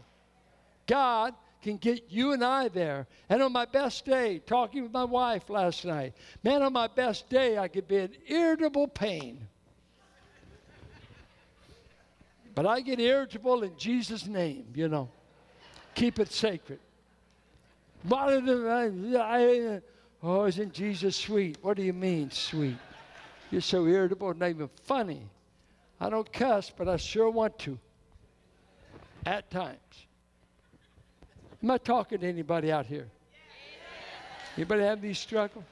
God 0.87 1.35
can 1.62 1.76
get 1.76 2.11
you 2.11 2.32
and 2.32 2.42
I 2.42 2.68
there. 2.68 3.06
And 3.28 3.42
on 3.42 3.52
my 3.52 3.66
best 3.66 4.04
day, 4.04 4.40
talking 4.46 4.82
with 4.82 4.92
my 4.92 5.04
wife 5.04 5.50
last 5.50 5.84
night, 5.84 6.14
man, 6.42 6.62
on 6.62 6.72
my 6.72 6.86
best 6.86 7.28
day, 7.28 7.58
I 7.58 7.68
could 7.68 7.86
be 7.86 7.96
in 7.96 8.12
irritable 8.26 8.88
pain. 8.88 9.46
But 12.54 12.66
I 12.66 12.80
get 12.80 12.98
irritable 12.98 13.62
in 13.62 13.76
Jesus' 13.76 14.26
name, 14.26 14.66
you 14.74 14.88
know. 14.88 15.08
Keep 15.94 16.18
it 16.18 16.32
sacred. 16.32 16.78
Oh, 20.22 20.44
isn't 20.44 20.72
Jesus 20.72 21.16
sweet? 21.16 21.58
What 21.62 21.76
do 21.76 21.82
you 21.82 21.92
mean, 21.92 22.30
sweet? 22.30 22.76
You're 23.50 23.61
so 23.61 23.86
irritable, 23.86 24.32
not 24.34 24.50
even 24.50 24.68
funny. 24.84 25.22
I 26.00 26.08
don't 26.08 26.30
cuss, 26.32 26.72
but 26.74 26.88
I 26.88 26.96
sure 26.96 27.30
want 27.30 27.58
to. 27.61 27.78
At 29.26 29.50
times. 29.50 29.76
Am 31.62 31.70
I 31.70 31.78
talking 31.78 32.18
to 32.20 32.26
anybody 32.26 32.72
out 32.72 32.86
here? 32.86 33.08
Anybody 34.56 34.82
have 34.82 35.00
these 35.00 35.18
struggles? 35.18 35.64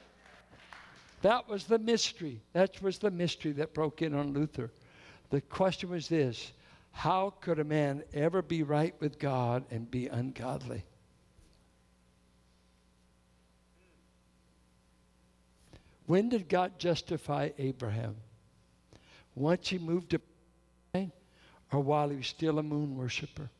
That 1.23 1.49
was 1.49 1.65
the 1.65 1.79
mystery. 1.79 2.41
That 2.53 2.81
was 2.83 2.99
the 2.99 3.11
mystery 3.11 3.53
that 3.53 3.75
broke 3.75 4.03
in 4.03 4.15
on 4.15 4.33
Luther. 4.33 4.71
The 5.31 5.41
question 5.41 5.91
was 5.91 6.09
this 6.09 6.53
How 6.93 7.35
could 7.41 7.59
a 7.59 7.65
man 7.65 8.03
ever 8.13 8.43
be 8.43 8.63
right 8.63 8.95
with 9.01 9.19
God 9.19 9.65
and 9.71 9.91
be 9.91 10.07
ungodly? 10.07 10.85
When 16.07 16.29
did 16.29 16.49
God 16.49 16.79
justify 16.79 17.51
Abraham? 17.59 18.17
Once 19.35 19.69
he 19.69 19.79
moved 19.79 20.11
to 20.11 20.21
or 21.71 21.81
while 21.81 22.09
he 22.09 22.17
was 22.17 22.27
still 22.27 22.59
a 22.59 22.63
moon 22.63 22.97
worshiper? 22.97 23.51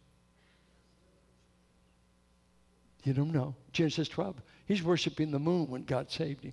You 3.05 3.13
don't 3.13 3.33
know. 3.33 3.55
Genesis 3.73 4.09
12. 4.09 4.37
He's 4.67 4.83
worshiping 4.83 5.31
the 5.31 5.39
moon 5.39 5.69
when 5.69 5.85
God 5.85 6.11
saved 6.11 6.45
him. 6.45 6.53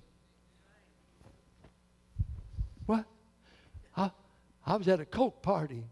What? 2.86 3.04
I, 3.96 4.10
I 4.64 4.76
was 4.76 4.88
at 4.88 5.00
a 5.00 5.04
Coke 5.04 5.42
party, 5.42 5.84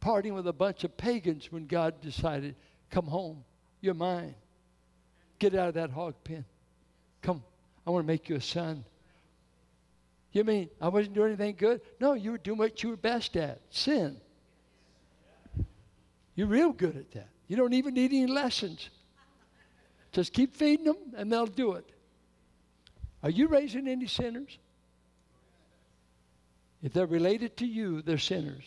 partying 0.00 0.34
with 0.34 0.46
a 0.46 0.52
bunch 0.52 0.84
of 0.84 0.96
pagans 0.96 1.50
when 1.50 1.66
God 1.66 2.00
decided, 2.00 2.54
come 2.90 3.06
home. 3.06 3.44
You're 3.80 3.94
mine. 3.94 4.34
Get 5.38 5.54
out 5.54 5.68
of 5.68 5.74
that 5.74 5.90
hog 5.90 6.14
pen. 6.24 6.44
Come. 7.22 7.42
I 7.86 7.90
want 7.90 8.04
to 8.04 8.06
make 8.06 8.28
you 8.28 8.36
a 8.36 8.40
son. 8.40 8.84
You 10.32 10.44
mean 10.44 10.68
I 10.80 10.88
wasn't 10.88 11.14
doing 11.14 11.28
anything 11.28 11.56
good? 11.56 11.80
No, 12.00 12.12
you 12.12 12.32
were 12.32 12.38
doing 12.38 12.58
what 12.58 12.82
you 12.82 12.90
were 12.90 12.96
best 12.96 13.36
at 13.36 13.60
sin. 13.70 14.20
You're 16.34 16.46
real 16.46 16.72
good 16.72 16.96
at 16.96 17.10
that. 17.12 17.28
You 17.48 17.56
don't 17.56 17.72
even 17.72 17.94
need 17.94 18.12
any 18.12 18.26
lessons. 18.26 18.90
Just 20.16 20.32
keep 20.32 20.56
feeding 20.56 20.86
them 20.86 20.96
and 21.14 21.30
they'll 21.30 21.44
do 21.44 21.72
it. 21.72 21.84
Are 23.22 23.28
you 23.28 23.48
raising 23.48 23.86
any 23.86 24.06
sinners? 24.06 24.58
If 26.82 26.94
they're 26.94 27.04
related 27.04 27.58
to 27.58 27.66
you, 27.66 28.00
they're 28.00 28.16
sinners. 28.16 28.64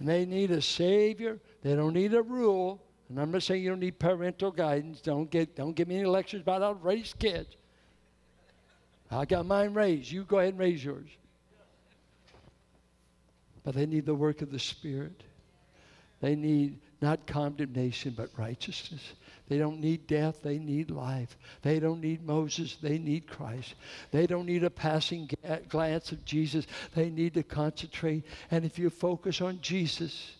and 0.00 0.08
they 0.08 0.26
need 0.26 0.50
a 0.50 0.60
Savior. 0.60 1.38
They 1.62 1.76
don't 1.76 1.92
need 1.92 2.12
a 2.12 2.22
rule. 2.22 2.82
And 3.08 3.20
I'm 3.20 3.30
not 3.30 3.44
saying 3.44 3.62
you 3.62 3.70
don't 3.70 3.78
need 3.78 4.00
parental 4.00 4.50
guidance. 4.50 5.00
Don't 5.00 5.30
get 5.30 5.54
don't 5.54 5.76
give 5.76 5.86
me 5.86 5.98
any 5.98 6.06
lectures 6.06 6.40
about 6.40 6.60
how 6.60 6.72
to 6.72 6.80
raise 6.80 7.14
kids. 7.16 7.54
I 9.12 9.26
got 9.26 9.46
mine 9.46 9.74
raised. 9.74 10.10
You 10.10 10.24
go 10.24 10.40
ahead 10.40 10.54
and 10.54 10.58
raise 10.58 10.84
yours. 10.84 11.08
But 13.62 13.76
they 13.76 13.86
need 13.86 14.06
the 14.06 14.14
work 14.16 14.42
of 14.42 14.50
the 14.50 14.58
Spirit. 14.58 15.22
They 16.20 16.34
need 16.34 16.80
not 17.02 17.26
condemnation, 17.26 18.14
but 18.16 18.30
righteousness. 18.36 19.02
They 19.48 19.58
don't 19.58 19.80
need 19.80 20.06
death, 20.06 20.42
they 20.42 20.58
need 20.58 20.90
life. 20.90 21.36
They 21.62 21.80
don't 21.80 22.00
need 22.00 22.24
Moses, 22.24 22.78
they 22.80 22.98
need 22.98 23.26
Christ. 23.26 23.74
They 24.12 24.26
don't 24.26 24.46
need 24.46 24.64
a 24.64 24.70
passing 24.70 25.28
glance 25.68 26.12
of 26.12 26.24
Jesus, 26.24 26.66
they 26.94 27.10
need 27.10 27.34
to 27.34 27.42
concentrate. 27.42 28.24
And 28.50 28.64
if 28.64 28.78
you 28.78 28.88
focus 28.88 29.40
on 29.40 29.60
Jesus, 29.60 30.36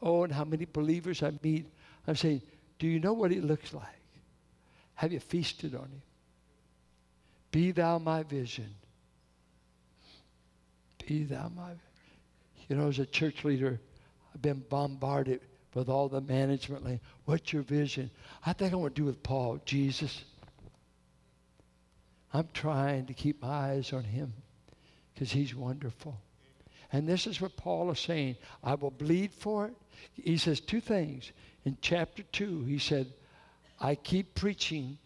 oh, 0.00 0.24
and 0.24 0.32
how 0.32 0.44
many 0.44 0.64
believers 0.64 1.22
I 1.22 1.32
meet 1.42 1.66
I'm 2.06 2.16
saying, 2.16 2.42
do 2.78 2.86
you 2.86 3.00
know 3.00 3.12
what 3.12 3.30
he 3.30 3.40
looks 3.40 3.74
like? 3.74 3.84
Have 4.94 5.12
you 5.12 5.20
feasted 5.20 5.74
on 5.74 5.84
him? 5.84 6.02
Be 7.50 7.72
thou 7.72 7.98
my 7.98 8.22
vision. 8.22 8.74
Be 11.06 11.24
thou 11.24 11.50
my 11.54 11.72
You 12.68 12.76
know, 12.76 12.88
as 12.88 12.98
a 12.98 13.06
church 13.06 13.44
leader, 13.44 13.80
I've 14.34 14.42
been 14.42 14.62
bombarded 14.68 15.40
with 15.76 15.90
all 15.90 16.08
the 16.08 16.22
management. 16.22 16.84
Like, 16.84 17.00
What's 17.26 17.52
your 17.52 17.62
vision? 17.62 18.10
I 18.44 18.54
think 18.54 18.72
I 18.72 18.76
want 18.76 18.96
to 18.96 19.02
do 19.02 19.06
with 19.06 19.22
Paul, 19.22 19.60
Jesus. 19.64 20.24
I'm 22.32 22.48
trying 22.54 23.06
to 23.06 23.14
keep 23.14 23.42
my 23.42 23.48
eyes 23.48 23.92
on 23.92 24.02
him 24.02 24.32
because 25.14 25.30
he's 25.30 25.54
wonderful. 25.54 26.16
And 26.92 27.06
this 27.06 27.26
is 27.26 27.40
what 27.40 27.56
Paul 27.56 27.90
is 27.90 28.00
saying. 28.00 28.36
I 28.64 28.74
will 28.74 28.90
bleed 28.90 29.32
for 29.32 29.66
it. 29.66 29.74
He 30.14 30.38
says 30.38 30.60
two 30.60 30.80
things. 30.80 31.32
In 31.64 31.76
chapter 31.82 32.22
2, 32.22 32.64
he 32.64 32.78
said, 32.78 33.12
I 33.78 33.96
keep 33.96 34.34
preaching 34.34 34.96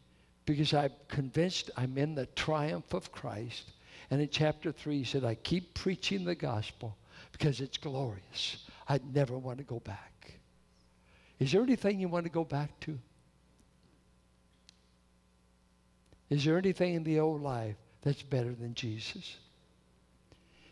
because 0.47 0.73
I'm 0.73 0.93
convinced 1.09 1.71
I'm 1.77 1.99
in 1.99 2.15
the 2.15 2.27
triumph 2.27 2.95
of 2.95 3.11
Christ. 3.11 3.73
And 4.11 4.21
in 4.21 4.29
chapter 4.29 4.71
3, 4.71 4.99
he 4.99 5.05
said, 5.05 5.25
I 5.25 5.35
keep 5.35 5.75
preaching 5.75 6.25
the 6.25 6.35
gospel 6.35 6.97
because 7.33 7.61
it's 7.61 7.79
glorious. 7.79 8.65
I 8.89 9.01
never 9.13 9.37
want 9.39 9.59
to 9.59 9.65
go 9.65 9.81
back. 9.81 10.10
Is 11.41 11.53
there 11.53 11.63
anything 11.63 11.99
you 11.99 12.09
want 12.09 12.27
to 12.27 12.31
go 12.31 12.45
back 12.45 12.79
to? 12.81 12.99
Is 16.29 16.45
there 16.45 16.59
anything 16.59 16.95
in 16.95 17.03
the 17.03 17.19
old 17.19 17.43
life 17.43 17.77
that's 18.03 18.23
better 18.23 18.55
than 18.55 18.75
Jesus? 18.75 19.39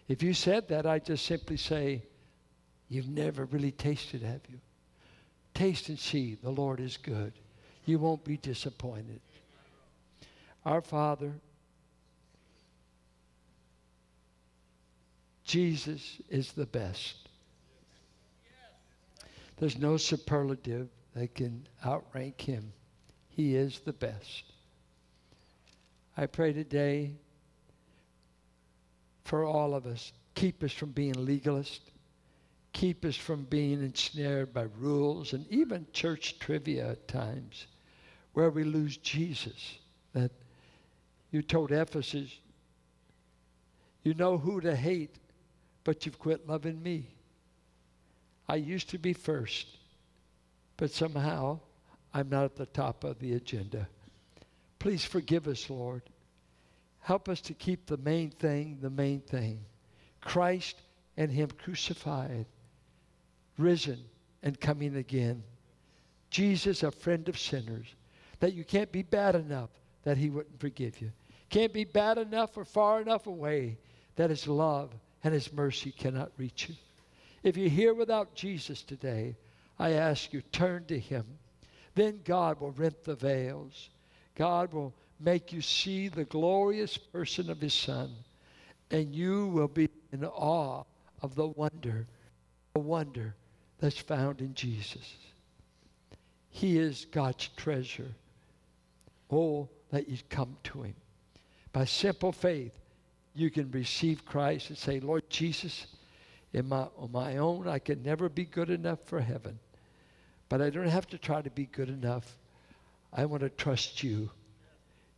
If 0.06 0.22
you 0.22 0.32
said 0.34 0.68
that, 0.68 0.86
I'd 0.86 1.04
just 1.04 1.26
simply 1.26 1.56
say, 1.56 2.02
You've 2.90 3.08
never 3.08 3.44
really 3.44 3.72
tasted, 3.72 4.22
have 4.22 4.40
you? 4.48 4.58
Taste 5.52 5.90
and 5.90 5.98
see 5.98 6.36
the 6.42 6.50
Lord 6.50 6.80
is 6.80 6.96
good. 6.96 7.32
You 7.84 7.98
won't 7.98 8.24
be 8.24 8.38
disappointed. 8.38 9.20
Our 10.64 10.80
Father, 10.80 11.32
Jesus 15.44 16.18
is 16.28 16.52
the 16.52 16.66
best. 16.66 17.27
There's 19.58 19.78
no 19.78 19.96
superlative 19.96 20.88
that 21.14 21.34
can 21.34 21.66
outrank 21.84 22.40
him. 22.40 22.72
He 23.28 23.56
is 23.56 23.80
the 23.80 23.92
best. 23.92 24.44
I 26.16 26.26
pray 26.26 26.52
today 26.52 27.12
for 29.24 29.44
all 29.44 29.74
of 29.74 29.86
us. 29.86 30.12
Keep 30.34 30.62
us 30.62 30.72
from 30.72 30.90
being 30.90 31.14
legalist 31.14 31.90
keep 32.78 33.04
us 33.04 33.16
from 33.16 33.42
being 33.44 33.82
ensnared 33.82 34.54
by 34.54 34.66
rules 34.78 35.32
and 35.32 35.44
even 35.50 35.84
church 35.92 36.38
trivia 36.38 36.90
at 36.90 37.08
times 37.08 37.66
where 38.34 38.50
we 38.50 38.62
lose 38.62 38.96
Jesus. 38.98 39.78
That 40.12 40.30
you 41.32 41.42
told 41.42 41.72
Ephesus, 41.72 42.38
you 44.04 44.14
know 44.14 44.38
who 44.38 44.60
to 44.60 44.76
hate, 44.76 45.16
but 45.82 46.06
you've 46.06 46.20
quit 46.20 46.48
loving 46.48 46.80
me. 46.80 47.08
I 48.48 48.56
used 48.56 48.90
to 48.90 48.98
be 48.98 49.12
first, 49.12 49.66
but 50.76 50.90
somehow 50.90 51.60
I'm 52.14 52.28
not 52.28 52.44
at 52.44 52.56
the 52.56 52.66
top 52.66 53.04
of 53.04 53.18
the 53.18 53.34
agenda. 53.34 53.88
Please 54.78 55.04
forgive 55.04 55.46
us, 55.48 55.68
Lord. 55.68 56.02
Help 57.00 57.28
us 57.28 57.40
to 57.42 57.54
keep 57.54 57.86
the 57.86 57.96
main 57.98 58.30
thing 58.30 58.78
the 58.80 58.90
main 58.90 59.20
thing 59.20 59.60
Christ 60.20 60.80
and 61.16 61.30
Him 61.30 61.50
crucified 61.50 62.46
risen, 63.58 63.98
and 64.42 64.58
coming 64.58 64.96
again. 64.96 65.42
Jesus, 66.30 66.82
a 66.82 66.90
friend 66.90 67.28
of 67.28 67.38
sinners, 67.38 67.86
that 68.40 68.54
you 68.54 68.64
can't 68.64 68.92
be 68.92 69.02
bad 69.02 69.34
enough 69.34 69.70
that 70.04 70.16
he 70.16 70.30
wouldn't 70.30 70.60
forgive 70.60 71.00
you. 71.00 71.10
Can't 71.50 71.72
be 71.72 71.84
bad 71.84 72.18
enough 72.18 72.56
or 72.56 72.64
far 72.64 73.00
enough 73.00 73.26
away 73.26 73.78
that 74.16 74.30
his 74.30 74.46
love 74.46 74.94
and 75.24 75.34
his 75.34 75.52
mercy 75.52 75.90
cannot 75.90 76.30
reach 76.36 76.68
you. 76.68 76.76
If 77.48 77.56
you're 77.56 77.70
here 77.70 77.94
without 77.94 78.34
Jesus 78.34 78.82
today, 78.82 79.34
I 79.78 79.92
ask 79.92 80.34
you, 80.34 80.42
turn 80.52 80.84
to 80.88 80.98
him. 80.98 81.24
then 81.94 82.20
God 82.22 82.60
will 82.60 82.72
rent 82.72 83.04
the 83.04 83.14
veils. 83.14 83.88
God 84.34 84.74
will 84.74 84.92
make 85.18 85.50
you 85.50 85.62
see 85.62 86.08
the 86.08 86.26
glorious 86.26 86.98
person 86.98 87.48
of 87.48 87.58
his 87.58 87.72
son, 87.72 88.14
and 88.90 89.14
you 89.14 89.46
will 89.46 89.66
be 89.66 89.88
in 90.12 90.26
awe 90.26 90.84
of 91.22 91.34
the 91.36 91.48
wonder, 91.48 92.06
the 92.74 92.80
wonder 92.80 93.34
that's 93.78 93.96
found 93.96 94.42
in 94.42 94.52
Jesus. 94.52 95.16
He 96.50 96.76
is 96.76 97.06
God's 97.06 97.48
treasure. 97.56 98.12
Oh, 99.30 99.70
that 99.90 100.06
you 100.06 100.18
come 100.28 100.54
to 100.64 100.82
him. 100.82 100.94
By 101.72 101.86
simple 101.86 102.30
faith, 102.30 102.78
you 103.34 103.50
can 103.50 103.70
receive 103.70 104.26
Christ 104.26 104.68
and 104.68 104.76
say, 104.76 105.00
Lord 105.00 105.30
Jesus, 105.30 105.86
in 106.52 106.68
my, 106.68 106.86
on 106.96 107.12
my 107.12 107.36
own, 107.36 107.68
I 107.68 107.78
can 107.78 108.02
never 108.02 108.28
be 108.28 108.44
good 108.44 108.70
enough 108.70 109.00
for 109.04 109.20
heaven. 109.20 109.58
But 110.48 110.62
I 110.62 110.70
don't 110.70 110.88
have 110.88 111.06
to 111.08 111.18
try 111.18 111.42
to 111.42 111.50
be 111.50 111.66
good 111.66 111.88
enough. 111.88 112.38
I 113.12 113.26
want 113.26 113.42
to 113.42 113.50
trust 113.50 114.02
you. 114.02 114.30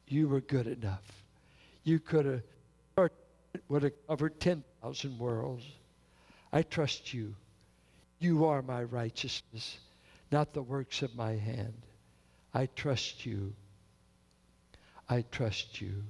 You 0.08 0.28
were 0.28 0.40
good 0.40 0.66
enough. 0.66 1.04
You 1.84 2.00
could 2.00 2.26
have 2.26 2.42
would 3.68 3.82
have 3.82 4.06
covered 4.06 4.40
10,000 4.40 5.18
worlds. 5.18 5.64
I 6.52 6.62
trust 6.62 7.12
you. 7.12 7.34
You 8.18 8.46
are 8.46 8.62
my 8.62 8.82
righteousness, 8.82 9.78
not 10.30 10.52
the 10.52 10.62
works 10.62 11.02
of 11.02 11.14
my 11.14 11.32
hand. 11.32 11.74
I 12.52 12.66
trust 12.66 13.24
you. 13.24 13.54
I 15.08 15.22
trust 15.30 15.80
you. 15.80 16.04